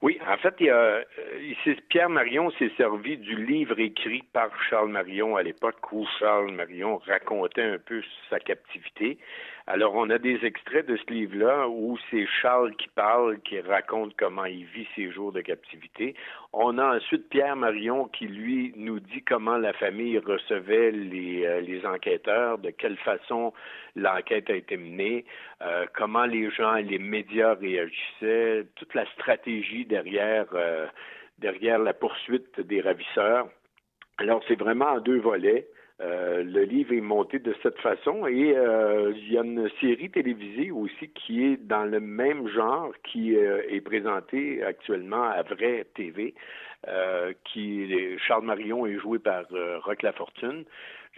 [0.00, 1.04] Oui, en fait, il a, euh,
[1.88, 6.98] Pierre Marion s'est servi du livre écrit par Charles Marion à l'époque où Charles Marion
[6.98, 8.00] racontait un peu
[8.30, 9.18] sa captivité.
[9.70, 14.16] Alors, on a des extraits de ce livre-là où c'est Charles qui parle, qui raconte
[14.16, 16.14] comment il vit ses jours de captivité.
[16.54, 21.86] On a ensuite Pierre Marion qui, lui, nous dit comment la famille recevait les, euh,
[21.86, 23.52] enquêteurs, de quelle façon
[23.94, 25.26] l'enquête a été menée,
[25.60, 30.86] euh, comment les gens, les médias réagissaient, toute la stratégie derrière, euh,
[31.40, 33.50] derrière la poursuite des ravisseurs.
[34.16, 35.68] Alors, c'est vraiment en deux volets.
[36.00, 40.08] Euh, le livre est monté de cette façon et euh, il y a une série
[40.10, 45.86] télévisée aussi qui est dans le même genre qui euh, est présentée actuellement à Vrai
[45.94, 46.34] TV.
[47.44, 49.44] qui Charles Marion est joué par
[49.84, 50.64] Rock Lafortune.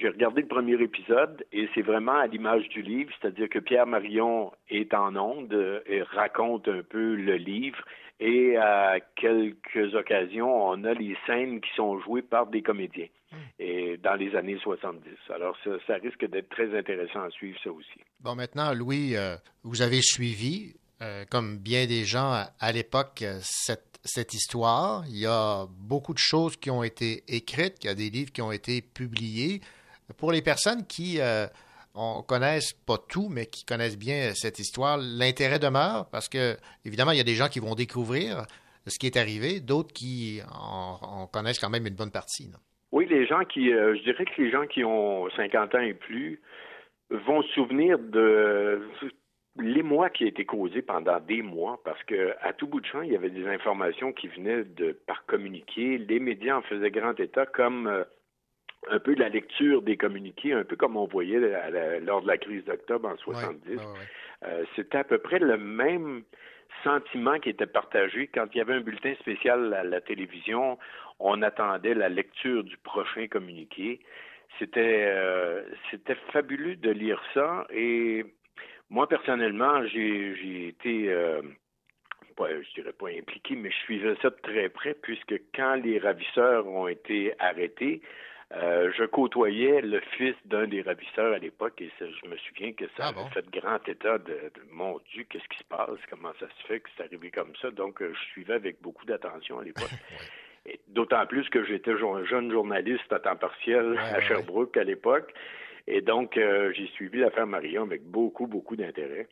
[0.00, 3.86] J'ai regardé le premier épisode et c'est vraiment à l'image du livre, c'est-à-dire que Pierre
[3.86, 7.78] Marion est en onde et raconte un peu le livre
[8.18, 13.08] et à quelques occasions, on a les scènes qui sont jouées par des comédiens
[13.58, 15.02] et dans les années 70.
[15.34, 18.00] Alors, ça, ça risque d'être très intéressant à suivre, ça aussi.
[18.20, 23.22] Bon, maintenant, Louis, euh, vous avez suivi, euh, comme bien des gens à, à l'époque,
[23.22, 25.04] euh, cette, cette histoire.
[25.08, 28.32] Il y a beaucoup de choses qui ont été écrites, il y a des livres
[28.32, 29.60] qui ont été publiés.
[30.16, 31.46] Pour les personnes qui euh,
[31.94, 37.12] on connaissent pas tout, mais qui connaissent bien cette histoire, l'intérêt demeure parce que, évidemment,
[37.12, 38.46] il y a des gens qui vont découvrir
[38.86, 42.48] ce qui est arrivé, d'autres qui en, en connaissent quand même une bonne partie.
[42.48, 42.58] non?
[42.92, 45.94] Oui, les gens qui, euh, je dirais que les gens qui ont 50 ans et
[45.94, 46.40] plus
[47.10, 48.82] vont se souvenir de
[49.56, 53.02] l'émoi qui a été causé pendant des mois parce que à tout bout de champ,
[53.02, 55.98] il y avait des informations qui venaient de par communiqué.
[55.98, 58.04] Les médias en faisaient grand état comme euh,
[58.88, 62.26] un peu de la lecture des communiqués, un peu comme on voyait la- lors de
[62.28, 63.78] la crise d'octobre en 70.
[64.44, 66.22] Euh, C'était à peu près le même
[66.82, 70.78] sentiment qui était partagé quand il y avait un bulletin spécial à la télévision.
[71.18, 74.00] On attendait la lecture du prochain communiqué.
[74.58, 78.24] C'était euh, c'était fabuleux de lire ça et
[78.88, 81.42] moi personnellement j'ai j'ai été euh,
[82.38, 86.66] je dirais pas impliqué, mais je suivais ça de très près puisque quand les ravisseurs
[86.66, 88.00] ont été arrêtés,
[88.52, 92.72] euh, je côtoyais le fils d'un des ravisseurs à l'époque et ça, je me souviens
[92.72, 96.32] que ça avait fait grand état de, de mon Dieu, qu'est-ce qui se passe, comment
[96.40, 97.70] ça se fait que c'est arrivé comme ça?
[97.70, 99.90] Donc, euh, je suivais avec beaucoup d'attention à l'époque.
[100.88, 105.32] D'autant plus que j'étais jeune journaliste à temps partiel à Sherbrooke à l'époque.
[105.86, 109.28] Et donc, euh, j'ai suivi l'affaire Marion avec beaucoup, beaucoup d'intérêt.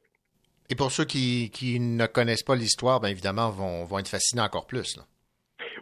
[0.70, 4.42] Et pour ceux qui, qui ne connaissent pas l'histoire, bien évidemment, vont, vont être fascinés
[4.42, 4.96] encore plus.
[4.96, 5.02] là.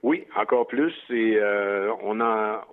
[0.02, 0.92] Oui, encore plus.
[1.10, 1.38] Et
[2.02, 2.66] on a,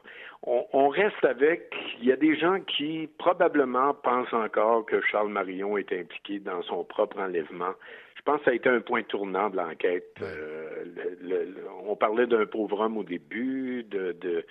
[0.44, 1.74] on, on reste avec.
[2.00, 6.62] Il y a des gens qui probablement pensent encore que Charles Marion est impliqué dans
[6.64, 7.74] son propre enlèvement.
[8.16, 10.16] Je pense que ça a été un point tournant de l'enquête.
[10.22, 14.46] Euh, le- le- le- on parlait d'un pauvre homme au début, de, de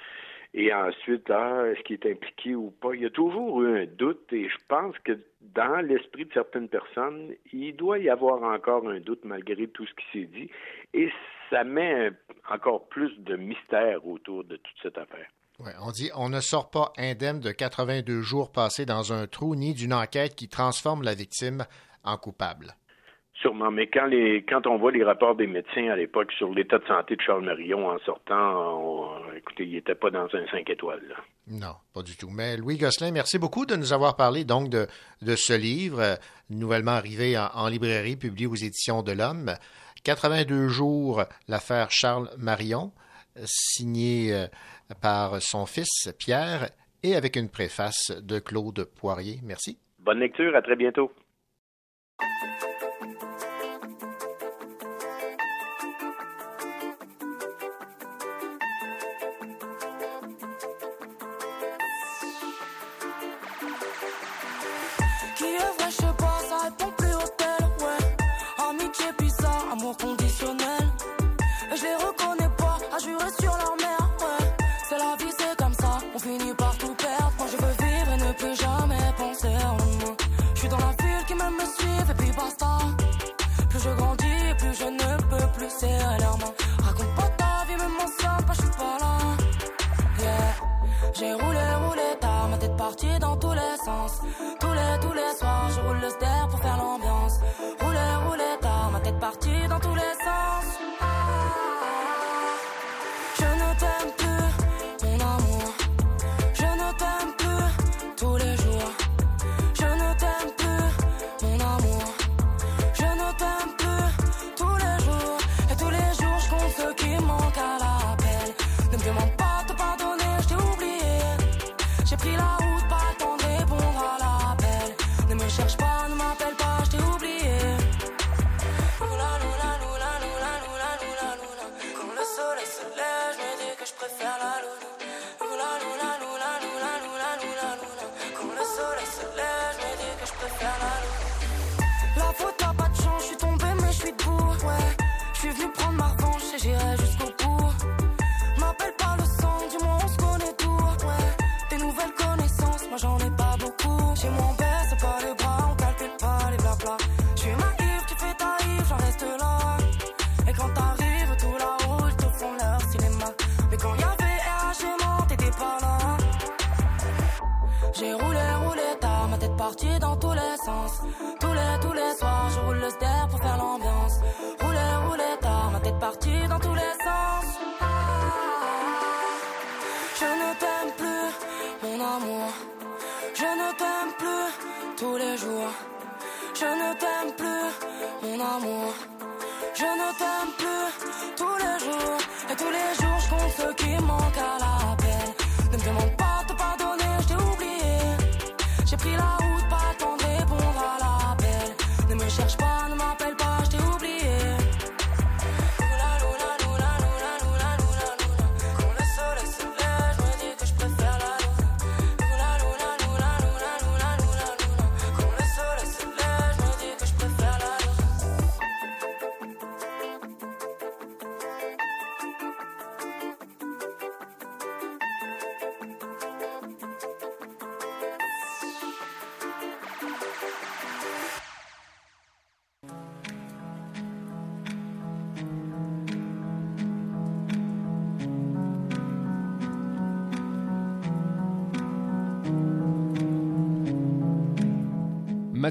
[0.54, 2.94] Et ensuite, ah, est-ce qu'il est impliqué ou pas?
[2.94, 6.68] Il y a toujours eu un doute et je pense que dans l'esprit de certaines
[6.68, 10.50] personnes, il doit y avoir encore un doute malgré tout ce qui s'est dit.
[10.92, 11.08] Et
[11.48, 12.10] ça met
[12.50, 15.28] encore plus de mystère autour de toute cette affaire.
[15.64, 19.54] Ouais, on dit on ne sort pas indemne de 82 jours passés dans un trou
[19.54, 21.64] ni d'une enquête qui transforme la victime
[22.02, 22.74] en coupable.
[23.34, 26.78] Sûrement, mais quand les quand on voit les rapports des médecins à l'époque sur l'état
[26.78, 31.02] de santé de Charles Marion en sortant, écoutez, il n'était pas dans un 5 étoiles.
[31.08, 31.16] Là.
[31.46, 32.30] Non, pas du tout.
[32.30, 34.88] Mais Louis Gosselin, merci beaucoup de nous avoir parlé donc de,
[35.22, 36.14] de ce livre, euh,
[36.50, 39.54] nouvellement arrivé en, en, librairie, publié aux éditions de l'Homme.
[40.04, 42.92] 82 jours, l'affaire Charles Marion,
[43.44, 44.46] signé euh,
[45.00, 46.70] par son fils Pierre
[47.02, 49.40] et avec une préface de Claude Poirier.
[49.42, 49.78] Merci.
[49.98, 51.12] Bonne lecture, à très bientôt.
[93.20, 94.20] Dans tous les sens.
[94.60, 97.40] Tous les, tous les soirs, je roule le ster pour faire l'ambiance.
[97.80, 100.11] Roulé, roulé tard, ma tête partie dans tous les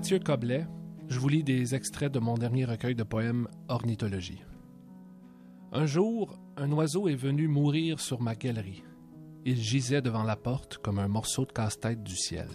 [0.01, 0.65] Mathieu Coblet,
[1.09, 4.41] je vous lis des extraits de mon dernier recueil de poèmes Ornithologie.
[5.71, 8.83] Un jour, un oiseau est venu mourir sur ma galerie.
[9.45, 12.47] Il gisait devant la porte comme un morceau de casse-tête du ciel.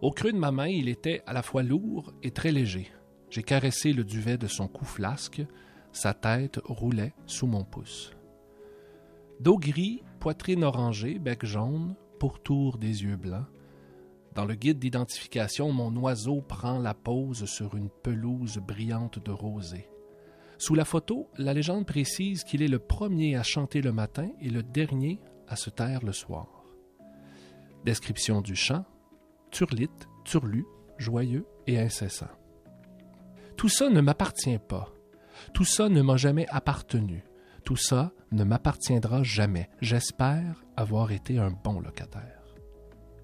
[0.00, 2.88] Au creux de ma main, il était à la fois lourd et très léger.
[3.30, 5.42] J'ai caressé le duvet de son cou flasque,
[5.90, 8.12] sa tête roulait sous mon pouce.
[9.40, 13.48] Dos gris, poitrine orangée, bec jaune, pourtour des yeux blancs,
[14.38, 19.88] dans le guide d'identification, mon oiseau prend la pose sur une pelouse brillante de rosée.
[20.58, 24.48] Sous la photo, la légende précise qu'il est le premier à chanter le matin et
[24.48, 26.46] le dernier à se taire le soir.
[27.84, 28.84] Description du chant
[29.50, 30.64] turlite, turlu,
[30.98, 32.30] joyeux et incessant.
[33.56, 34.88] Tout ça ne m'appartient pas.
[35.52, 37.24] Tout ça ne m'a jamais appartenu.
[37.64, 39.68] Tout ça ne m'appartiendra jamais.
[39.80, 42.37] J'espère avoir été un bon locataire.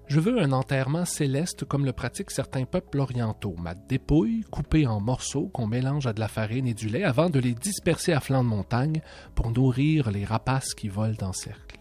[0.07, 4.99] Je veux un enterrement céleste comme le pratiquent certains peuples orientaux, ma dépouille coupée en
[4.99, 8.19] morceaux qu'on mélange à de la farine et du lait avant de les disperser à
[8.19, 9.01] flanc de montagne
[9.33, 11.79] pour nourrir les rapaces qui volent en cercle.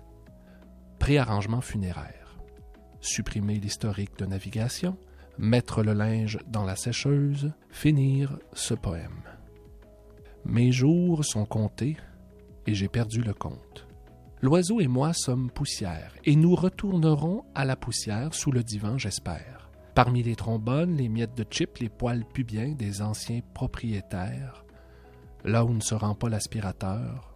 [0.98, 2.38] Préarrangement funéraire.
[3.00, 4.96] Supprimer l'historique de navigation,
[5.36, 9.22] mettre le linge dans la sécheuse, finir ce poème.
[10.46, 11.98] Mes jours sont comptés
[12.66, 13.86] et j'ai perdu le compte.
[14.44, 19.70] L'oiseau et moi sommes poussière, et nous retournerons à la poussière sous le divan, j'espère.
[19.94, 24.66] Parmi les trombones, les miettes de chips, les poils pubiens des anciens propriétaires,
[25.44, 27.34] là où ne se rend pas l'aspirateur,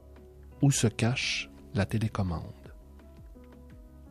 [0.61, 2.75] où se cache la télécommande.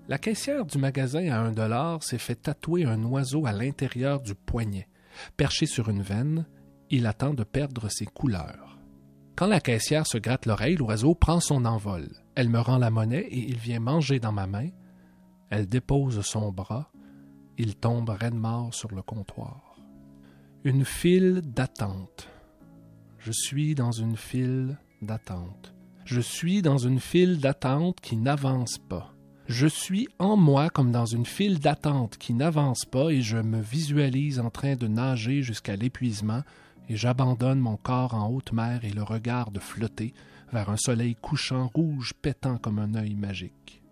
[0.08, 4.34] La caissière du magasin à un dollar s'est fait tatouer un oiseau à l'intérieur du
[4.34, 4.88] poignet.
[5.36, 6.48] Perché sur une veine,
[6.90, 8.80] il attend de perdre ses couleurs.
[9.36, 12.10] Quand la caissière se gratte l'oreille, l'oiseau prend son envol.
[12.38, 14.70] Elle me rend la monnaie et il vient manger dans ma main.
[15.50, 16.92] Elle dépose son bras.
[17.58, 19.80] Il tombe raide mort sur le comptoir.
[20.64, 22.30] Une file d'attente.
[23.18, 25.74] Je suis dans une file d'attente.
[26.06, 29.16] Je suis dans une file d'attente qui n'avance pas.
[29.48, 33.62] Je suis en moi comme dans une file d'attente qui n'avance pas et je me
[33.62, 36.44] visualise en train de nager jusqu'à l'épuisement
[36.88, 40.14] et j'abandonne mon corps en haute mer et le regarde flotter
[40.52, 43.84] vers un soleil couchant rouge pétant comme un œil magique.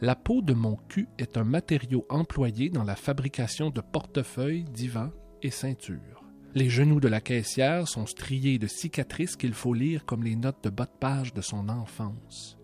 [0.00, 5.10] La peau de mon cul est un matériau employé dans la fabrication de portefeuilles, divans
[5.42, 6.22] et ceintures.
[6.54, 10.64] Les genoux de la caissière sont striés de cicatrices qu'il faut lire comme les notes
[10.64, 12.58] de bas de page de son enfance.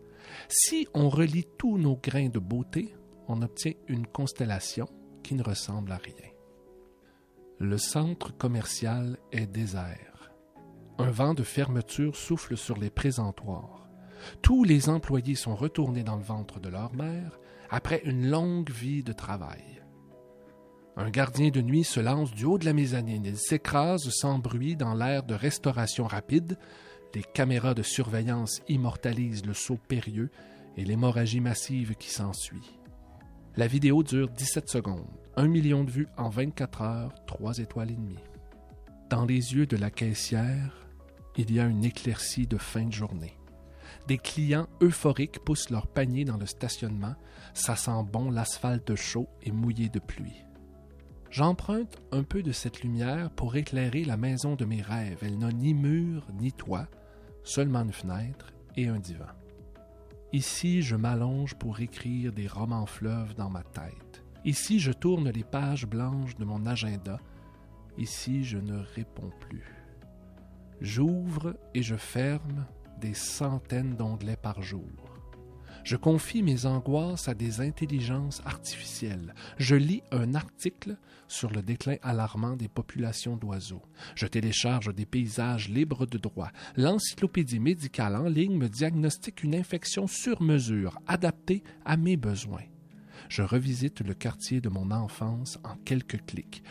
[0.49, 2.95] Si on relie tous nos grains de beauté,
[3.29, 4.89] on obtient une constellation
[5.23, 6.15] qui ne ressemble à rien.
[7.59, 10.12] Le centre commercial est désert.
[10.98, 13.89] Un vent de fermeture souffle sur les présentoirs.
[14.40, 17.39] Tous les employés sont retournés dans le ventre de leur mère
[17.70, 19.82] après une longue vie de travail.
[20.97, 23.24] Un gardien de nuit se lance du haut de la mezzanine.
[23.24, 26.59] Il s'écrase sans bruit dans l'air de restauration rapide.
[27.14, 30.31] Les caméras de surveillance immortalisent le saut périlleux
[30.77, 32.78] et l'hémorragie massive qui s'ensuit.
[33.56, 35.06] La vidéo dure 17 secondes.
[35.36, 38.19] Un million de vues en 24 heures, trois étoiles et demie.
[39.09, 40.82] Dans les yeux de la caissière,
[41.37, 43.37] il y a une éclaircie de fin de journée.
[44.09, 47.15] Des clients euphoriques poussent leur panier dans le stationnement.
[47.55, 50.45] Ça sent bon l'asphalte chaud et mouillé de pluie.
[51.31, 55.19] J'emprunte un peu de cette lumière pour éclairer la maison de mes rêves.
[55.23, 56.89] Elle n'a ni mur ni toit,
[57.43, 59.31] seulement une fenêtre et un divan.
[60.33, 64.25] Ici, je m'allonge pour écrire des romans fleuves dans ma tête.
[64.45, 67.19] Ici, je tourne les pages blanches de mon agenda.
[67.97, 69.82] Ici, je ne réponds plus.
[70.83, 72.67] J'ouvre et je ferme
[73.01, 74.91] des centaines d'onglets par jour.
[75.85, 79.33] Je confie mes angoisses à des intelligences artificielles.
[79.59, 80.97] Je lis un article
[81.29, 83.83] sur le déclin alarmant des populations d'oiseaux.
[84.17, 86.51] Je télécharge des paysages libres de droit.
[86.77, 92.67] L'encyclopédie médicale en ligne me diagnostique une infection sur mesure, adaptée à mes besoins.
[93.29, 96.65] Je revisite le quartier de mon enfance en quelques clics.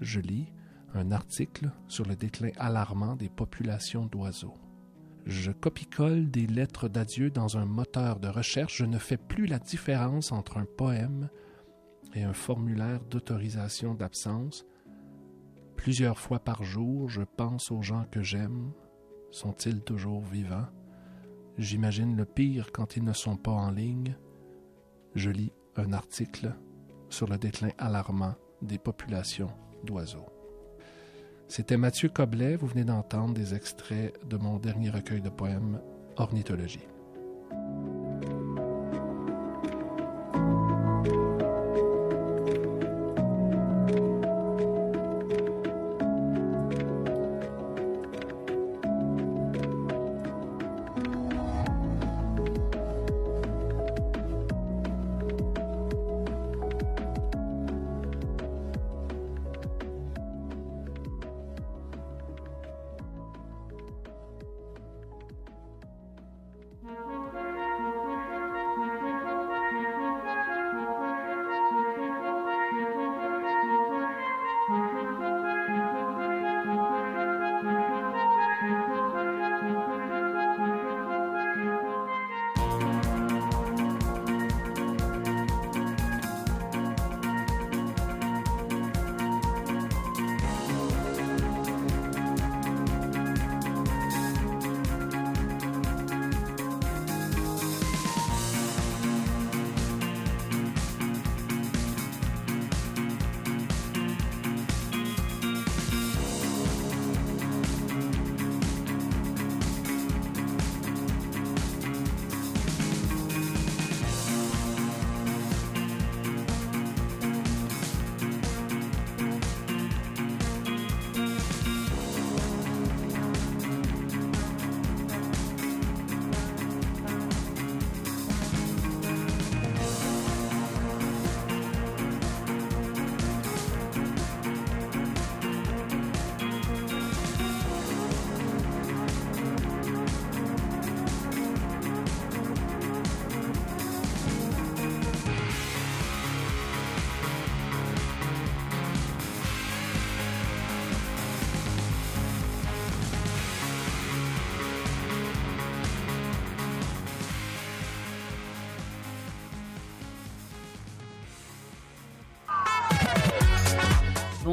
[0.00, 0.52] Je lis
[0.96, 4.54] un article sur le déclin alarmant des populations d'oiseaux.
[5.26, 8.76] Je copie-colle des lettres d'adieu dans un moteur de recherche.
[8.76, 11.28] Je ne fais plus la différence entre un poème
[12.14, 14.64] et un formulaire d'autorisation d'absence.
[15.76, 18.70] Plusieurs fois par jour, je pense aux gens que j'aime.
[19.32, 20.68] Sont-ils toujours vivants?
[21.58, 24.16] J'imagine le pire quand ils ne sont pas en ligne.
[25.14, 26.54] Je lis un article
[27.08, 29.50] sur le déclin alarmant des populations
[29.84, 30.35] d'oiseaux.
[31.48, 35.80] C'était Mathieu Coblet, vous venez d'entendre des extraits de mon dernier recueil de poèmes,
[36.16, 36.86] Ornithologie.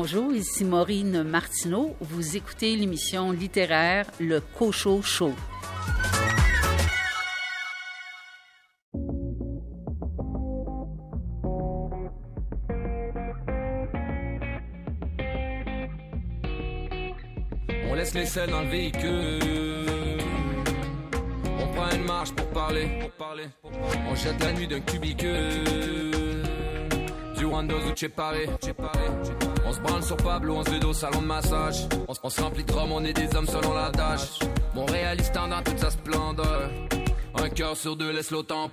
[0.05, 1.95] Bonjour, ici Maureen Martineau.
[2.01, 5.31] Vous écoutez l'émission littéraire Le Cochot Show.
[17.89, 20.19] On laisse les selles dans le véhicule.
[21.61, 22.89] On prend une marche pour parler.
[24.11, 26.43] On jette la nuit d'un cubicule.
[27.37, 28.49] Du Wandos ou Cheparé.
[28.49, 29.42] On
[29.73, 31.87] se branle sur Pablo, on se védo, salon de massage.
[32.07, 34.39] On, on se remplit de rhum, on est des hommes selon la tâche.
[34.73, 36.69] Montréaliste dans toute sa splendeur.
[37.43, 38.69] Un cœur sur deux laisse l'autre en.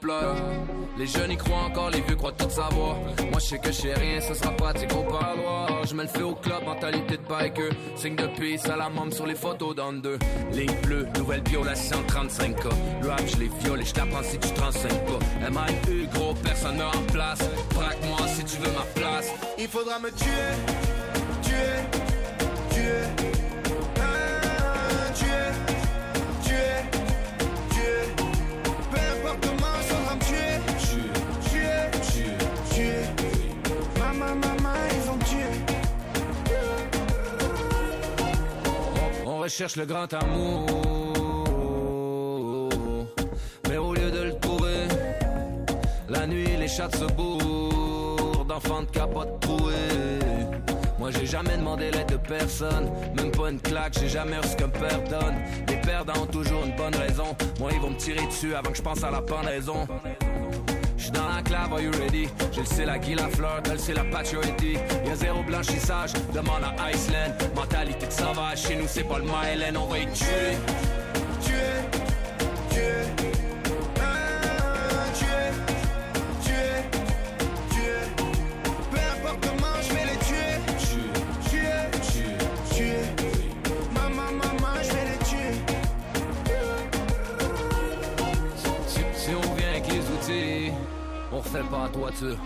[0.96, 2.94] Les jeunes y croient encore, les vieux croient tout savoir.
[3.30, 5.84] Moi je sais que je sais rien, ce sera pratique au parloir.
[5.84, 7.72] Je me le fais au club, mentalité de biker.
[7.96, 10.20] Signe de peace à la môme sur les photos dans deux.
[10.52, 12.68] Ligne bleue, nouvelle violation 35K.
[13.02, 15.50] Le rap, je les viole et je t'apprends si tu te renseignes pas.
[15.50, 17.40] MIU, gros, personne ne en place.
[17.74, 19.32] Braque-moi si tu veux ma place.
[19.58, 20.28] Il faudra me tuer,
[21.42, 22.09] tuer.
[39.40, 40.66] Recherche le grand amour.
[43.68, 44.86] Mais au lieu de le trouver,
[46.08, 50.18] la nuit les chats se bourrent d'enfants de capote troués.
[50.98, 54.68] Moi j'ai jamais demandé l'aide de personne, même pas une claque, j'ai jamais reçu qu'un
[54.68, 55.36] père donne.
[55.68, 57.34] Les perdants ont toujours une bonne raison.
[57.58, 59.86] Moi ils vont me tirer dessus avant que je pense à la pendaison.
[60.98, 62.28] J'suis dans l'enclave, are you ready?
[62.52, 64.74] J'ai le sait la guille, la fleur, t'as le sait la paturity.
[65.06, 67.34] Y'a zéro blanchissage, demande à Iceland.
[67.54, 70.06] Mentalité de sauvage, chez nous c'est pas le Myland, on va y.
[70.12, 70.56] Tuer,
[91.50, 92.38] on refait pas la toiture.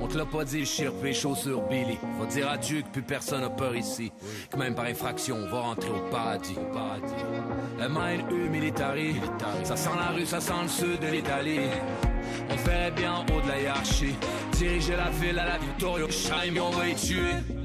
[0.00, 0.64] On te l'a pas dit,
[1.02, 1.98] pécho sur Billy.
[2.18, 4.10] Faut dire à Dieu que plus personne n'a peur ici.
[4.50, 6.56] Que même par infraction, on va rentrer au paradis.
[7.78, 9.16] MNU militari.
[9.64, 11.68] Ça sent la rue, ça sent le sud de l'Italie.
[12.50, 14.14] On ferait bien en haut de la hiérarchie.
[14.52, 17.61] Diriger la ville à la Victoria Shine, on va y tuer.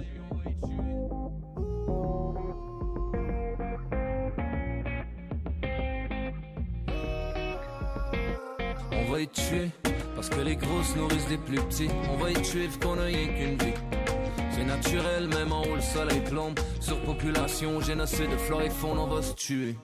[9.18, 9.70] Va y tuer
[10.16, 11.90] parce que les grosses nourrissent des plus petits.
[12.12, 13.74] On va y tuer vu qu'on a rien qu'une vie.
[14.52, 16.60] C'est naturel, même en haut le soleil plombe.
[16.80, 19.76] Surpopulation, génocide de flore et faune, on va se tuer.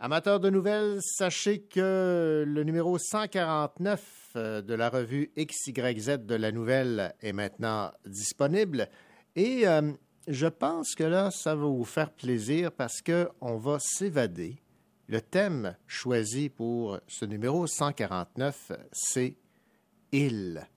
[0.00, 6.52] Amateurs de nouvelles, sachez que le numéro 149 euh, de la revue XYZ de la
[6.52, 8.88] nouvelle est maintenant disponible.
[9.36, 9.90] Et euh,
[10.26, 14.60] je pense que là, ça va vous faire plaisir parce qu'on va s'évader.
[15.10, 19.36] Le thème choisi pour ce numéro 149, c'est
[20.12, 20.68] Île,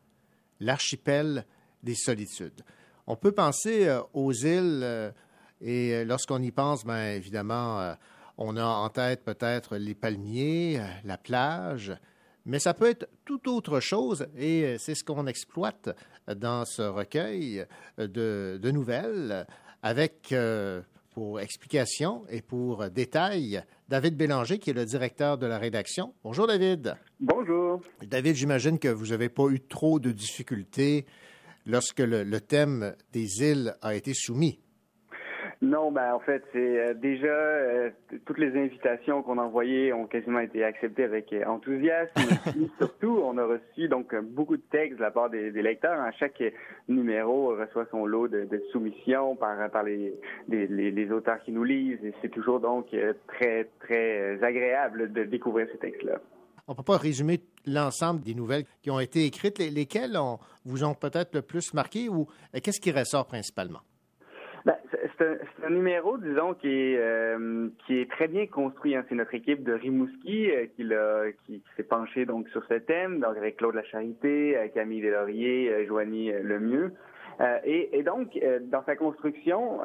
[0.62, 1.46] l'archipel
[1.84, 2.62] des solitudes.
[3.08, 5.12] On peut penser euh, aux îles euh,
[5.60, 7.94] et euh, lorsqu'on y pense, bien évidemment,
[8.38, 11.92] on a en tête peut-être les palmiers, la plage,
[12.46, 15.90] mais ça peut être tout autre chose et c'est ce qu'on exploite
[16.34, 17.66] dans ce recueil
[17.98, 19.46] de, nouvelles
[19.84, 20.34] avec,
[21.12, 23.62] pour explication et pour détail,
[23.92, 26.14] David Bélanger qui est le directeur de la rédaction.
[26.24, 26.96] Bonjour David.
[27.20, 27.82] Bonjour.
[28.02, 31.06] David, j'imagine que vous n'avez pas eu trop de difficultés
[31.66, 34.62] lorsque le, le thème des îles a été soumis.
[35.64, 37.92] Non, ben en fait, c'est euh, déjà euh,
[38.26, 42.14] toutes les invitations qu'on a envoyées ont quasiment été acceptées avec euh, enthousiasme.
[42.60, 46.00] Et surtout, on a reçu donc beaucoup de textes de la part des, des lecteurs.
[46.02, 46.42] À chaque
[46.88, 50.16] numéro reçoit son lot de, de soumissions par par les,
[50.50, 52.04] les, les- les auteurs qui nous lisent.
[52.04, 52.88] Et c'est toujours donc
[53.28, 56.18] très très agréable de découvrir ces textes-là.
[56.68, 60.18] On ne peut pas résumer l'ensemble des nouvelles qui ont été écrites, les- lesquelles
[60.66, 62.26] vous ont peut-être le plus marqué ou
[62.64, 63.82] qu'est-ce qui ressort principalement?
[64.66, 64.76] Ben,
[65.18, 68.96] c'est un, un numéro, disons, qui est, euh, qui est très bien construit.
[68.96, 69.04] hein.
[69.10, 72.76] C'est notre équipe de Rimouski euh, qui, l'a- qui, qui s'est penchée donc sur ce
[72.76, 76.92] thème, donc avec Claude Lacharité, euh, Camille Deslauriers, euh, Joanie euh, Lemieux.
[77.40, 78.38] Euh, et, et donc,
[78.70, 79.80] dans sa construction,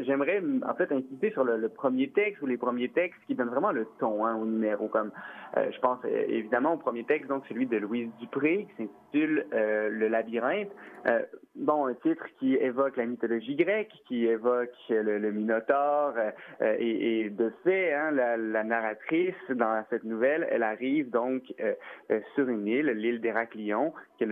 [0.00, 3.48] j'aimerais en fait insister sur le, le premier texte ou les premiers textes qui donnent
[3.48, 4.88] vraiment le ton hein, au numéro.
[4.88, 5.10] Comme
[5.56, 9.88] je pense euh, évidemment au premier texte, donc celui de Louise Dupré qui s'intitule euh,
[9.90, 10.70] Le labyrinthe.
[11.06, 11.22] Euh,
[11.54, 16.14] bon, un titre qui évoque la mythologie grecque, qui évoque le, Minotaure,
[16.60, 21.74] euh, et, de fait, hein, la, narratrice dans cette nouvelle, elle arrive donc euh,
[22.10, 24.30] euh, sur une île, l'île d'Héraclion, qu'elle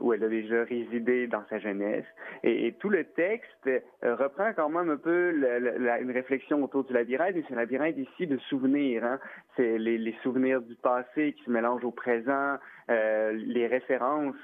[0.00, 2.04] où elle a déjà résidé dans sa jeunesse,
[2.42, 3.68] et, tout le texte
[4.02, 5.30] reprend quand même un peu
[6.00, 9.18] une réflexion autour du labyrinthe, et c'est un labyrinthe ici de souvenirs, hein.
[9.96, 12.56] Les, souvenirs du passé qui se mélangent au présent,
[12.88, 14.34] les références,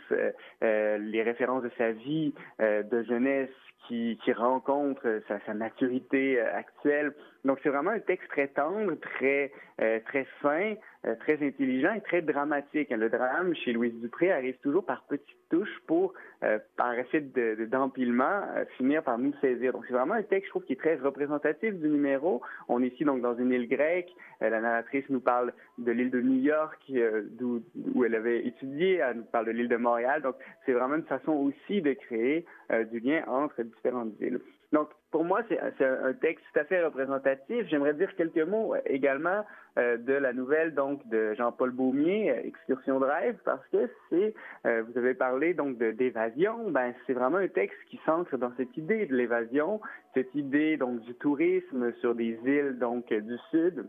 [0.61, 3.51] les références de sa vie de jeunesse
[3.87, 7.13] qui, qui rencontre sa, sa maturité euh, actuelle.
[7.45, 10.75] Donc c'est vraiment un texte très tendre, très euh, très fin,
[11.07, 12.89] euh, très intelligent et très dramatique.
[12.91, 18.41] Le drame chez Louise Dupré arrive toujours par petites touches pour, euh, par effet d'empilement,
[18.57, 19.73] de, finir par nous saisir.
[19.73, 22.41] Donc c'est vraiment un texte, je trouve, qui est très représentatif du numéro.
[22.69, 24.11] On est ici donc dans une île grecque.
[24.41, 26.91] la narratrice nous parle de l'île de New York,
[27.39, 27.63] d'où
[27.95, 28.97] où elle avait étudié.
[28.97, 30.23] Elle nous parle de l'île de Montréal.
[30.23, 32.47] Donc c'est vraiment une façon aussi de créer
[32.91, 34.41] du lien entre différentes îles.
[34.75, 37.65] Donc, pour moi, c'est un texte tout à fait représentatif.
[37.69, 39.45] J'aimerais dire quelques mots également
[39.79, 44.35] euh, de la nouvelle donc de Jean-Paul Baumier, Excursion de rêve, parce que c'est,
[44.67, 48.77] euh, vous avez parlé donc d'évasion, ben c'est vraiment un texte qui s'ancre dans cette
[48.77, 49.81] idée de l'évasion,
[50.13, 53.87] cette idée donc du tourisme sur des îles donc du sud.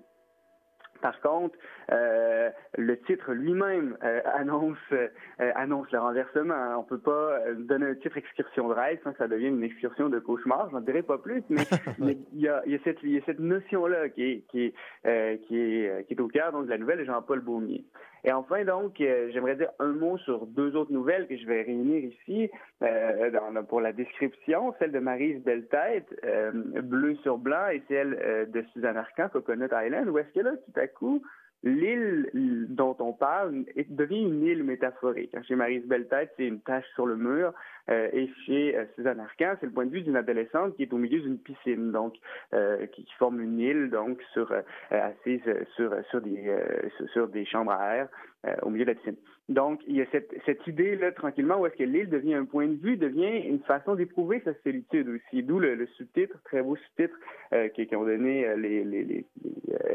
[1.02, 1.56] Par contre,
[1.92, 5.08] euh, le titre lui-même euh, annonce euh,
[5.56, 6.54] annonce le renversement.
[6.54, 6.78] Hein.
[6.80, 9.64] On peut pas euh, donner un titre excursion de rêve sans que ça devienne une
[9.64, 10.70] excursion de cauchemar.
[10.72, 11.66] J'en dirais pas plus, mais
[12.34, 16.08] il y a, y a cette cette notion là qui est qui est qui est
[16.08, 17.86] qui est au cœur donc de la nouvelle de Jean-Paul Baumier.
[18.26, 21.62] Et enfin, donc, euh, j'aimerais dire un mot sur deux autres nouvelles que je vais
[21.62, 22.50] réunir ici
[22.82, 23.30] euh,
[23.70, 28.98] pour la description, celle de Marise Belletête, euh, Bleu sur blanc, et celle de Suzanne
[28.98, 31.22] Arcan, Coconut Island, où est-ce que là, tout à coup,
[31.66, 32.30] l'île
[32.70, 35.36] dont on parle devient une île métaphorique.
[35.48, 37.54] Chez Marise Belletête, c'est une tache sur le mur,
[37.90, 40.94] euh, et chez euh, Suzanne Arcan, c'est le point de vue d'une adolescente qui est
[40.94, 42.16] au milieu d'une piscine, donc
[42.54, 44.52] euh, qui, forme une île, donc sur
[44.92, 45.42] assise
[45.76, 46.56] sur sur des
[47.14, 48.08] sur, des chambres à air
[48.62, 49.16] au milieu de la piscine.
[49.48, 52.68] Donc, il y a cette, cette idée-là, tranquillement, où est-ce que l'île devient un point
[52.68, 56.76] de vue, devient une façon d'éprouver sa solitude aussi, d'où le, le sous-titre, très beau
[56.76, 57.16] sous-titre
[57.54, 59.26] euh, qui, qui, ont donné euh, les, les, les,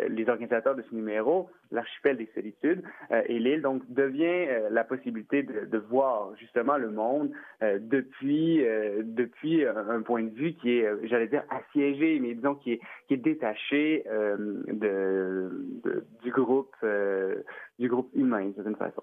[0.08, 2.84] les, organisateurs de ce numéro, l'archipel des solitudes.
[3.10, 8.64] Euh, et l'île, donc, devient la possibilité de, de, voir, justement, le monde depuis,
[9.02, 13.14] depuis un point de vue qui est, j'allais dire, assiégé, mais disons qui est, qui
[13.14, 15.50] est détaché de,
[15.84, 16.76] de, du groupe,
[17.78, 19.02] du groupe humain, d'une certaine façon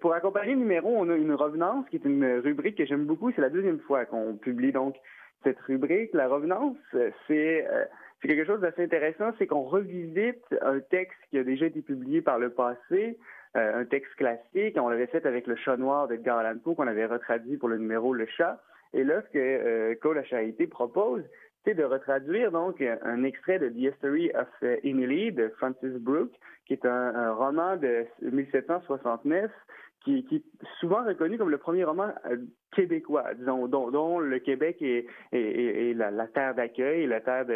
[0.00, 3.30] pour accompagner le numéro, on a une revenance qui est une rubrique que j'aime beaucoup.
[3.32, 4.96] C'est la deuxième fois qu'on publie donc
[5.44, 6.10] cette rubrique.
[6.12, 6.76] La revenance,
[7.26, 7.84] c'est euh,
[8.20, 12.20] c'est quelque chose d'assez intéressant, c'est qu'on revisite un texte qui a déjà été publié
[12.20, 13.18] par le passé,
[13.56, 14.76] euh, un texte classique.
[14.76, 17.78] On l'avait fait avec le chat noir d'Edgar Allan Poe qu'on avait retraduit pour le
[17.78, 18.62] numéro Le Chat.
[18.92, 21.22] Et là, ce que euh, Cole Charité propose,
[21.64, 24.48] c'est de retraduire donc un extrait de The History of
[24.82, 26.32] Emily de Francis Brooke,
[26.66, 29.50] qui est un roman de 1769
[30.04, 32.38] qui, est souvent reconnu comme le premier roman euh,
[32.72, 37.46] québécois, disons, dont, le Québec est, la, terre d'accueil, la terre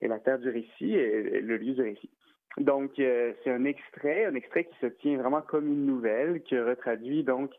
[0.00, 2.10] et la terre du récit, et le lieu du récit.
[2.58, 6.58] Donc, euh, c'est un extrait, un extrait qui se tient vraiment comme une nouvelle, qui
[6.58, 7.50] retraduit donc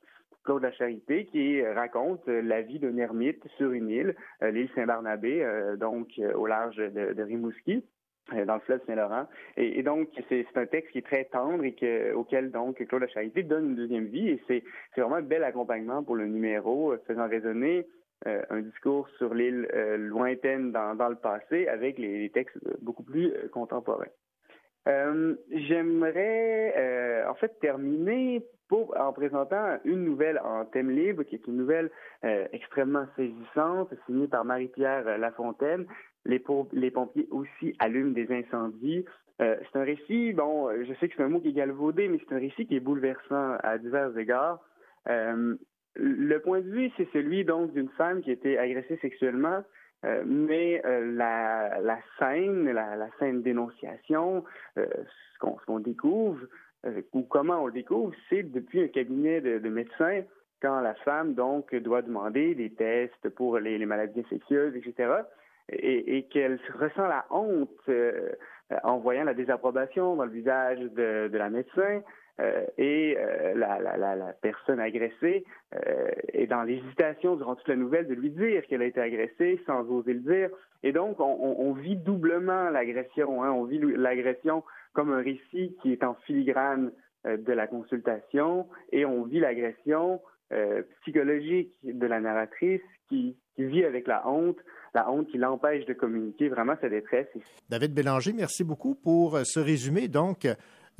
[0.43, 5.75] Claude La Charité, qui raconte la vie d'un ermite sur une île, euh, l'île Saint-Barnabé,
[5.79, 7.83] donc au large de Rimouski.
[8.31, 9.27] Euh, dans le fleuve Saint-Laurent.
[9.57, 13.43] Et, donc, c'est un texte qui est très tendre et que, auquel donc Claude Charité
[13.43, 14.29] donne une deuxième vie.
[14.29, 14.63] Et c'est
[15.01, 17.85] vraiment un bel accompagnement pour le numéro, euh, faisant résonner
[18.25, 19.67] euh, un discours sur l'île
[19.97, 24.07] lointaine dans, le passé avec les, textes beaucoup plus contemporains.
[25.51, 31.91] J'aimerais en fait terminer en présentant une nouvelle en thème libre, qui est une nouvelle
[32.23, 35.85] extrêmement saisissante, signée par Marie-Pierre Lafontaine,
[36.25, 39.05] les, pompiers aussi allument des incendies.
[39.41, 42.19] Euh, c'est un récit, bon, je sais que c'est un mot qui est galvaudé, mais
[42.19, 44.59] c'est un récit qui est bouleversant à divers égards.
[45.09, 45.55] Euh,
[45.95, 49.63] le point de vue, c'est celui donc d'une femme qui a été agressée sexuellement,
[50.05, 54.43] euh, mais la, scène, la, scène d'énonciation,
[54.75, 56.41] ce qu'on qu découvre,
[57.13, 60.21] ou comment on le découvre, c'est depuis un cabinet de, de médecins
[60.61, 65.23] quand la femme donc doit demander des tests pour les maladies infectieuses, etc
[65.69, 68.29] et, qu'elle ressent la honte euh,
[68.83, 72.01] en voyant la désapprobation dans le visage de, la médecin
[72.39, 75.45] euh, et euh, la, personne agressée
[76.33, 79.89] est dans l'hésitation durant toute la nouvelle de lui dire qu'elle a été agressée sans
[79.89, 80.49] oser le dire.
[80.83, 83.43] Et donc, on, vit doublement l'agression.
[83.43, 84.63] Hein, on vit l'agression
[84.93, 86.91] comme un récit qui est en filigrane
[87.25, 90.21] de la consultation et on vit l'agression
[91.01, 94.57] psychologique de la narratrice qui vit avec la honte,
[94.93, 97.27] la honte qui l'empêche de communiquer vraiment sa détresse.
[97.69, 100.47] David Bélanger, merci beaucoup pour ce résumé donc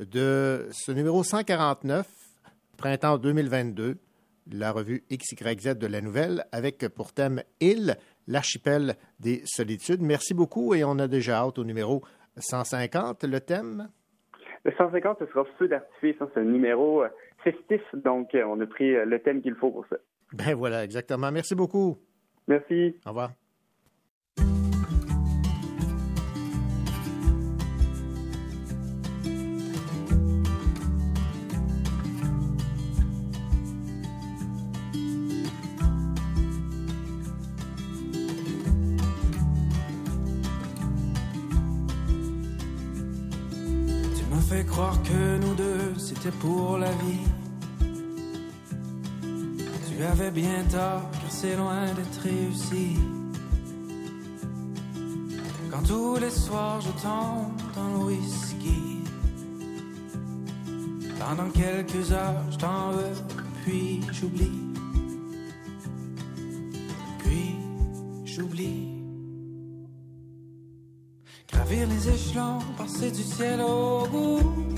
[0.00, 2.06] de ce numéro 149,
[2.76, 3.96] printemps 2022,
[4.52, 7.96] la revue XYZ de la Nouvelle, avec pour thème Île,
[8.26, 10.02] l'archipel des solitudes.
[10.02, 12.02] Merci beaucoup et on a déjà hâte au numéro
[12.36, 13.24] 150.
[13.24, 13.88] Le thème?
[14.64, 16.16] Le 150, ce sera Feu d'artifice.
[16.18, 17.08] C'est un numéro euh,
[17.42, 19.96] festif, donc euh, on a pris euh, le thème qu'il faut pour ça.
[20.32, 21.30] Ben voilà, exactement.
[21.30, 21.98] Merci beaucoup.
[22.48, 22.96] Merci.
[23.06, 23.30] Au revoir.
[46.24, 47.26] C'était pour la vie.
[49.88, 52.96] Tu avais bien tort, car c'est loin d'être réussi.
[55.70, 59.02] Quand tous les soirs je tombe dans le whisky.
[61.18, 63.16] Pendant quelques heures, je t'en veux,
[63.64, 64.60] puis j'oublie.
[67.18, 67.56] Puis
[68.24, 68.88] j'oublie.
[71.52, 74.74] Gravir les échelons, passer du ciel au bout.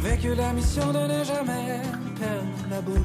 [0.00, 1.80] Que la mission de ne jamais
[2.18, 2.98] perdre la boule.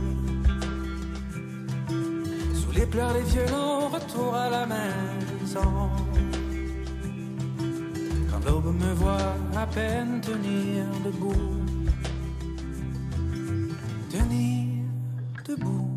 [2.56, 5.91] Sous les pleurs des violons, retour à la maison.
[8.32, 11.52] Quand l'aube me voit à peine tenir debout.
[14.10, 14.86] Tenir
[15.45, 15.93] debout.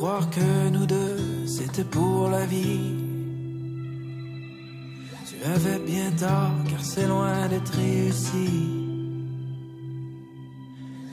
[0.00, 2.94] Croire que nous deux, c'était pour la vie.
[5.28, 8.48] Tu avais bien tort, car c'est loin d'être réussi.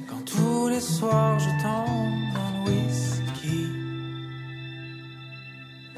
[0.07, 3.59] Quand tous les soirs je tombe dans le whisky,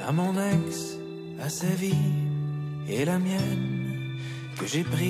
[0.08, 0.98] à mon ex,
[1.46, 2.08] à sa vie
[2.88, 4.18] et la mienne,
[4.58, 5.09] que j'ai prise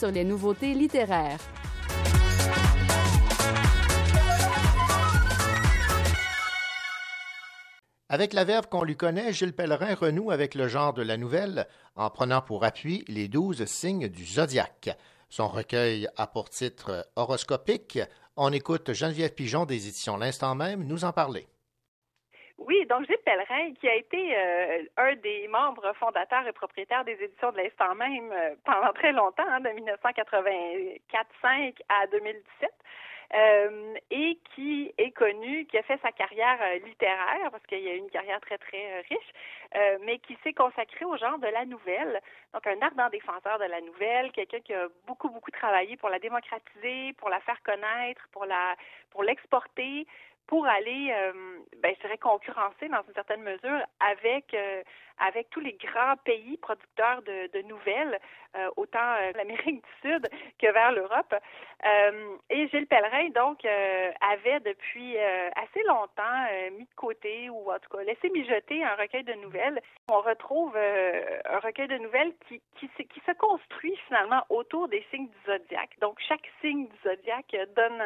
[0.00, 1.38] sur les nouveautés littéraires.
[8.08, 11.68] Avec la verve qu'on lui connaît, Gilles Pellerin renoue avec le genre de la nouvelle
[11.96, 14.96] en prenant pour appui les douze signes du zodiaque.
[15.28, 17.98] Son recueil a pour titre horoscopique
[18.36, 21.46] On écoute Geneviève Pigeon des éditions L'Instant même nous en parler.
[22.60, 27.16] Oui, donc Gilles Pellerin, qui a été euh, un des membres fondateurs et propriétaires des
[27.22, 32.70] éditions de l'Instant même euh, pendant très longtemps, hein, de 1984-5 à 2017.
[33.32, 37.98] Euh, et qui est connu, qui a fait sa carrière littéraire, parce qu'il a eu
[37.98, 39.32] une carrière très, très riche,
[40.04, 42.20] mais qui s'est consacré au genre de la nouvelle.
[42.52, 46.18] Donc, un ardent défenseur de la nouvelle, quelqu'un qui a beaucoup, beaucoup travaillé pour la
[46.18, 48.74] démocratiser, pour la faire connaître, pour la
[49.10, 50.08] pour l'exporter,
[50.50, 51.32] pour aller, euh,
[51.80, 54.82] ben, je dirais, concurrencer dans une certaine mesure avec euh,
[55.22, 58.18] avec tous les grands pays producteurs de, de nouvelles,
[58.56, 60.26] euh, autant euh, l'Amérique du Sud
[60.58, 61.34] que vers l'Europe.
[62.50, 68.02] Et Gilles Pellerin, donc, avait depuis assez longtemps mis de côté, ou en tout cas
[68.02, 69.80] laissé mijoter un recueil de nouvelles.
[70.10, 75.04] On retrouve un recueil de nouvelles qui, qui, se- qui se construit finalement autour des
[75.10, 75.96] signes du zodiaque.
[76.00, 78.02] Donc, chaque signe du zodiaque donne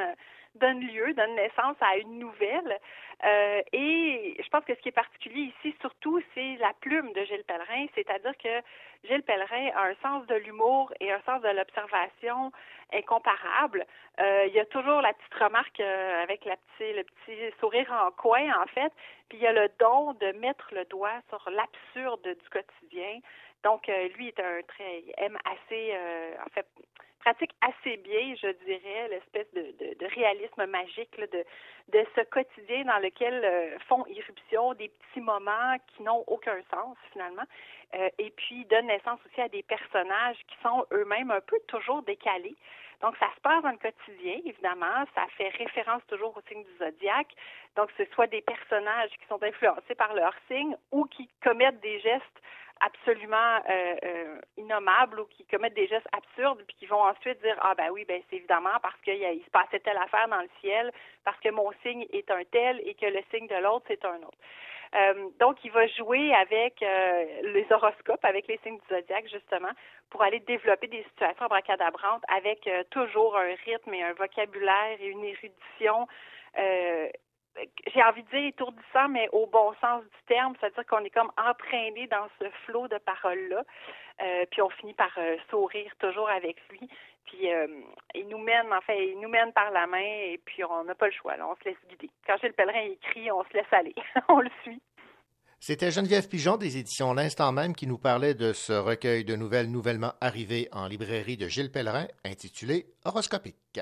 [0.55, 2.79] donne lieu, donne naissance à une nouvelle.
[3.25, 7.25] Euh, et je pense que ce qui est particulier ici, surtout, c'est la plume de
[7.25, 8.61] Gilles Pellerin, c'est-à-dire que
[9.05, 12.53] Gilles Pellerin a un sens de l'humour et un sens de l'observation
[12.93, 13.87] incomparable.
[14.21, 18.11] Euh, il y a toujours la petite remarque euh, avec petit, le petit sourire en
[18.11, 18.93] coin, en fait,
[19.29, 23.21] puis il y a le don de mettre le doigt sur l'absurde du quotidien.
[23.65, 26.67] Donc, euh, lui est un très, il aime assez, euh, en fait,
[27.21, 31.43] pratique assez bien, je dirais, l'espèce de, de, de réalisme magique de,
[31.89, 36.97] de ce quotidien dans lequel euh, font irruption des petits moments qui n'ont aucun sens
[37.13, 37.45] finalement,
[38.19, 42.57] et puis donne naissance aussi à des personnages qui sont eux-mêmes un peu toujours décalés.
[43.01, 45.05] Donc, ça se passe dans le quotidien, évidemment.
[45.15, 47.33] Ça fait référence toujours au signe du zodiaque.
[47.77, 52.01] Donc, ce soit des personnages qui sont influencés par leur signe ou qui commettent des
[52.01, 52.41] gestes
[52.81, 57.57] absolument euh, euh, innommables ou qui commettent des gestes absurdes puis qui vont ensuite dire
[57.61, 60.49] ah ben oui ben c'est évidemment parce qu'il il se passait telle affaire dans le
[60.61, 60.91] ciel
[61.25, 64.17] parce que mon signe est un tel et que le signe de l'autre c'est un
[64.17, 64.39] autre.
[64.95, 69.71] Euh, donc, il va jouer avec euh, les horoscopes, avec les signes du zodiaque, justement,
[70.09, 75.25] pour aller développer des situations abracadabrantes avec toujours un rythme et un vocabulaire et une
[75.25, 76.07] érudition
[77.93, 81.31] j'ai envie de dire étourdissant, mais au bon sens du terme, c'est-à-dire qu'on est comme
[81.37, 83.63] entraîné dans ce flot de paroles-là,
[84.23, 86.89] euh, puis on finit par euh, sourire toujours avec lui,
[87.27, 87.67] puis euh,
[88.15, 91.07] il nous mène, en il nous mène par la main, et puis on n'a pas
[91.07, 92.11] le choix, on se laisse guider.
[92.27, 93.95] Quand Gilles Pellerin écrit, on se laisse aller,
[94.29, 94.81] on le suit.
[95.61, 99.71] C'était Geneviève Pigeon des éditions L'Instant même qui nous parlait de ce recueil de nouvelles
[99.71, 103.81] nouvellement arrivé en librairie de Gilles Pellerin intitulé Horoscopique.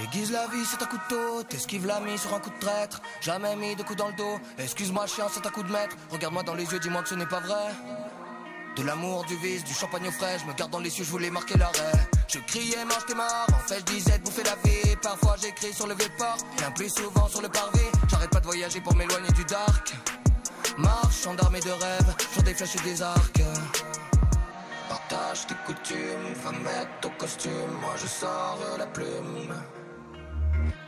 [0.00, 3.02] J'aiguise la vie, c'est un couteau, t'esquives l'ami sur un coup de traître.
[3.20, 5.96] Jamais mis de coup dans le dos, excuse-moi chien, c'est un coup de maître.
[6.10, 7.74] Regarde-moi dans les yeux, dis-moi que ce n'est pas vrai.
[8.76, 11.10] De l'amour, du vice, du champagne au frais, je me garde dans les yeux, je
[11.10, 11.98] voulais marquer l'arrêt.
[12.28, 14.96] Je criais, mange tes morts, en fait je disais de bouffer la vie.
[15.02, 17.90] Parfois j'écris sur le vieux port, bien plus souvent sur le parvis.
[18.08, 19.94] J'arrête pas de voyager pour m'éloigner du dark.
[20.76, 23.42] Marche, gendarme de rêve, sur des flèches et des arcs.
[24.88, 29.54] Partage tes coutumes, va mettre ton costume, moi je sors la plume.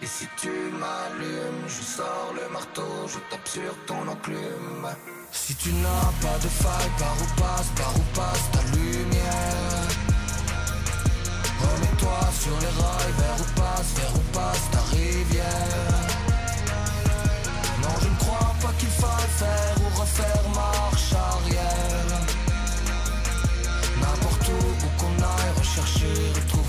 [0.02, 4.88] Et si tu m'allumes, je sors le marteau, je tape sur ton enclume.
[5.32, 9.88] Si tu n'as pas de faille, par où passe, par où passe ta lumière?
[11.60, 16.06] Remets-toi sur les rails, vers où passe, vers où passe ta rivière?
[17.82, 22.20] Non, je ne crois pas qu'il faille faire ou refaire marche arrière.
[24.00, 26.59] N'importe où, où qu'on aille rechercher, retrouver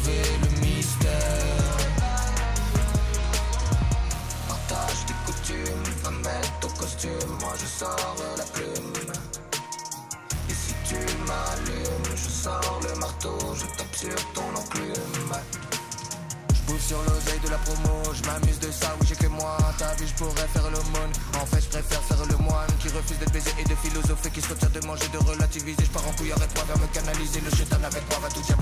[26.32, 27.42] couille, arrête-toi, vers me canaliser.
[27.42, 28.61] Le chétan avec moi va tout diaboliser.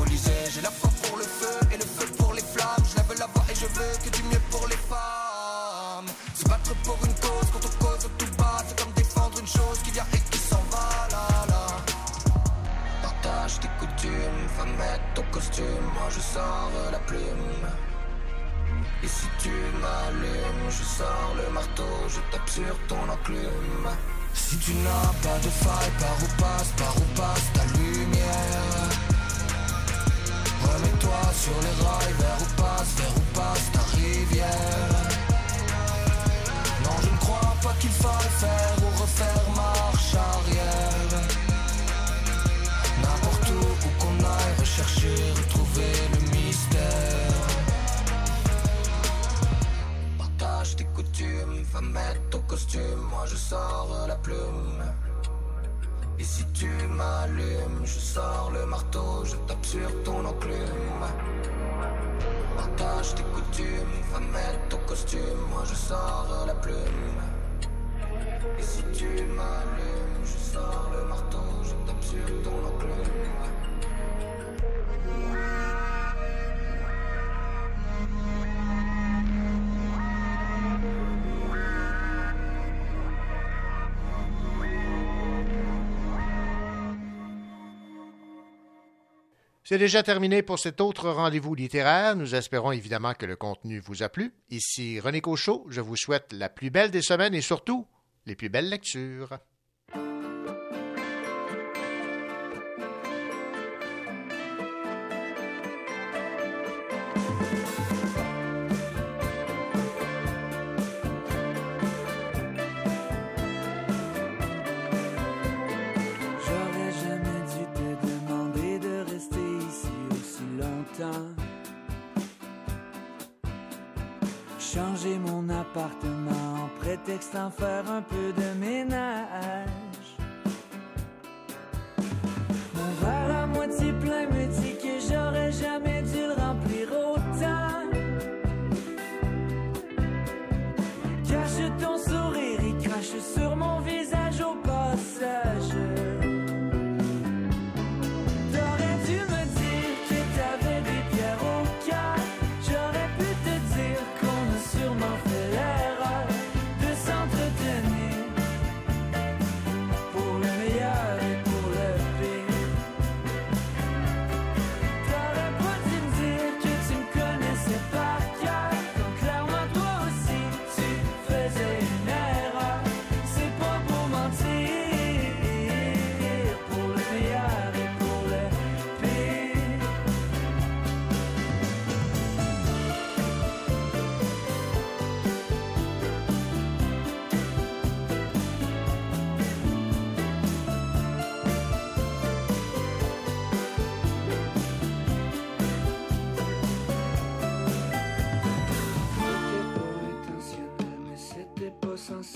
[89.70, 92.16] C'est déjà terminé pour cet autre rendez-vous littéraire.
[92.16, 94.34] Nous espérons évidemment que le contenu vous a plu.
[94.50, 97.86] Ici René Cochot, je vous souhaite la plus belle des semaines et surtout
[98.26, 99.38] les plus belles lectures.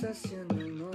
[0.04, 0.92] sensationnellement.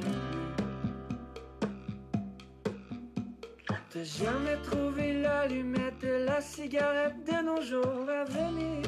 [3.90, 8.82] T'as jamais trouvé l'allumette de la cigarette de nos jours à venir.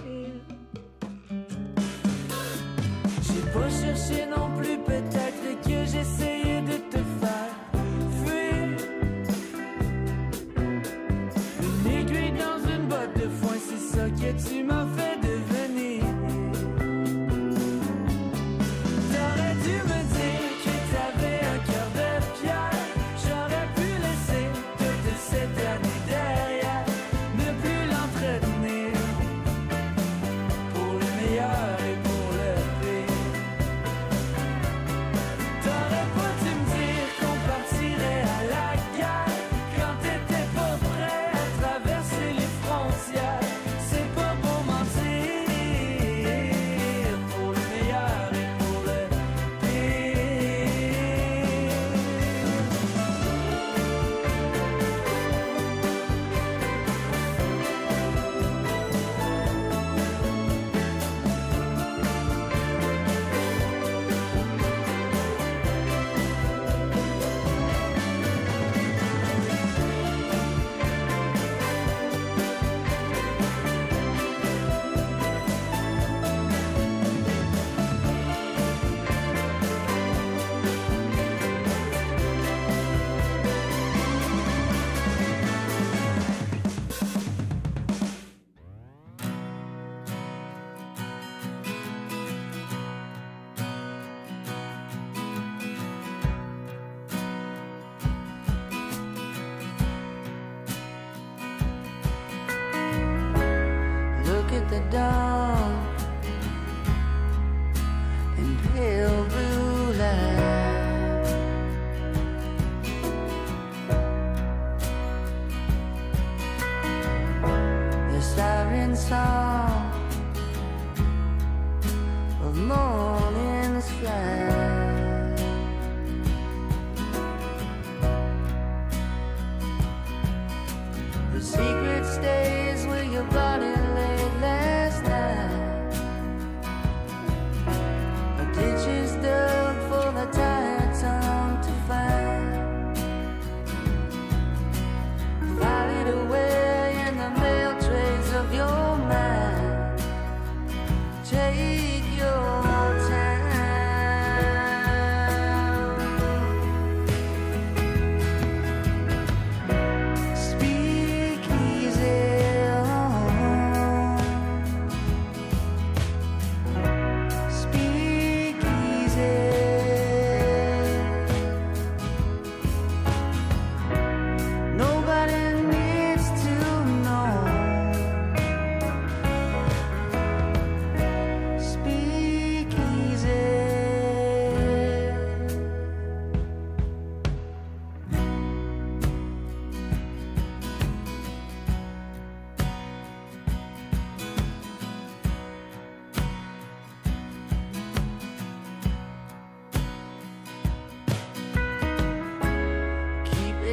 [3.23, 7.55] J'ai pas cherché non plus, peut-être que j'essayais de te faire
[8.23, 8.77] fuir.
[11.63, 15.10] Une aiguille dans une botte de foin, c'est ça que tu m'as fait.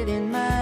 [0.08, 0.57] in my